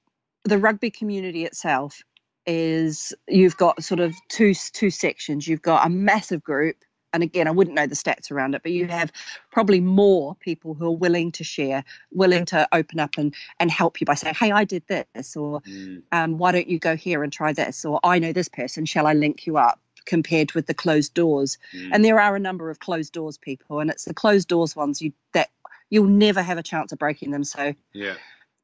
the 0.46 0.60
rugby 0.60 0.92
community 0.92 1.46
itself 1.46 2.02
is 2.46 3.14
you've 3.28 3.58
got 3.58 3.84
sort 3.84 4.02
of 4.02 4.16
two 4.30 4.54
two 4.56 4.92
sections. 4.92 5.48
You've 5.48 5.64
got 5.64 5.88
a 5.88 5.90
massive 5.90 6.44
group, 6.44 6.78
and 7.14 7.24
again, 7.24 7.48
I 7.48 7.52
wouldn't 7.52 7.76
know 7.76 7.88
the 7.88 7.96
stats 7.96 8.32
around 8.32 8.56
it, 8.56 8.64
but 8.64 8.72
you 8.72 8.88
have 8.88 9.12
probably 9.52 9.80
more 9.80 10.36
people 10.36 10.74
who 10.74 10.88
are 10.88 10.98
willing 10.98 11.32
to 11.34 11.44
share, 11.44 11.84
willing 12.12 12.46
to 12.46 12.68
open 12.72 13.00
up 13.00 13.12
and 13.18 13.34
and 13.60 13.72
help 13.72 14.02
you 14.02 14.06
by 14.06 14.16
saying, 14.16 14.36
"Hey, 14.36 14.52
I 14.52 14.64
did 14.66 14.84
this," 14.88 15.36
or 15.36 15.62
Mm, 15.68 16.04
um, 16.12 16.38
why 16.38 16.52
don't 16.52 16.68
you 16.68 16.80
go 16.80 16.96
here 16.96 17.24
and 17.24 17.32
try 17.32 17.54
this? 17.54 17.86
Or 17.86 18.00
I 18.04 18.20
know 18.20 18.34
this 18.34 18.50
person, 18.50 18.86
shall 18.86 19.08
I 19.08 19.14
link 19.14 19.46
you 19.46 19.58
up? 19.58 19.80
Compared 20.06 20.52
with 20.54 20.68
the 20.68 20.74
closed 20.74 21.14
doors, 21.14 21.58
mm, 21.74 21.90
and 21.94 22.04
there 22.04 22.20
are 22.20 22.36
a 22.36 22.40
number 22.40 22.70
of 22.70 22.80
closed 22.80 23.14
doors 23.14 23.38
people, 23.38 23.80
and 23.80 23.90
it's 23.90 24.04
the 24.06 24.14
closed 24.14 24.50
doors 24.50 24.76
ones 24.76 25.02
you 25.02 25.14
that 25.34 25.50
you'll 25.90 26.08
never 26.08 26.42
have 26.42 26.58
a 26.58 26.64
chance 26.64 26.92
of 26.92 27.00
breaking 27.00 27.32
them. 27.32 27.46
So 27.46 27.74
yeah, 27.94 28.16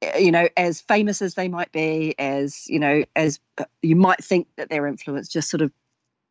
eh, 0.01 0.17
you 0.17 0.31
know, 0.31 0.49
as 0.57 0.81
famous 0.81 1.21
as 1.21 1.35
they 1.35 1.47
might 1.47 1.71
be, 1.71 2.13
as 2.19 2.67
you 2.67 2.79
know, 2.79 3.05
as 3.15 3.39
uh, 3.57 3.65
you 3.81 3.95
might 3.95 4.21
think 4.21 4.47
that 4.57 4.69
they're 4.69 4.87
influenced, 4.87 5.31
just 5.31 5.49
sort 5.49 5.61
of 5.61 5.71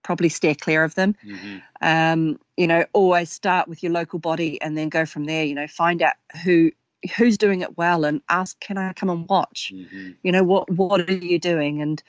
probably 0.08 0.30
steer 0.30 0.54
clear 0.54 0.84
of 0.84 0.94
them. 0.94 1.14
hmm 1.22 1.58
Um, 1.82 2.38
you 2.56 2.66
know, 2.66 2.84
always 2.94 3.30
start 3.30 3.68
with 3.68 3.82
your 3.82 3.92
local 3.92 4.18
body 4.18 4.60
and 4.62 4.76
then 4.76 4.88
go 4.88 5.04
from 5.04 5.24
there. 5.26 5.44
You 5.44 5.54
know, 5.54 5.66
find 5.68 6.00
out 6.02 6.14
who 6.44 6.72
who's 7.16 7.36
doing 7.38 7.60
it 7.60 7.76
well 7.76 8.04
and 8.04 8.22
ask, 8.28 8.58
can 8.58 8.78
I 8.78 8.92
come 8.94 9.10
and 9.10 9.28
watch? 9.28 9.60
hmm 9.70 10.12
you 10.22 10.32
know 10.32 10.42
what 10.42 10.68
what 10.70 11.08
are 11.08 11.12
you 11.32 11.38
doing 11.38 11.80
and 11.82 12.02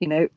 you 0.00 0.08
know 0.08 0.28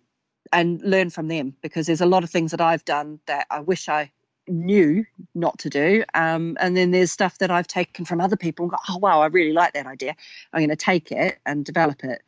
and 0.52 0.82
learn 0.82 1.10
from 1.10 1.28
them 1.28 1.56
because 1.62 1.86
there's 1.86 2.02
a 2.02 2.06
lot 2.06 2.24
of 2.24 2.30
things 2.30 2.52
that 2.52 2.62
i've 2.62 2.84
done 2.86 3.20
that 3.28 3.46
i 3.52 3.60
wish 3.60 3.88
i 3.88 4.12
knew 4.48 5.06
not 5.36 5.60
to 5.60 5.70
do 5.70 6.04
um, 6.16 6.58
and 6.60 6.76
then 6.76 6.90
there's 6.92 7.12
stuff 7.12 7.38
that 7.38 7.52
i've 7.52 7.68
taken 7.68 8.04
from 8.04 8.20
other 8.20 8.36
people 8.36 8.64
and 8.66 8.72
go 8.72 8.78
oh 8.90 8.98
wow 8.98 9.22
i 9.22 9.28
really 9.28 9.54
like 9.54 9.74
that 9.74 9.86
idea 9.86 10.16
i'm 10.52 10.60
going 10.60 10.70
to 10.70 10.76
take 10.76 11.12
it 11.12 11.38
and 11.46 11.66
develop 11.66 12.04
it 12.04 12.24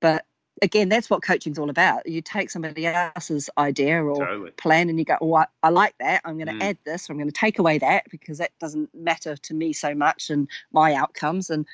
but 0.00 0.24
again 0.62 0.88
that's 0.88 1.08
what 1.10 1.22
coaching's 1.22 1.58
all 1.58 1.70
about. 1.70 2.06
You 2.06 2.20
take 2.22 2.50
somebody 2.50 2.86
else's 2.86 3.50
idea 3.58 4.02
or 4.02 4.26
totally. 4.26 4.50
plan 4.52 4.88
and 4.88 4.98
you 4.98 5.04
go 5.04 5.16
oh 5.20 5.34
i, 5.36 5.46
I 5.62 5.70
like 5.70 5.94
that. 6.00 6.22
I'm 6.24 6.36
going 6.36 6.46
to 6.48 6.54
Mm. 6.54 6.62
add 6.62 6.78
this. 6.84 7.08
Or 7.08 7.12
i'm 7.12 7.18
going 7.18 7.28
to 7.30 7.40
take 7.40 7.58
away 7.58 7.78
that 7.78 8.04
because 8.10 8.38
that 8.38 8.50
doesn't 8.58 8.94
matter 8.94 9.36
to 9.36 9.54
me 9.54 9.72
so 9.72 9.94
much 9.94 10.30
and 10.30 10.48
my 10.72 10.94
outcomes. 10.94 11.50
And 11.50 11.66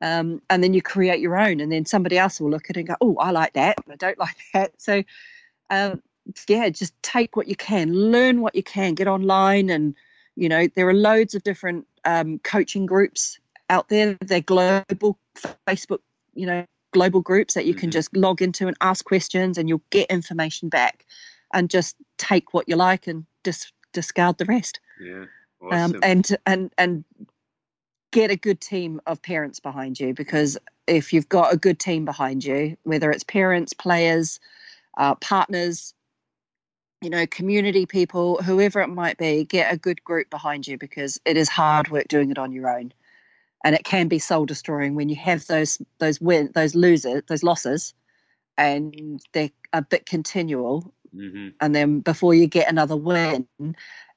um, 0.00 0.42
and 0.50 0.64
then 0.64 0.74
you 0.74 0.82
create 0.82 1.20
your 1.20 1.38
own 1.38 1.60
and 1.60 1.70
then 1.70 1.84
somebody 1.86 2.18
else 2.18 2.40
will 2.40 2.50
look 2.50 2.68
at 2.70 2.76
it 2.76 2.80
and 2.80 2.88
go 2.88 2.96
oh 3.00 3.16
i 3.18 3.30
like 3.30 3.52
that 3.52 3.76
i 3.90 3.94
don't 3.96 4.18
like 4.26 4.36
that. 4.54 4.72
So 4.78 5.02
um, 5.70 6.02
yeah 6.48 6.68
just 6.70 6.94
take 7.02 7.36
what 7.36 7.48
you 7.48 7.56
can 7.56 7.92
learn 7.92 8.40
what 8.40 8.54
you 8.54 8.62
can 8.62 8.94
get 8.94 9.06
online 9.08 9.70
and 9.70 9.94
you 10.36 10.48
know 10.48 10.66
there 10.74 10.88
are 10.88 10.94
loads 10.94 11.34
of 11.34 11.42
different 11.42 11.86
um, 12.04 12.38
coaching 12.40 12.86
groups 12.86 13.38
out 13.70 13.88
there. 13.88 14.16
They're 14.20 14.40
global. 14.40 15.18
Facebook 15.68 16.00
you 16.34 16.46
know 16.46 16.64
global 16.92 17.20
groups 17.20 17.54
that 17.54 17.66
you 17.66 17.74
can 17.74 17.88
Mhm. 17.88 17.92
just 17.92 18.16
log 18.16 18.40
into 18.42 18.66
and 18.68 18.76
ask 18.80 19.04
questions 19.04 19.58
and 19.58 19.68
you'll 19.68 19.82
get 19.90 20.10
information 20.10 20.68
back 20.68 21.04
and 21.52 21.68
just 21.70 21.96
take 22.18 22.54
what 22.54 22.68
you 22.68 22.76
like 22.76 23.06
and 23.06 23.26
dis- 23.42 23.72
discard 23.92 24.38
the 24.38 24.44
rest 24.44 24.80
Yeah, 25.00 25.24
um, 25.70 25.70
awesome. 25.70 26.00
and 26.02 26.36
and 26.46 26.72
and 26.78 27.04
get 28.10 28.30
a 28.30 28.36
good 28.36 28.60
team 28.60 29.00
of 29.06 29.22
parents 29.22 29.58
behind 29.58 29.98
you 29.98 30.12
because 30.14 30.58
if 30.86 31.12
you've 31.12 31.28
got 31.28 31.52
a 31.52 31.56
good 31.56 31.78
team 31.78 32.04
behind 32.04 32.44
you 32.44 32.76
whether 32.82 33.10
it's 33.10 33.24
parents 33.24 33.72
players 33.72 34.38
uh, 34.98 35.14
partners 35.16 35.94
you 37.00 37.08
know 37.10 37.26
community 37.26 37.86
people 37.86 38.42
whoever 38.42 38.80
it 38.80 38.88
might 38.88 39.16
be 39.16 39.44
get 39.44 39.72
a 39.72 39.76
good 39.78 40.02
group 40.04 40.28
behind 40.30 40.66
you 40.66 40.76
because 40.76 41.18
it 41.24 41.36
is 41.36 41.48
hard 41.48 41.88
work 41.90 42.06
doing 42.08 42.30
it 42.30 42.38
on 42.38 42.52
your 42.52 42.68
own 42.68 42.92
and 43.64 43.74
it 43.74 43.84
can 43.84 44.08
be 44.08 44.18
soul 44.18 44.44
destroying 44.44 44.94
when 44.94 45.08
you 45.08 45.16
have 45.16 45.46
those 45.46 45.80
those 45.98 46.20
win 46.20 46.50
those 46.54 46.74
losers 46.74 47.22
those 47.28 47.42
losses 47.42 47.94
and 48.58 49.20
they're 49.32 49.50
a 49.72 49.82
bit 49.82 50.06
continual 50.06 50.92
hmm 51.14 51.48
and 51.60 51.74
then 51.74 52.00
before 52.00 52.34
you 52.34 52.46
get 52.46 52.68
another 52.68 52.96
win 52.96 53.46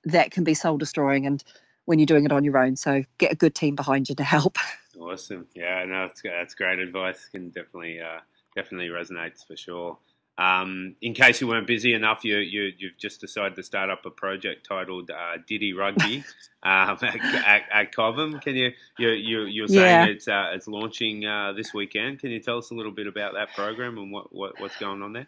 that 0.04 0.32
can 0.32 0.44
be 0.44 0.54
soul 0.54 0.78
destroying 0.78 1.26
and 1.26 1.44
when 1.86 2.00
you're 2.00 2.06
doing 2.06 2.26
it 2.26 2.32
on 2.32 2.44
your 2.44 2.58
own 2.58 2.76
so 2.76 3.04
get 3.18 3.32
a 3.32 3.36
good 3.36 3.54
team 3.54 3.76
behind 3.76 4.10
you 4.10 4.16
to 4.16 4.24
help 4.24 4.58
Awesome. 5.00 5.48
Yeah, 5.54 5.84
no, 5.86 6.08
that's 6.08 6.22
that's 6.22 6.56
great 6.56 6.80
advice. 6.80 7.28
Can 7.28 7.50
definitely 7.50 8.00
uh, 8.00 8.20
definitely 8.56 8.88
resonates 8.88 9.46
for 9.46 9.58
sure. 9.58 9.98
Um, 10.38 10.96
in 11.02 11.14
case 11.14 11.40
you 11.40 11.48
weren't 11.48 11.68
busy 11.68 11.94
enough, 11.94 12.26
you, 12.26 12.38
you 12.38 12.72
you've 12.78 12.98
just 12.98 13.22
decided 13.22 13.56
to 13.56 13.64
start 13.64 13.90
up 13.90 14.06
a 14.06 14.10
project 14.10 14.66
titled 14.68 15.10
uh, 15.10 15.38
Diddy 15.48 15.74
Rugby 15.74 16.24
um, 16.64 16.98
at, 17.02 17.16
at, 17.46 17.62
at 17.72 17.96
Cobham. 17.96 18.40
Can 18.40 18.56
you 18.56 18.72
you 19.00 19.10
you 19.12 19.42
you're 19.46 19.68
saying 19.68 19.78
Yeah. 19.78 20.06
it's 20.08 20.28
uh, 20.28 20.52
it's 20.54 20.68
launching 20.68 21.26
uh, 21.26 21.54
this 21.54 21.74
weekend? 21.74 22.20
Can 22.20 22.32
you 22.32 22.40
tell 22.40 22.58
us 22.58 22.72
a 22.72 22.74
little 22.74 22.92
bit 22.92 23.08
about 23.08 23.34
that 23.36 23.54
program 23.56 23.98
and 23.98 24.12
what, 24.12 24.34
what 24.36 24.60
what's 24.60 24.78
going 24.78 25.02
on 25.02 25.14
there? 25.14 25.28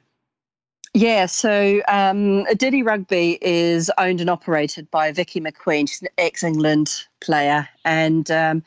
yeah 0.93 1.26
so 1.26 1.82
um, 1.89 2.46
diddy 2.56 2.82
rugby 2.82 3.38
is 3.41 3.91
owned 3.98 4.22
and 4.22 4.30
operated 4.30 4.89
by 4.89 5.12
vicky 5.12 5.39
mcqueen 5.41 5.88
she's 5.88 6.02
an 6.02 6.08
ex-england 6.17 7.04
player 7.20 7.67
and 7.84 8.32
um, 8.32 8.63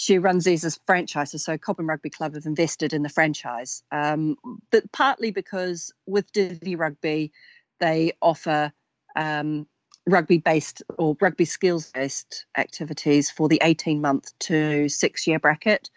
she 0.00 0.16
runs 0.18 0.44
these 0.44 0.64
as 0.64 0.80
franchises 0.86 1.44
so 1.44 1.58
cobham 1.58 1.86
rugby 1.86 2.08
club 2.08 2.34
have 2.34 2.46
invested 2.46 2.94
in 2.94 3.02
the 3.02 3.10
franchise. 3.10 3.82
Um, 3.92 4.36
but 4.70 4.90
partly 4.92 5.30
because 5.30 5.92
with 6.06 6.32
diddy 6.32 6.74
rugby 6.74 7.32
they 7.80 8.12
offer 8.22 8.72
um, 9.14 9.66
rugby 10.06 10.38
based 10.38 10.82
or 10.98 11.18
rugby 11.20 11.44
skills 11.44 11.90
based 11.92 12.46
activities 12.56 13.30
for 13.30 13.46
the 13.46 13.60
18 13.62 14.00
month 14.00 14.32
to 14.38 14.88
six 14.88 15.26
year 15.26 15.38
bracket. 15.38 15.90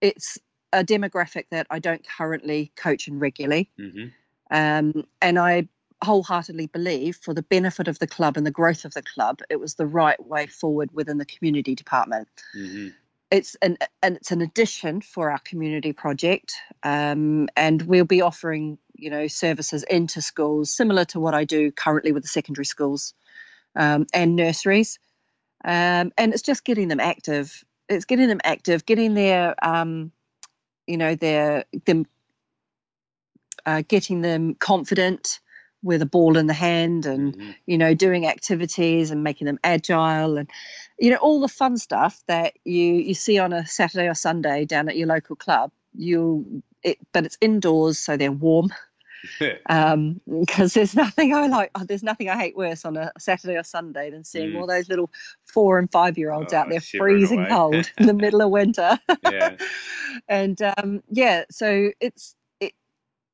It's 0.00 0.38
a 0.72 0.84
demographic 0.84 1.46
that 1.50 1.66
i 1.70 1.80
don't 1.80 2.06
currently 2.06 2.70
coach 2.76 3.08
in 3.08 3.18
regularly. 3.18 3.68
Hmm 3.76 4.06
um, 4.52 5.04
and 5.20 5.38
I 5.38 5.68
wholeheartedly 6.02 6.68
believe 6.68 7.16
for 7.16 7.34
the 7.34 7.42
benefit 7.42 7.86
of 7.88 7.98
the 7.98 8.06
club 8.06 8.36
and 8.36 8.46
the 8.46 8.50
growth 8.50 8.84
of 8.84 8.94
the 8.94 9.02
club, 9.02 9.40
it 9.50 9.60
was 9.60 9.74
the 9.74 9.86
right 9.86 10.24
way 10.24 10.46
forward 10.46 10.90
within 10.92 11.18
the 11.18 11.24
community 11.24 11.74
department. 11.74 12.28
hmm 12.52 12.88
It's 13.30 13.56
an 13.62 13.78
and 14.02 14.16
it's 14.16 14.32
an 14.32 14.42
addition 14.42 15.00
for 15.02 15.30
our 15.30 15.38
community 15.38 15.92
project, 15.92 16.54
um, 16.82 17.48
and 17.56 17.80
we'll 17.82 18.04
be 18.04 18.22
offering 18.22 18.78
you 18.94 19.10
know 19.10 19.28
services 19.28 19.84
into 19.84 20.20
schools 20.20 20.72
similar 20.72 21.04
to 21.06 21.20
what 21.20 21.34
I 21.34 21.44
do 21.44 21.70
currently 21.70 22.12
with 22.12 22.24
the 22.24 22.28
secondary 22.28 22.64
schools 22.64 23.14
um, 23.76 24.06
and 24.12 24.34
nurseries, 24.34 24.98
um, 25.64 26.12
and 26.18 26.32
it's 26.32 26.42
just 26.42 26.64
getting 26.64 26.88
them 26.88 27.00
active. 27.00 27.64
It's 27.88 28.04
getting 28.04 28.28
them 28.28 28.40
active, 28.42 28.84
getting 28.84 29.14
their 29.14 29.54
um, 29.64 30.12
you 30.86 30.96
know 30.96 31.14
their 31.14 31.64
them 31.86 32.06
uh, 33.64 33.82
getting 33.86 34.22
them 34.22 34.54
confident 34.54 35.40
with 35.82 36.02
a 36.02 36.06
ball 36.06 36.36
in 36.36 36.46
the 36.46 36.54
hand 36.54 37.06
and 37.06 37.34
hmm 37.36 37.50
you 37.66 37.78
know 37.78 37.94
doing 37.94 38.26
activities 38.26 39.10
and 39.10 39.24
making 39.24 39.46
them 39.46 39.58
agile 39.64 40.36
and 40.38 40.50
you 40.98 41.10
know 41.10 41.16
all 41.18 41.40
the 41.40 41.48
fun 41.48 41.76
stuff 41.78 42.22
that 42.28 42.54
you 42.64 42.94
you 42.94 43.14
see 43.14 43.38
on 43.38 43.52
a 43.52 43.66
saturday 43.66 44.08
or 44.08 44.14
sunday 44.14 44.64
down 44.64 44.88
at 44.88 44.96
your 44.96 45.06
local 45.08 45.36
club 45.36 45.70
you 45.94 46.62
it 46.82 46.98
but 47.12 47.24
it's 47.24 47.38
indoors 47.40 47.98
so 47.98 48.16
they're 48.16 48.32
warm 48.32 48.68
um 49.70 50.20
because 50.40 50.74
there's 50.74 50.94
nothing 50.96 51.34
i 51.34 51.46
like 51.46 51.70
oh, 51.74 51.84
there's 51.84 52.02
nothing 52.02 52.28
i 52.28 52.36
hate 52.36 52.56
worse 52.56 52.84
on 52.84 52.96
a 52.96 53.12
saturday 53.18 53.56
or 53.56 53.62
sunday 53.64 54.10
than 54.10 54.24
seeing 54.24 54.50
Mm. 54.50 54.60
all 54.60 54.66
those 54.66 54.88
little 54.88 55.10
four 55.46 55.78
and 55.78 55.90
five 55.92 56.18
year 56.18 56.32
olds 56.32 56.52
out 56.52 56.66
Oh, 56.66 56.70
there 56.70 56.80
freezing 56.80 57.46
cold 57.46 57.90
in 58.00 58.06
the 58.06 58.14
middle 58.14 58.42
of 58.42 58.50
winter 58.50 58.98
yeah. 59.22 59.56
and 60.28 60.60
um, 60.62 61.02
yeah, 61.10 61.44
so 61.50 61.90
it's 62.00 62.34
it 62.34 62.39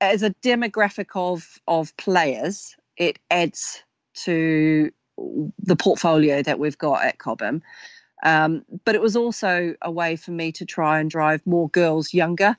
as 0.01 0.23
a 0.23 0.31
demographic 0.43 1.09
of 1.15 1.59
of 1.67 1.97
players, 1.97 2.77
it 2.97 3.19
adds 3.31 3.83
to 4.15 4.91
the 5.59 5.77
portfolio 5.77 6.43
that 6.43 6.59
we've 6.59 6.79
got 6.79 7.05
at 7.05 7.19
Cobham. 7.19 7.63
Um, 8.23 8.65
but 8.85 8.95
it 8.95 9.01
was 9.01 9.17
also 9.17 9.75
a 9.83 9.91
way 9.91 10.17
for 10.17 10.31
me 10.31 10.53
to 10.53 10.65
try 10.65 11.01
and 11.01 11.11
drive 11.11 11.47
more 11.47 11.69
girls 11.69 12.15
younger. 12.15 12.57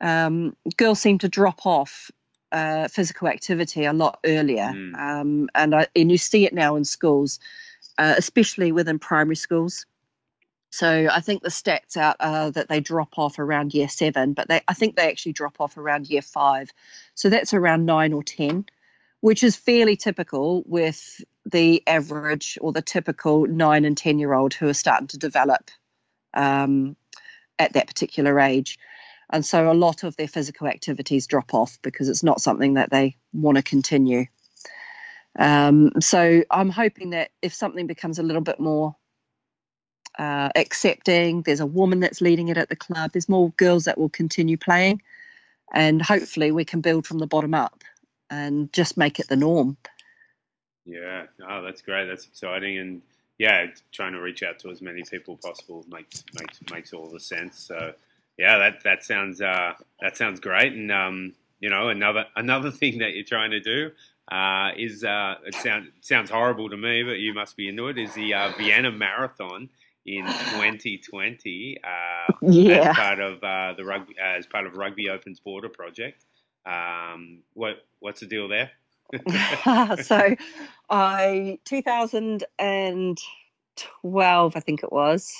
Um, 0.00 0.56
girls 0.76 1.00
seem 1.00 1.18
to 1.18 1.28
drop 1.28 1.66
off 1.66 2.10
uh, 2.52 2.88
physical 2.88 3.28
activity 3.28 3.84
a 3.84 3.92
lot 3.92 4.20
earlier, 4.24 4.72
mm. 4.74 4.94
um, 4.98 5.48
and 5.54 5.74
I, 5.74 5.86
and 5.96 6.10
you 6.10 6.18
see 6.18 6.44
it 6.44 6.54
now 6.54 6.76
in 6.76 6.84
schools, 6.84 7.40
uh, 7.98 8.14
especially 8.16 8.72
within 8.72 8.98
primary 8.98 9.36
schools. 9.36 9.86
So 10.70 11.08
I 11.10 11.20
think 11.20 11.42
the 11.42 11.48
stats 11.48 11.96
out 11.96 12.16
uh, 12.20 12.50
that 12.50 12.68
they 12.68 12.80
drop 12.80 13.18
off 13.18 13.38
around 13.38 13.72
year 13.72 13.88
seven, 13.88 14.32
but 14.32 14.48
they 14.48 14.60
I 14.68 14.74
think 14.74 14.96
they 14.96 15.08
actually 15.08 15.32
drop 15.32 15.60
off 15.60 15.76
around 15.76 16.08
year 16.08 16.22
five. 16.22 16.70
So 17.14 17.28
that's 17.28 17.54
around 17.54 17.86
nine 17.86 18.12
or 18.12 18.22
ten, 18.22 18.66
which 19.20 19.42
is 19.42 19.56
fairly 19.56 19.96
typical 19.96 20.62
with 20.66 21.22
the 21.44 21.82
average 21.86 22.58
or 22.60 22.72
the 22.72 22.82
typical 22.82 23.46
nine 23.46 23.84
and 23.84 23.96
10 23.96 24.18
year 24.18 24.34
old 24.34 24.52
who 24.52 24.68
are 24.68 24.74
starting 24.74 25.06
to 25.08 25.18
develop 25.18 25.70
um, 26.34 26.96
at 27.58 27.72
that 27.74 27.86
particular 27.86 28.38
age. 28.40 28.78
And 29.30 29.44
so 29.44 29.70
a 29.70 29.74
lot 29.74 30.02
of 30.02 30.16
their 30.16 30.28
physical 30.28 30.66
activities 30.66 31.26
drop 31.26 31.54
off 31.54 31.78
because 31.82 32.08
it's 32.08 32.22
not 32.22 32.40
something 32.40 32.74
that 32.74 32.90
they 32.90 33.16
want 33.32 33.56
to 33.56 33.62
continue. 33.62 34.26
Um, 35.38 35.92
so 36.00 36.42
I'm 36.50 36.70
hoping 36.70 37.10
that 37.10 37.30
if 37.42 37.54
something 37.54 37.86
becomes 37.86 38.18
a 38.18 38.22
little 38.22 38.42
bit 38.42 38.60
more 38.60 38.96
uh, 40.18 40.50
accepting, 40.56 41.42
there's 41.42 41.60
a 41.60 41.66
woman 41.66 42.00
that's 42.00 42.20
leading 42.20 42.48
it 42.48 42.56
at 42.56 42.68
the 42.68 42.76
club, 42.76 43.12
there's 43.12 43.28
more 43.28 43.50
girls 43.56 43.84
that 43.84 43.98
will 43.98 44.08
continue 44.08 44.56
playing, 44.56 45.02
and 45.74 46.00
hopefully 46.02 46.52
we 46.52 46.64
can 46.64 46.80
build 46.80 47.06
from 47.06 47.18
the 47.18 47.26
bottom 47.26 47.54
up 47.54 47.82
and 48.30 48.72
just 48.72 48.96
make 48.96 49.18
it 49.20 49.28
the 49.28 49.36
norm. 49.36 49.76
Yeah, 50.84 51.26
oh, 51.48 51.62
that's 51.62 51.82
great. 51.82 52.06
That's 52.06 52.26
exciting, 52.26 52.78
and 52.78 53.02
yeah, 53.38 53.66
trying 53.92 54.12
to 54.12 54.20
reach 54.20 54.42
out 54.42 54.58
to 54.60 54.70
as 54.70 54.80
many 54.80 55.02
people 55.02 55.36
possible 55.36 55.84
makes 55.88 56.24
makes 56.38 56.60
makes 56.70 56.92
all 56.92 57.10
the 57.10 57.20
sense. 57.20 57.58
So, 57.58 57.92
yeah, 58.38 58.58
that 58.58 58.82
that 58.84 59.04
sounds 59.04 59.40
uh, 59.40 59.74
that 60.00 60.16
sounds 60.16 60.40
great. 60.40 60.72
And 60.72 60.92
um, 60.92 61.34
you 61.60 61.70
know, 61.70 61.88
another 61.88 62.26
another 62.36 62.70
thing 62.80 62.98
that 62.98 63.14
you're 63.14 63.24
trying 63.24 63.50
to 63.50 63.60
do 63.60 63.90
uh, 64.30 64.70
is 64.76 65.04
uh, 65.04 65.34
it 65.44 65.54
sounds 65.56 65.88
sounds 66.00 66.30
horrible 66.30 66.70
to 66.70 66.76
me, 66.76 67.02
but 67.02 67.18
you 67.18 67.34
must 67.34 67.56
be 67.56 67.68
into 67.68 67.88
it. 67.88 67.98
Is 67.98 68.14
the 68.14 68.34
uh, 68.34 68.52
Vienna 68.56 68.92
Marathon 68.92 69.68
in 70.06 70.24
2020 70.52 71.78
uh, 71.82 72.32
yeah. 72.42 72.90
as 72.90 72.96
part 72.96 73.20
of 73.20 73.42
uh, 73.42 73.72
the 73.76 73.84
rugby 73.84 74.14
as 74.22 74.46
part 74.46 74.66
of 74.66 74.76
Rugby 74.76 75.10
Opens 75.10 75.40
Border 75.40 75.68
project. 75.68 76.24
Um, 76.64 77.42
what 77.54 77.84
what's 78.00 78.20
the 78.20 78.26
deal 78.26 78.46
there? 78.48 78.70
so 80.02 80.34
I 80.90 81.58
2012 81.64 84.56
I 84.56 84.60
think 84.60 84.82
it 84.82 84.92
was 84.92 85.32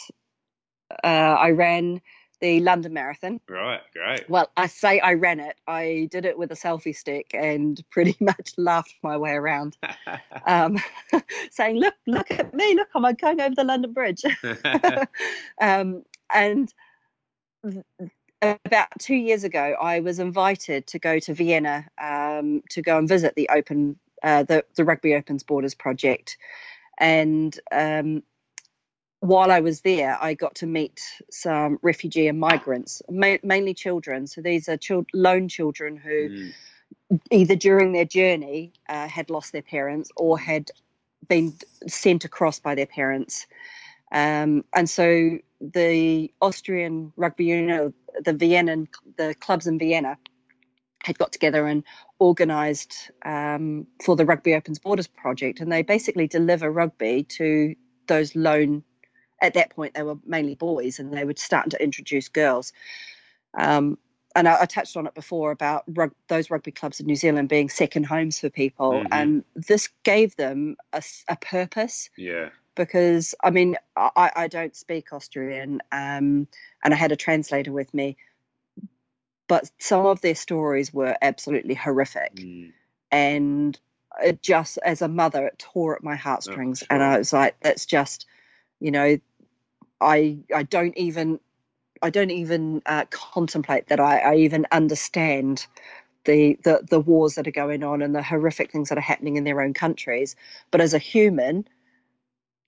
uh, 1.02 1.06
I 1.06 1.50
ran 1.50 2.00
the 2.40 2.60
London 2.60 2.92
Marathon. 2.92 3.40
Right, 3.48 3.80
great. 3.92 4.28
Well, 4.28 4.50
I 4.56 4.66
say 4.66 5.00
I 5.00 5.14
ran 5.14 5.40
it. 5.40 5.56
I 5.66 6.08
did 6.10 6.24
it 6.24 6.38
with 6.38 6.50
a 6.52 6.54
selfie 6.54 6.94
stick 6.94 7.30
and 7.34 7.82
pretty 7.90 8.16
much 8.20 8.52
laughed 8.56 8.94
my 9.02 9.16
way 9.16 9.32
around, 9.32 9.76
um, 10.46 10.78
saying, 11.50 11.76
"Look, 11.76 11.94
look 12.06 12.30
at 12.30 12.52
me! 12.54 12.74
Look, 12.74 12.88
I'm 12.94 13.14
going 13.14 13.40
over 13.40 13.54
the 13.54 13.64
London 13.64 13.92
Bridge." 13.92 14.22
um, 15.60 16.02
and 16.34 16.72
about 18.42 18.88
two 18.98 19.14
years 19.14 19.44
ago, 19.44 19.74
I 19.80 20.00
was 20.00 20.18
invited 20.18 20.86
to 20.88 20.98
go 20.98 21.18
to 21.20 21.34
Vienna 21.34 21.86
um, 22.00 22.62
to 22.70 22.82
go 22.82 22.98
and 22.98 23.08
visit 23.08 23.34
the 23.34 23.48
Open, 23.50 23.98
uh, 24.22 24.42
the 24.42 24.64
the 24.76 24.84
Rugby 24.84 25.14
Opens 25.14 25.42
Borders 25.42 25.74
project, 25.74 26.36
and 26.98 27.58
um, 27.72 28.22
while 29.28 29.50
I 29.50 29.60
was 29.60 29.80
there, 29.82 30.16
I 30.20 30.34
got 30.34 30.54
to 30.56 30.66
meet 30.66 31.00
some 31.30 31.78
refugee 31.82 32.28
and 32.28 32.38
migrants, 32.38 33.02
ma- 33.10 33.38
mainly 33.42 33.74
children. 33.74 34.26
So 34.26 34.40
these 34.40 34.68
are 34.68 34.76
chil- 34.76 35.06
lone 35.14 35.48
children 35.48 35.96
who, 35.96 36.28
mm. 36.28 36.52
either 37.30 37.56
during 37.56 37.92
their 37.92 38.04
journey, 38.04 38.72
uh, 38.88 39.08
had 39.08 39.30
lost 39.30 39.52
their 39.52 39.62
parents 39.62 40.10
or 40.16 40.38
had 40.38 40.70
been 41.28 41.54
sent 41.86 42.24
across 42.24 42.58
by 42.58 42.74
their 42.74 42.86
parents. 42.86 43.46
Um, 44.12 44.64
and 44.74 44.88
so 44.88 45.38
the 45.60 46.32
Austrian 46.40 47.12
rugby 47.16 47.46
union, 47.46 47.92
the 48.24 48.32
Vienna, 48.32 48.84
the 49.16 49.34
clubs 49.34 49.66
in 49.66 49.78
Vienna, 49.78 50.18
had 51.02 51.18
got 51.18 51.32
together 51.32 51.66
and 51.66 51.84
organised 52.20 53.10
um, 53.24 53.86
for 54.04 54.16
the 54.16 54.24
Rugby 54.24 54.54
Opens 54.54 54.78
Borders 54.78 55.06
project, 55.06 55.60
and 55.60 55.70
they 55.70 55.82
basically 55.82 56.26
deliver 56.26 56.70
rugby 56.70 57.22
to 57.24 57.74
those 58.06 58.34
lone. 58.34 58.82
At 59.40 59.54
that 59.54 59.70
point, 59.70 59.94
they 59.94 60.02
were 60.02 60.18
mainly 60.24 60.54
boys, 60.54 60.98
and 60.98 61.12
they 61.12 61.24
were 61.24 61.34
starting 61.36 61.70
to 61.70 61.82
introduce 61.82 62.28
girls. 62.28 62.72
Um, 63.56 63.98
and 64.34 64.48
I, 64.48 64.62
I, 64.62 64.66
touched 64.66 64.96
on 64.96 65.06
it 65.06 65.14
before 65.14 65.50
about 65.50 65.84
rug, 65.88 66.12
those 66.28 66.50
rugby 66.50 66.70
clubs 66.70 67.00
in 67.00 67.06
New 67.06 67.16
Zealand 67.16 67.48
being 67.48 67.70
second 67.70 68.04
homes 68.04 68.38
for 68.38 68.50
people, 68.50 68.92
mm-hmm. 68.92 69.12
and 69.12 69.44
this 69.54 69.88
gave 70.04 70.36
them 70.36 70.76
a, 70.92 71.02
a 71.28 71.36
purpose. 71.36 72.10
Yeah 72.16 72.50
because 72.76 73.34
I 73.42 73.50
mean 73.50 73.76
I, 73.96 74.30
I 74.36 74.48
don't 74.48 74.76
speak 74.76 75.12
Austrian 75.12 75.80
um, 75.90 76.46
and 76.84 76.94
I 76.94 76.94
had 76.94 77.10
a 77.10 77.16
translator 77.16 77.72
with 77.72 77.92
me, 77.92 78.16
but 79.48 79.68
some 79.80 80.06
of 80.06 80.20
their 80.20 80.36
stories 80.36 80.94
were 80.94 81.16
absolutely 81.20 81.74
horrific, 81.74 82.36
mm. 82.36 82.72
and 83.10 83.78
it 84.22 84.42
just 84.42 84.78
as 84.84 85.02
a 85.02 85.08
mother 85.08 85.46
it 85.46 85.58
tore 85.58 85.96
at 85.96 86.04
my 86.04 86.14
heartstrings, 86.14 86.82
oh, 86.82 86.86
sure. 86.86 86.94
and 86.94 87.02
I 87.02 87.18
was 87.18 87.32
like, 87.32 87.56
that's 87.60 87.86
just, 87.86 88.26
you 88.80 88.90
know, 88.90 89.18
I 90.00 90.38
I 90.54 90.62
don't 90.62 90.96
even 90.96 91.40
I 92.02 92.10
don't 92.10 92.30
even 92.30 92.82
uh, 92.86 93.04
contemplate 93.10 93.88
that 93.88 94.00
I, 94.00 94.18
I 94.18 94.34
even 94.36 94.66
understand 94.72 95.66
the, 96.24 96.58
the 96.64 96.86
the 96.88 97.00
wars 97.00 97.36
that 97.36 97.46
are 97.46 97.52
going 97.52 97.82
on 97.82 98.02
and 98.02 98.14
the 98.14 98.22
horrific 98.22 98.70
things 98.70 98.88
that 98.88 98.98
are 98.98 99.02
happening 99.02 99.36
in 99.36 99.44
their 99.44 99.60
own 99.60 99.74
countries. 99.74 100.36
But 100.70 100.80
as 100.80 100.92
a 100.92 100.98
human, 100.98 101.66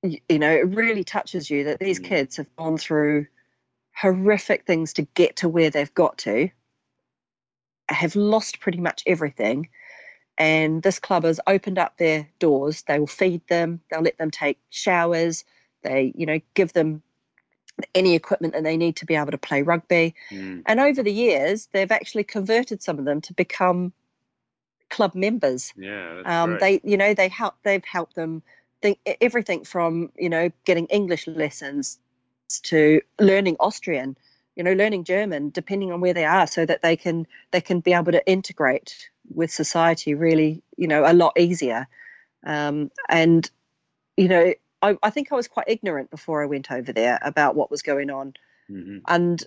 you 0.02 0.38
know, 0.38 0.50
it 0.50 0.74
really 0.74 1.04
touches 1.04 1.50
you 1.50 1.64
that 1.64 1.80
these 1.80 2.00
mm. 2.00 2.04
kids 2.04 2.36
have 2.36 2.54
gone 2.56 2.78
through 2.78 3.26
horrific 3.94 4.64
things 4.64 4.92
to 4.94 5.02
get 5.14 5.36
to 5.36 5.48
where 5.48 5.70
they've 5.70 5.94
got 5.94 6.18
to, 6.18 6.48
have 7.88 8.14
lost 8.14 8.60
pretty 8.60 8.78
much 8.78 9.02
everything. 9.06 9.68
And 10.36 10.82
this 10.82 11.00
club 11.00 11.24
has 11.24 11.40
opened 11.48 11.78
up 11.78 11.98
their 11.98 12.28
doors. 12.38 12.82
They 12.82 13.00
will 13.00 13.08
feed 13.08 13.46
them, 13.48 13.80
they'll 13.90 14.02
let 14.02 14.18
them 14.18 14.30
take 14.30 14.58
showers, 14.70 15.44
they, 15.82 16.12
you 16.16 16.26
know, 16.26 16.40
give 16.54 16.72
them 16.72 17.02
any 17.94 18.14
equipment 18.14 18.54
that 18.54 18.64
they 18.64 18.76
need 18.76 18.96
to 18.96 19.06
be 19.06 19.14
able 19.14 19.30
to 19.30 19.38
play 19.38 19.62
rugby. 19.62 20.14
Mm. 20.30 20.62
And 20.66 20.80
over 20.80 21.02
the 21.02 21.12
years, 21.12 21.68
they've 21.72 21.90
actually 21.90 22.24
converted 22.24 22.82
some 22.82 22.98
of 22.98 23.04
them 23.04 23.20
to 23.22 23.32
become 23.34 23.92
club 24.90 25.14
members. 25.14 25.72
Yeah, 25.76 26.22
um, 26.24 26.58
they, 26.60 26.80
you 26.82 26.96
know, 26.96 27.14
they 27.14 27.28
help. 27.28 27.54
They've 27.62 27.84
helped 27.84 28.14
them 28.14 28.42
think 28.80 28.98
everything 29.20 29.64
from 29.64 30.12
you 30.16 30.28
know 30.28 30.50
getting 30.64 30.86
English 30.86 31.26
lessons 31.26 31.98
to 32.62 33.00
learning 33.20 33.56
Austrian, 33.60 34.16
you 34.56 34.64
know, 34.64 34.72
learning 34.72 35.04
German, 35.04 35.50
depending 35.50 35.92
on 35.92 36.00
where 36.00 36.14
they 36.14 36.24
are, 36.24 36.46
so 36.46 36.64
that 36.64 36.82
they 36.82 36.96
can 36.96 37.26
they 37.50 37.60
can 37.60 37.80
be 37.80 37.92
able 37.92 38.12
to 38.12 38.26
integrate 38.26 39.10
with 39.34 39.50
society 39.50 40.14
really, 40.14 40.62
you 40.76 40.88
know, 40.88 41.04
a 41.04 41.12
lot 41.12 41.38
easier. 41.38 41.86
Um, 42.44 42.90
and 43.08 43.48
you 44.16 44.28
know, 44.28 44.54
I, 44.82 44.96
I, 45.02 45.10
think 45.10 45.32
I 45.32 45.34
was 45.34 45.48
quite 45.48 45.66
ignorant 45.68 46.10
before 46.10 46.42
I 46.42 46.46
went 46.46 46.70
over 46.70 46.92
there 46.92 47.18
about 47.22 47.56
what 47.56 47.70
was 47.70 47.82
going 47.82 48.10
on, 48.10 48.34
mm-hmm. 48.70 48.98
and 49.08 49.42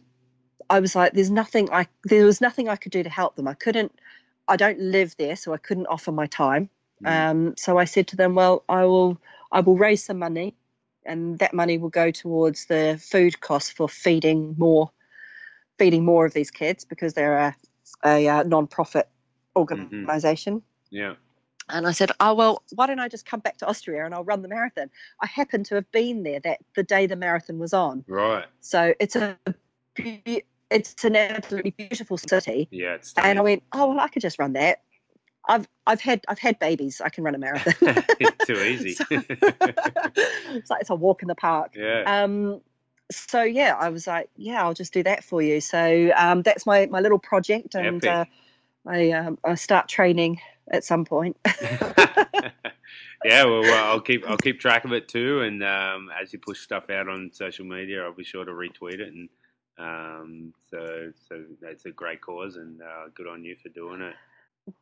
I 0.69 0.79
was 0.79 0.95
like, 0.95 1.13
"There's 1.13 1.31
nothing 1.31 1.69
I 1.71 1.87
there 2.03 2.25
was 2.25 2.41
nothing 2.41 2.69
I 2.69 2.75
could 2.75 2.91
do 2.91 3.03
to 3.03 3.09
help 3.09 3.35
them. 3.35 3.47
I 3.47 3.53
couldn't. 3.53 3.93
I 4.47 4.57
don't 4.57 4.79
live 4.79 5.15
there, 5.17 5.35
so 5.35 5.53
I 5.53 5.57
couldn't 5.57 5.87
offer 5.87 6.11
my 6.11 6.27
time. 6.27 6.69
Mm. 7.03 7.29
Um, 7.29 7.53
so 7.57 7.77
I 7.77 7.85
said 7.85 8.07
to 8.07 8.15
them, 8.15 8.35
well, 8.35 8.63
I 8.67 8.85
will 8.85 9.17
I 9.51 9.61
will 9.61 9.77
raise 9.77 10.03
some 10.03 10.19
money, 10.19 10.55
and 11.05 11.39
that 11.39 11.53
money 11.53 11.77
will 11.77 11.89
go 11.89 12.11
towards 12.11 12.65
the 12.65 12.99
food 13.01 13.39
costs 13.39 13.71
for 13.71 13.87
feeding 13.89 14.55
more 14.57 14.91
feeding 15.77 16.05
more 16.05 16.25
of 16.25 16.33
these 16.33 16.51
kids 16.51 16.85
because 16.85 17.13
they're 17.13 17.37
a, 17.37 17.55
a, 18.03 18.09
a 18.09 18.27
uh, 18.27 18.43
non-profit 18.43 19.07
organization. 19.55 20.57
Mm-hmm. 20.57 20.95
Yeah. 20.95 21.13
And 21.71 21.87
I 21.87 21.91
said, 21.91 22.11
"Oh 22.19 22.33
well, 22.33 22.63
why 22.75 22.87
don't 22.87 22.99
I 22.99 23.07
just 23.07 23.25
come 23.25 23.39
back 23.39 23.57
to 23.57 23.67
Austria 23.67 24.05
and 24.05 24.13
I'll 24.13 24.23
run 24.23 24.41
the 24.41 24.47
marathon?" 24.47 24.89
I 25.21 25.27
happened 25.27 25.65
to 25.67 25.75
have 25.75 25.91
been 25.91 26.23
there 26.23 26.39
that 26.41 26.59
the 26.75 26.83
day 26.83 27.07
the 27.07 27.15
marathon 27.15 27.59
was 27.59 27.73
on. 27.73 28.03
Right. 28.07 28.45
So 28.59 28.93
it's 28.99 29.15
a 29.15 29.37
it's 29.95 31.03
an 31.03 31.15
absolutely 31.15 31.71
beautiful 31.71 32.17
city. 32.17 32.67
Yeah, 32.71 32.95
it's 32.95 33.13
and 33.17 33.39
I 33.39 33.41
went, 33.41 33.63
"Oh 33.73 33.87
well, 33.87 33.99
I 33.99 34.07
could 34.07 34.21
just 34.21 34.39
run 34.39 34.53
that." 34.53 34.81
I've 35.47 35.67
I've 35.87 36.01
had 36.01 36.23
I've 36.27 36.39
had 36.39 36.59
babies. 36.59 37.01
I 37.01 37.09
can 37.09 37.23
run 37.23 37.35
a 37.35 37.37
marathon. 37.37 37.73
it's 38.19 38.45
too 38.45 38.59
easy. 38.61 38.93
so, 38.95 39.05
it's 39.09 40.69
like 40.69 40.81
it's 40.81 40.89
a 40.89 40.95
walk 40.95 41.21
in 41.21 41.27
the 41.27 41.35
park. 41.35 41.73
Yeah. 41.75 42.03
Um. 42.05 42.61
So 43.11 43.41
yeah, 43.43 43.75
I 43.77 43.89
was 43.89 44.07
like, 44.07 44.29
yeah, 44.37 44.63
I'll 44.63 44.73
just 44.73 44.93
do 44.93 45.03
that 45.03 45.23
for 45.23 45.41
you. 45.41 45.59
So 45.59 46.11
um, 46.15 46.43
that's 46.43 46.65
my 46.65 46.85
my 46.87 46.99
little 47.01 47.19
project, 47.19 47.75
and 47.75 48.05
uh, 48.05 48.25
I 48.85 49.11
um, 49.11 49.37
I 49.43 49.55
start 49.55 49.89
training 49.89 50.39
at 50.71 50.83
some 50.83 51.05
point. 51.05 51.37
yeah, 53.23 53.43
well, 53.45 53.61
well, 53.61 53.85
I'll 53.91 54.01
keep 54.01 54.27
I'll 54.27 54.37
keep 54.37 54.59
track 54.59 54.85
of 54.85 54.93
it 54.93 55.07
too, 55.07 55.41
and 55.41 55.63
um, 55.63 56.09
as 56.19 56.33
you 56.33 56.39
push 56.39 56.61
stuff 56.61 56.89
out 56.89 57.07
on 57.07 57.31
social 57.33 57.65
media, 57.65 58.03
I'll 58.03 58.13
be 58.13 58.23
sure 58.23 58.45
to 58.45 58.51
retweet 58.51 58.99
it. 58.99 59.13
And 59.13 59.29
um, 59.77 60.53
so, 60.69 61.11
so 61.27 61.43
it's 61.61 61.85
a 61.85 61.91
great 61.91 62.21
cause, 62.21 62.55
and 62.55 62.81
uh, 62.81 63.09
good 63.13 63.27
on 63.27 63.43
you 63.43 63.55
for 63.61 63.69
doing 63.69 64.01
it. 64.01 64.15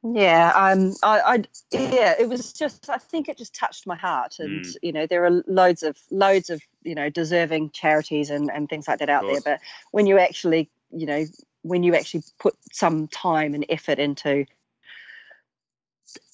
Yeah, 0.03 0.51
um, 0.55 0.93
I, 1.03 1.19
I, 1.19 1.43
yeah, 1.71 2.15
it 2.19 2.27
was 2.27 2.53
just. 2.53 2.89
I 2.89 2.97
think 2.97 3.29
it 3.29 3.37
just 3.37 3.55
touched 3.55 3.87
my 3.87 3.95
heart, 3.95 4.35
and 4.39 4.65
mm. 4.65 4.75
you 4.81 4.91
know, 4.91 5.07
there 5.07 5.25
are 5.25 5.43
loads 5.47 5.83
of 5.83 5.97
loads 6.11 6.49
of 6.49 6.61
you 6.83 6.95
know 6.95 7.09
deserving 7.09 7.71
charities 7.71 8.29
and 8.29 8.51
and 8.51 8.69
things 8.69 8.87
like 8.87 8.99
that 8.99 9.09
out 9.09 9.23
there. 9.23 9.41
But 9.43 9.59
when 9.91 10.05
you 10.05 10.17
actually, 10.19 10.69
you 10.91 11.05
know, 11.05 11.25
when 11.61 11.83
you 11.83 11.95
actually 11.95 12.23
put 12.39 12.55
some 12.71 13.07
time 13.07 13.53
and 13.53 13.65
effort 13.69 13.99
into 13.99 14.45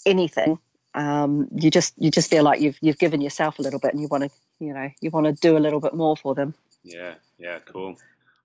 anything, 0.05 0.59
um, 0.93 1.47
you 1.55 1.69
just 1.69 1.93
you 1.97 2.09
just 2.09 2.29
feel 2.29 2.43
like 2.43 2.61
you've 2.61 2.77
you've 2.81 2.97
given 2.97 3.21
yourself 3.21 3.59
a 3.59 3.61
little 3.61 3.79
bit, 3.79 3.93
and 3.93 4.01
you 4.01 4.07
want 4.07 4.23
to 4.23 4.29
you 4.59 4.73
know 4.73 4.89
you 5.01 5.09
want 5.09 5.25
to 5.25 5.33
do 5.33 5.57
a 5.57 5.59
little 5.59 5.79
bit 5.79 5.93
more 5.93 6.15
for 6.15 6.33
them. 6.35 6.53
Yeah, 6.83 7.15
yeah, 7.37 7.59
cool. 7.65 7.97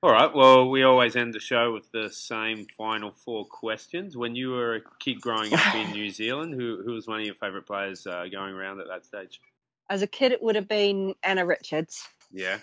All 0.02 0.10
right. 0.10 0.34
Well, 0.34 0.70
we 0.70 0.82
always 0.82 1.14
end 1.14 1.34
the 1.34 1.40
show 1.40 1.74
with 1.74 1.92
the 1.92 2.08
same 2.08 2.66
final 2.78 3.12
four 3.12 3.44
questions. 3.44 4.16
When 4.16 4.34
you 4.34 4.50
were 4.50 4.76
a 4.76 4.80
kid 4.98 5.20
growing 5.20 5.52
up 5.52 5.74
in 5.74 5.90
New 5.92 6.10
Zealand, 6.10 6.54
who 6.54 6.82
who 6.82 6.92
was 6.92 7.06
one 7.06 7.20
of 7.20 7.26
your 7.26 7.34
favourite 7.34 7.66
players 7.66 8.06
uh, 8.06 8.24
going 8.32 8.54
around 8.54 8.80
at 8.80 8.88
that 8.88 9.04
stage? 9.04 9.40
As 9.90 10.02
a 10.02 10.06
kid, 10.06 10.32
it 10.32 10.42
would 10.42 10.56
have 10.56 10.68
been 10.68 11.14
Anna 11.22 11.44
Richards. 11.44 12.08
Yeah. 12.32 12.58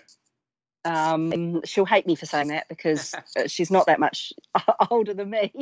Um, 0.84 1.62
she'll 1.64 1.84
hate 1.84 2.06
me 2.06 2.14
for 2.14 2.26
saying 2.26 2.48
that 2.48 2.68
because 2.68 3.14
she's 3.46 3.70
not 3.70 3.86
that 3.86 4.00
much 4.00 4.32
older 4.90 5.14
than 5.14 5.30
me. 5.30 5.52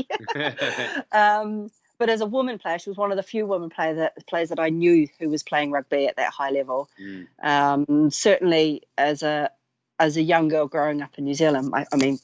um, 1.13 1.71
but 1.99 2.11
as 2.11 2.21
a 2.21 2.27
woman 2.27 2.59
player, 2.59 2.79
she 2.79 2.91
was 2.91 2.99
one 2.99 3.11
of 3.11 3.17
the 3.17 3.23
few 3.23 3.47
women 3.47 3.71
player 3.71 3.95
that, 3.95 4.27
players 4.27 4.51
that 4.51 4.61
I 4.61 4.69
knew 4.69 5.09
who 5.19 5.29
was 5.29 5.43
playing 5.43 5.71
rugby 5.71 6.07
at 6.07 6.17
that 6.17 6.33
high 6.33 6.51
level. 6.51 6.91
Mm. 7.01 7.27
Um, 7.43 8.11
certainly, 8.11 8.83
as 8.99 9.23
a 9.23 9.51
as 9.99 10.17
a 10.17 10.23
young 10.23 10.49
girl 10.49 10.67
growing 10.67 11.01
up 11.01 11.17
in 11.17 11.25
New 11.25 11.35
Zealand, 11.35 11.73
I, 11.75 11.87
I 11.93 11.97
mean, 11.97 12.19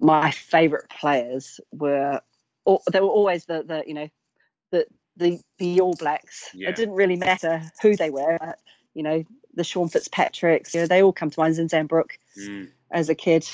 my 0.00 0.30
favourite 0.30 0.88
players 0.88 1.60
were 1.72 2.20
they 2.92 3.00
were 3.00 3.06
always 3.06 3.44
the 3.44 3.62
the 3.62 3.84
you 3.86 3.94
know 3.94 4.08
the 4.70 4.86
the 5.16 5.40
the 5.58 5.80
All 5.80 5.94
Blacks. 5.94 6.50
Yeah. 6.54 6.70
It 6.70 6.76
didn't 6.76 6.94
really 6.94 7.16
matter 7.16 7.62
who 7.82 7.96
they 7.96 8.10
were. 8.10 8.36
But, 8.40 8.58
you 8.94 9.02
know, 9.02 9.24
the 9.54 9.64
Sean 9.64 9.88
Fitzpatricks. 9.88 10.74
You 10.74 10.80
know, 10.80 10.86
they 10.86 11.02
all 11.02 11.12
come 11.12 11.30
to 11.30 11.40
mind. 11.40 11.54
Zinzan 11.54 11.86
Brooke 11.88 12.18
mm. 12.38 12.68
as 12.90 13.08
a 13.08 13.14
kid, 13.14 13.48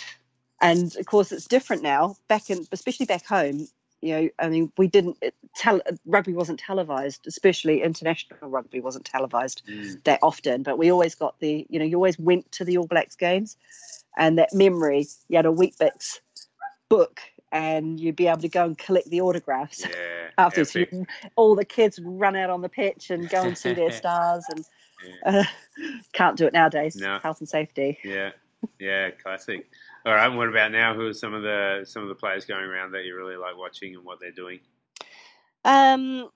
and 0.61 0.95
of 0.97 1.07
course 1.07 1.33
it's 1.33 1.47
different 1.47 1.83
now. 1.83 2.17
Back 2.29 2.51
in, 2.51 2.67
especially 2.73 3.07
back 3.07 3.27
home, 3.27 3.69
you 4.05 4.15
know, 4.15 4.29
I 4.39 4.49
mean, 4.51 4.71
we 4.77 4.87
didn't 4.87 5.17
tell 5.57 5.81
rugby 6.05 6.35
wasn't 6.35 6.59
televised, 6.59 7.27
especially 7.27 7.83
international 7.83 8.51
rugby 8.51 8.81
wasn't 8.81 9.07
televised 9.07 9.63
mm. 9.67 10.03
that 10.05 10.19
often. 10.23 10.63
But 10.63 10.77
we 10.77 10.93
always 10.93 11.15
got 11.15 11.41
the, 11.41 11.67
you 11.71 11.79
know, 11.79 11.87
you 11.87 11.97
always 11.97 12.19
went 12.19 12.53
to 12.53 12.65
the 12.65 12.77
All 12.77 12.87
Blacks 12.87 13.17
games, 13.17 13.57
and 14.19 14.39
that 14.39 14.53
memory. 14.53 15.07
You 15.29 15.37
had 15.37 15.47
a 15.47 15.53
Weet-Bix 15.53 16.21
book, 16.91 17.21
and 17.51 17.99
you'd 17.99 18.17
be 18.17 18.27
able 18.27 18.43
to 18.43 18.49
go 18.49 18.67
and 18.67 18.77
collect 18.77 19.09
the 19.09 19.23
autographs 19.23 19.87
yeah, 19.87 20.29
after 20.39 20.67
all 21.37 21.55
the 21.55 21.65
kids 21.65 21.99
run 22.05 22.37
out 22.37 22.51
on 22.51 22.61
the 22.61 22.69
pitch 22.69 23.09
and 23.09 23.29
go 23.31 23.43
and 23.43 23.57
see 23.57 23.73
their 23.73 23.93
stars, 24.03 24.45
and 24.51 24.67
yeah. 25.07 25.41
uh, 25.41 25.45
can't 26.13 26.37
do 26.37 26.47
it 26.47 26.53
nowadays. 26.53 26.95
No. 26.95 27.19
Health 27.21 27.41
and 27.41 27.49
safety. 27.49 27.99
Yeah, 28.05 28.33
yeah, 28.79 29.13
classic. 29.13 29.71
All 30.07 30.15
right. 30.15 30.29
What 30.29 30.49
about 30.49 30.71
now? 30.71 30.95
Who 30.95 31.07
are 31.07 31.15
some 31.15 31.33
of 31.33 31.43
the 31.43 31.85
some 31.87 32.03
of 32.03 32.09
the 32.09 32.15
players 32.15 32.45
going 32.45 32.65
around 32.65 32.93
that 32.93 33.05
you 33.05 33.17
really 33.17 33.37
like 33.37 33.57
watching 33.57 33.95
and 33.95 34.05
what 34.05 34.21
they're 34.21 34.33
doing? 34.33 34.61
Um, 35.65 36.29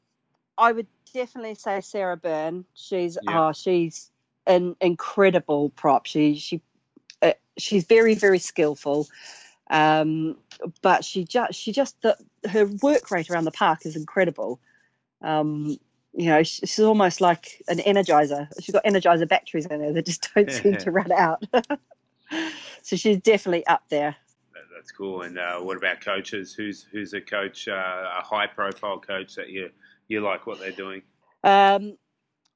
I 0.57 0.73
would 0.73 0.87
definitely 1.12 1.55
say 1.55 1.81
Sarah 1.83 2.16
Bern. 2.16 2.64
She's 2.75 3.19
yeah. 3.23 3.49
oh, 3.49 3.53
she's 3.53 4.11
an 4.47 4.75
incredible 4.81 5.71
prop. 5.71 6.07
She 6.07 6.37
she 6.37 6.62
uh, 7.21 7.33
she's 7.59 7.85
very 7.85 8.14
very 8.14 8.39
skillful. 8.39 9.07
Um, 9.71 10.39
but 10.81 11.05
she 11.05 11.25
just 11.25 11.53
she 11.53 11.73
just 11.73 12.01
the, 12.01 12.16
her 12.49 12.66
work 12.83 13.11
rate 13.11 13.29
around 13.29 13.45
the 13.45 13.51
park 13.51 13.85
is 13.85 13.97
incredible. 13.97 14.61
Um, 15.21 15.79
you 16.14 16.27
know, 16.31 16.43
she's 16.43 16.81
almost 16.81 17.21
like 17.21 17.62
an 17.69 17.79
energizer. 17.79 18.49
She's 18.61 18.73
got 18.73 18.85
energizer 18.85 19.29
batteries 19.29 19.66
in 19.66 19.81
her 19.81 19.93
that 19.93 20.07
just 20.07 20.35
don't 20.35 20.51
seem 20.51 20.77
to 20.79 20.91
run 20.91 21.12
out. 21.12 21.45
so 22.83 22.97
she's 22.97 23.18
definitely 23.18 23.66
up 23.66 23.83
there. 23.89 24.16
That's 24.79 24.93
cool. 24.93 25.22
And 25.22 25.39
uh, 25.39 25.59
what 25.59 25.76
about 25.76 26.01
coaches? 26.01 26.55
Who's 26.55 26.87
who's 26.93 27.12
a 27.12 27.20
coach, 27.20 27.66
uh, 27.66 27.72
a 27.72 28.24
high 28.24 28.47
profile 28.47 29.01
coach 29.01 29.35
that 29.35 29.49
you 29.49 29.70
you 30.07 30.20
like 30.20 30.47
what 30.47 30.61
they're 30.61 30.70
doing? 30.70 31.03
Um, 31.43 31.99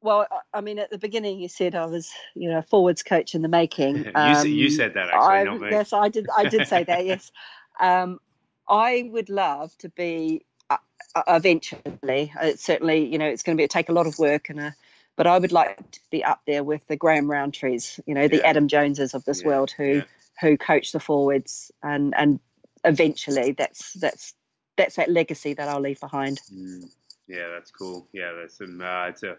well, 0.02 0.26
I 0.54 0.60
mean, 0.60 0.78
at 0.78 0.90
the 0.90 0.98
beginning 0.98 1.40
you 1.40 1.48
said 1.48 1.74
I 1.74 1.86
was, 1.86 2.10
you 2.34 2.48
know, 2.48 2.62
forwards 2.62 3.02
coach 3.02 3.34
in 3.34 3.42
the 3.42 3.48
making. 3.48 4.06
Um, 4.14 4.46
you, 4.46 4.52
you, 4.52 4.70
said 4.70 4.94
that 4.94 5.08
actually, 5.08 5.34
I, 5.34 5.44
not 5.44 5.60
me. 5.60 5.70
Yes, 5.70 5.92
I 5.92 6.08
did. 6.08 6.26
I 6.36 6.48
did 6.48 6.68
say 6.68 6.84
that. 6.84 7.06
Yes, 7.06 7.32
um, 7.80 8.20
I 8.68 9.08
would 9.12 9.28
love 9.28 9.76
to 9.78 9.88
be 9.88 10.44
uh, 10.70 10.76
uh 11.14 11.22
eventually. 11.28 12.32
Uh, 12.40 12.52
certainly, 12.56 13.04
you 13.04 13.18
know, 13.18 13.26
it's 13.26 13.42
going 13.42 13.56
to 13.56 13.62
be 13.62 13.66
take 13.66 13.88
a 13.88 13.92
lot 13.92 14.06
of 14.06 14.18
work 14.18 14.48
and 14.48 14.60
a 14.60 14.76
but 15.16 15.26
I 15.26 15.38
would 15.38 15.52
like 15.52 15.90
to 15.90 16.00
be 16.10 16.24
up 16.24 16.40
there 16.46 16.64
with 16.64 16.86
the 16.86 16.96
Graham 16.96 17.26
Rowntrees, 17.26 18.00
you 18.06 18.14
know, 18.14 18.28
the 18.28 18.38
yeah. 18.38 18.46
Adam 18.46 18.68
Joneses 18.68 19.14
of 19.14 19.24
this 19.24 19.42
yeah. 19.42 19.48
world 19.48 19.70
who 19.70 19.96
yeah. 19.96 20.02
who 20.40 20.56
coach 20.56 20.92
the 20.92 21.00
forwards, 21.00 21.70
and 21.82 22.14
and 22.16 22.40
eventually 22.84 23.52
that's 23.52 23.92
that's 23.94 24.34
that's 24.76 24.96
that 24.96 25.10
legacy 25.10 25.54
that 25.54 25.68
I'll 25.68 25.80
leave 25.80 26.00
behind. 26.00 26.40
Mm. 26.52 26.90
Yeah, 27.28 27.48
that's 27.48 27.70
cool. 27.70 28.08
Yeah, 28.12 28.32
that's 28.32 28.58
some. 28.58 28.80
Uh, 28.80 29.08
it's 29.08 29.22
a 29.22 29.36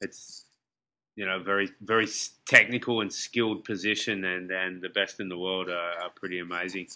it's 0.00 0.44
you 1.16 1.26
know 1.26 1.40
very 1.40 1.70
very 1.82 2.08
technical 2.46 3.00
and 3.00 3.12
skilled 3.12 3.64
position, 3.64 4.24
and 4.24 4.50
and 4.50 4.82
the 4.82 4.88
best 4.88 5.20
in 5.20 5.28
the 5.28 5.38
world 5.38 5.68
are, 5.68 5.92
are 6.02 6.10
pretty 6.14 6.40
amazing. 6.40 6.88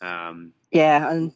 Um, 0.00 0.52
yeah, 0.70 1.10
and 1.10 1.32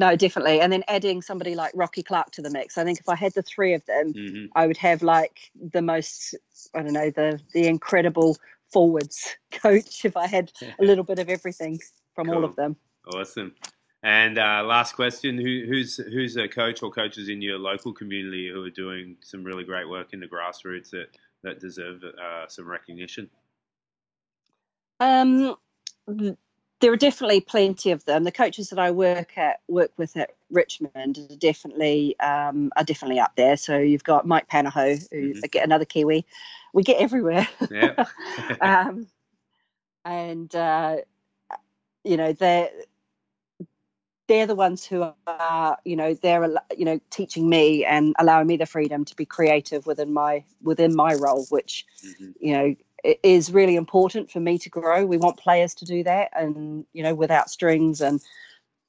no, 0.00 0.16
definitely. 0.16 0.62
And 0.62 0.72
then 0.72 0.82
adding 0.88 1.20
somebody 1.20 1.54
like 1.54 1.72
Rocky 1.74 2.02
Clark 2.02 2.30
to 2.30 2.42
the 2.42 2.48
mix. 2.48 2.78
I 2.78 2.84
think 2.84 3.00
if 3.00 3.08
I 3.10 3.14
had 3.14 3.34
the 3.34 3.42
three 3.42 3.74
of 3.74 3.84
them, 3.84 4.14
mm-hmm. 4.14 4.46
I 4.56 4.66
would 4.66 4.78
have 4.78 5.02
like 5.02 5.50
the 5.54 5.82
most, 5.82 6.34
I 6.74 6.80
don't 6.82 6.94
know, 6.94 7.10
the 7.10 7.38
the 7.52 7.66
incredible 7.66 8.38
forwards 8.72 9.36
coach 9.52 10.06
if 10.06 10.16
I 10.16 10.26
had 10.26 10.50
a 10.80 10.84
little 10.84 11.04
bit 11.04 11.18
of 11.18 11.28
everything 11.28 11.78
from 12.14 12.28
cool. 12.28 12.36
all 12.36 12.44
of 12.46 12.56
them. 12.56 12.76
Awesome. 13.14 13.54
And 14.02 14.38
uh, 14.38 14.64
last 14.64 14.94
question: 14.94 15.36
Who, 15.36 15.66
Who's 15.68 15.98
who's 15.98 16.34
a 16.38 16.48
coach 16.48 16.82
or 16.82 16.90
coaches 16.90 17.28
in 17.28 17.42
your 17.42 17.58
local 17.58 17.92
community 17.92 18.48
who 18.50 18.64
are 18.64 18.70
doing 18.70 19.16
some 19.22 19.44
really 19.44 19.64
great 19.64 19.86
work 19.86 20.14
in 20.14 20.20
the 20.20 20.26
grassroots 20.26 20.88
that 20.92 21.08
that 21.42 21.60
deserve 21.60 22.02
uh, 22.04 22.48
some 22.48 22.66
recognition? 22.66 23.28
Um, 24.98 25.56
there 26.80 26.92
are 26.92 26.96
definitely 26.96 27.40
plenty 27.40 27.90
of 27.90 28.04
them. 28.06 28.24
The 28.24 28.32
coaches 28.32 28.70
that 28.70 28.78
I 28.78 28.90
work 28.90 29.36
at 29.36 29.60
work 29.68 29.92
with 29.96 30.16
at 30.16 30.30
Richmond 30.50 31.18
are 31.18 31.36
definitely 31.36 32.18
um, 32.20 32.72
are 32.76 32.84
definitely 32.84 33.20
up 33.20 33.32
there. 33.36 33.56
So 33.56 33.78
you've 33.78 34.04
got 34.04 34.26
Mike 34.26 34.48
Panaho, 34.48 35.06
who 35.10 35.34
mm-hmm. 35.34 35.40
get 35.50 35.64
another 35.64 35.84
Kiwi. 35.84 36.24
We 36.72 36.82
get 36.82 37.00
everywhere. 37.00 37.46
Yeah. 37.70 38.04
um, 38.60 39.06
and 40.04 40.54
uh, 40.54 40.96
you 42.04 42.16
know 42.16 42.32
they're 42.32 42.70
they're 44.26 44.46
the 44.46 44.54
ones 44.54 44.86
who 44.86 45.12
are 45.26 45.76
you 45.84 45.96
know 45.96 46.14
they're 46.14 46.48
you 46.76 46.84
know 46.84 47.00
teaching 47.10 47.48
me 47.48 47.84
and 47.84 48.14
allowing 48.18 48.46
me 48.46 48.56
the 48.56 48.64
freedom 48.64 49.04
to 49.04 49.16
be 49.16 49.26
creative 49.26 49.86
within 49.86 50.12
my 50.14 50.44
within 50.62 50.94
my 50.94 51.14
role, 51.14 51.44
which 51.50 51.84
mm-hmm. 52.04 52.30
you 52.40 52.52
know 52.52 52.74
is 53.04 53.52
really 53.52 53.76
important 53.76 54.30
for 54.30 54.40
me 54.40 54.58
to 54.58 54.68
grow. 54.68 55.04
We 55.06 55.16
want 55.16 55.38
players 55.38 55.74
to 55.76 55.84
do 55.84 56.02
that, 56.04 56.30
and 56.34 56.84
you 56.92 57.02
know, 57.02 57.14
without 57.14 57.50
strings 57.50 58.00
and 58.00 58.20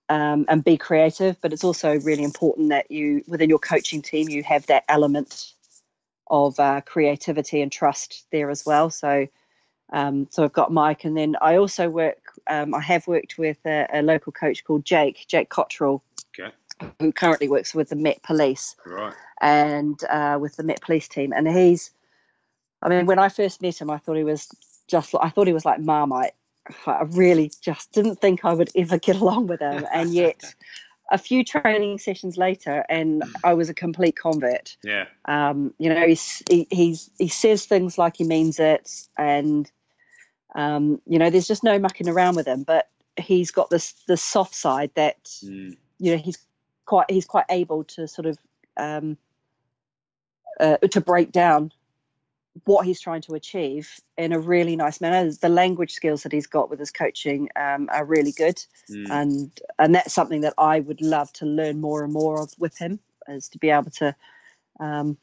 um, 0.09 0.45
and 0.49 0.63
be 0.63 0.77
creative. 0.77 1.39
But 1.41 1.53
it's 1.53 1.63
also 1.63 1.99
really 1.99 2.23
important 2.23 2.69
that 2.69 2.91
you, 2.91 3.23
within 3.27 3.49
your 3.49 3.59
coaching 3.59 4.01
team, 4.01 4.29
you 4.29 4.43
have 4.43 4.65
that 4.67 4.83
element 4.89 5.53
of 6.27 6.59
uh, 6.59 6.81
creativity 6.81 7.61
and 7.61 7.71
trust 7.71 8.25
there 8.31 8.49
as 8.49 8.65
well. 8.65 8.89
So, 8.89 9.27
um, 9.93 10.27
so 10.31 10.43
I've 10.43 10.53
got 10.53 10.71
Mike, 10.71 11.03
and 11.03 11.17
then 11.17 11.35
I 11.41 11.57
also 11.57 11.89
work. 11.89 12.19
Um, 12.49 12.73
I 12.73 12.81
have 12.81 13.07
worked 13.07 13.37
with 13.37 13.57
a, 13.65 13.87
a, 13.93 14.01
local 14.01 14.31
coach 14.31 14.63
called 14.63 14.85
Jake, 14.85 15.25
Jake 15.27 15.49
Cottrell, 15.49 16.01
okay. 16.39 16.53
who 16.99 17.11
currently 17.11 17.49
works 17.49 17.75
with 17.75 17.89
the 17.89 17.97
Met 17.97 18.23
Police, 18.23 18.75
right, 18.85 19.13
and 19.41 20.01
uh, 20.09 20.37
with 20.41 20.55
the 20.55 20.63
Met 20.63 20.81
Police 20.81 21.09
team, 21.09 21.33
and 21.33 21.47
he's 21.47 21.91
I 22.81 22.89
mean, 22.89 23.05
when 23.05 23.19
I 23.19 23.29
first 23.29 23.61
met 23.61 23.79
him, 23.79 23.89
I 23.89 23.97
thought 23.97 24.17
he 24.17 24.23
was 24.23 24.47
just, 24.87 25.13
I 25.19 25.29
thought 25.29 25.47
he 25.47 25.53
was 25.53 25.65
like 25.65 25.79
Marmite. 25.79 26.33
I 26.85 27.03
really 27.09 27.51
just 27.61 27.91
didn't 27.91 28.21
think 28.21 28.45
I 28.45 28.53
would 28.53 28.69
ever 28.75 28.97
get 28.97 29.17
along 29.17 29.47
with 29.47 29.59
him. 29.59 29.85
And 29.93 30.13
yet, 30.13 30.43
a 31.11 31.17
few 31.17 31.43
training 31.43 31.99
sessions 31.99 32.37
later, 32.37 32.85
and 32.87 33.23
I 33.43 33.53
was 33.53 33.69
a 33.69 33.73
complete 33.73 34.15
convert. 34.15 34.77
Yeah. 34.83 35.05
Um, 35.25 35.73
you 35.77 35.93
know, 35.93 36.07
he's, 36.07 36.41
he, 36.49 36.67
he's, 36.71 37.09
he 37.17 37.27
says 37.27 37.65
things 37.65 37.97
like 37.97 38.17
he 38.17 38.23
means 38.23 38.59
it. 38.59 38.89
And, 39.17 39.69
um, 40.55 41.01
you 41.05 41.19
know, 41.19 41.29
there's 41.29 41.47
just 41.47 41.63
no 41.63 41.77
mucking 41.77 42.07
around 42.07 42.35
with 42.35 42.47
him. 42.47 42.63
But 42.63 42.87
he's 43.17 43.51
got 43.51 43.69
this, 43.69 43.93
this 44.07 44.23
soft 44.23 44.55
side 44.55 44.91
that, 44.95 45.23
mm. 45.43 45.75
you 45.99 46.11
know, 46.11 46.17
he's 46.17 46.37
quite, 46.85 47.11
he's 47.11 47.25
quite 47.25 47.45
able 47.49 47.83
to 47.83 48.07
sort 48.07 48.25
of, 48.27 48.37
um, 48.77 49.17
uh, 50.59 50.77
to 50.77 51.01
break 51.01 51.31
down 51.31 51.73
what 52.65 52.85
he's 52.85 52.99
trying 52.99 53.21
to 53.21 53.33
achieve 53.33 53.99
in 54.17 54.33
a 54.33 54.39
really 54.39 54.75
nice 54.75 54.99
manner. 55.01 55.31
The 55.31 55.49
language 55.49 55.93
skills 55.93 56.23
that 56.23 56.31
he's 56.31 56.47
got 56.47 56.69
with 56.69 56.79
his 56.79 56.91
coaching 56.91 57.49
um, 57.55 57.89
are 57.91 58.05
really 58.05 58.31
good, 58.31 58.63
mm. 58.89 59.09
and 59.09 59.51
and 59.79 59.95
that's 59.95 60.13
something 60.13 60.41
that 60.41 60.53
I 60.57 60.79
would 60.79 61.01
love 61.01 61.31
to 61.33 61.45
learn 61.45 61.79
more 61.79 62.03
and 62.03 62.13
more 62.13 62.41
of 62.41 62.53
with 62.59 62.77
him, 62.77 62.99
is 63.27 63.49
to 63.49 63.57
be 63.57 63.69
able 63.69 63.91
to, 63.91 64.15
um, 64.79 65.17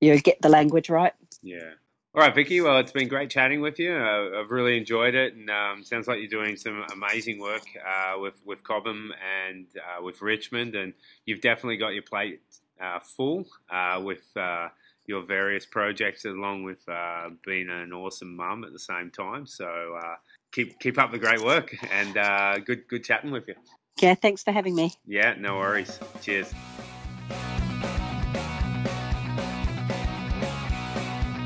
you 0.00 0.12
know, 0.12 0.20
get 0.20 0.42
the 0.42 0.48
language 0.48 0.90
right. 0.90 1.14
Yeah. 1.42 1.72
All 2.14 2.20
right, 2.20 2.34
Vicky. 2.34 2.60
Well, 2.60 2.76
it's 2.78 2.92
been 2.92 3.08
great 3.08 3.30
chatting 3.30 3.62
with 3.62 3.78
you. 3.78 3.94
Uh, 3.94 4.38
I've 4.38 4.50
really 4.50 4.76
enjoyed 4.76 5.14
it, 5.14 5.34
and 5.34 5.48
um, 5.48 5.82
sounds 5.82 6.06
like 6.06 6.18
you're 6.18 6.28
doing 6.28 6.56
some 6.56 6.84
amazing 6.92 7.38
work 7.38 7.64
uh, 7.78 8.18
with 8.18 8.38
with 8.44 8.62
Cobham 8.62 9.14
and 9.46 9.66
uh, 9.76 10.02
with 10.02 10.20
Richmond, 10.20 10.74
and 10.74 10.92
you've 11.24 11.40
definitely 11.40 11.78
got 11.78 11.94
your 11.94 12.02
plate 12.02 12.42
uh, 12.78 12.98
full 13.00 13.46
uh, 13.70 13.98
with 14.04 14.24
uh, 14.36 14.68
your 15.12 15.22
various 15.22 15.66
projects, 15.66 16.24
along 16.24 16.64
with 16.64 16.88
uh, 16.88 17.28
being 17.44 17.68
an 17.68 17.92
awesome 17.92 18.34
mum 18.34 18.64
at 18.64 18.72
the 18.72 18.78
same 18.78 19.10
time. 19.10 19.46
So 19.46 19.66
uh, 20.02 20.16
keep 20.50 20.78
keep 20.80 20.98
up 20.98 21.12
the 21.12 21.18
great 21.18 21.42
work, 21.44 21.76
and 21.92 22.16
uh, 22.16 22.58
good 22.58 22.88
good 22.88 23.04
chatting 23.04 23.30
with 23.30 23.46
you. 23.46 23.54
Yeah, 24.00 24.14
thanks 24.14 24.42
for 24.42 24.52
having 24.52 24.74
me. 24.74 24.94
Yeah, 25.06 25.34
no 25.38 25.58
worries. 25.58 26.00
Cheers. 26.22 26.52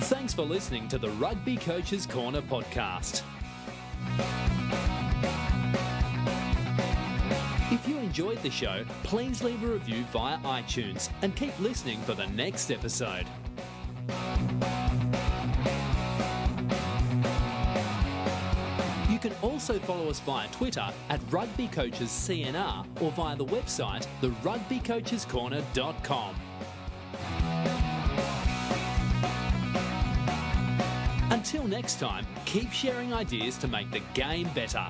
Thanks 0.02 0.32
for 0.32 0.42
listening 0.42 0.86
to 0.88 0.98
the 0.98 1.10
Rugby 1.10 1.56
Coaches 1.56 2.06
Corner 2.06 2.42
podcast. 2.42 3.22
Enjoyed 8.16 8.42
the 8.42 8.50
show, 8.50 8.82
please 9.02 9.42
leave 9.42 9.62
a 9.62 9.66
review 9.66 10.02
via 10.04 10.38
iTunes 10.38 11.10
and 11.20 11.36
keep 11.36 11.52
listening 11.60 12.00
for 12.00 12.14
the 12.14 12.26
next 12.28 12.70
episode. 12.70 13.26
You 19.10 19.18
can 19.18 19.34
also 19.42 19.78
follow 19.80 20.08
us 20.08 20.20
via 20.20 20.48
Twitter 20.48 20.88
at 21.10 21.20
Rugby 21.30 21.68
Coaches 21.68 22.08
CNR 22.08 22.86
or 23.02 23.12
via 23.12 23.36
the 23.36 23.44
website 23.44 24.06
therugbycoachescorner.com. 24.22 26.34
Until 31.30 31.64
next 31.64 32.00
time, 32.00 32.26
keep 32.46 32.72
sharing 32.72 33.12
ideas 33.12 33.58
to 33.58 33.68
make 33.68 33.90
the 33.90 34.00
game 34.14 34.48
better. 34.54 34.86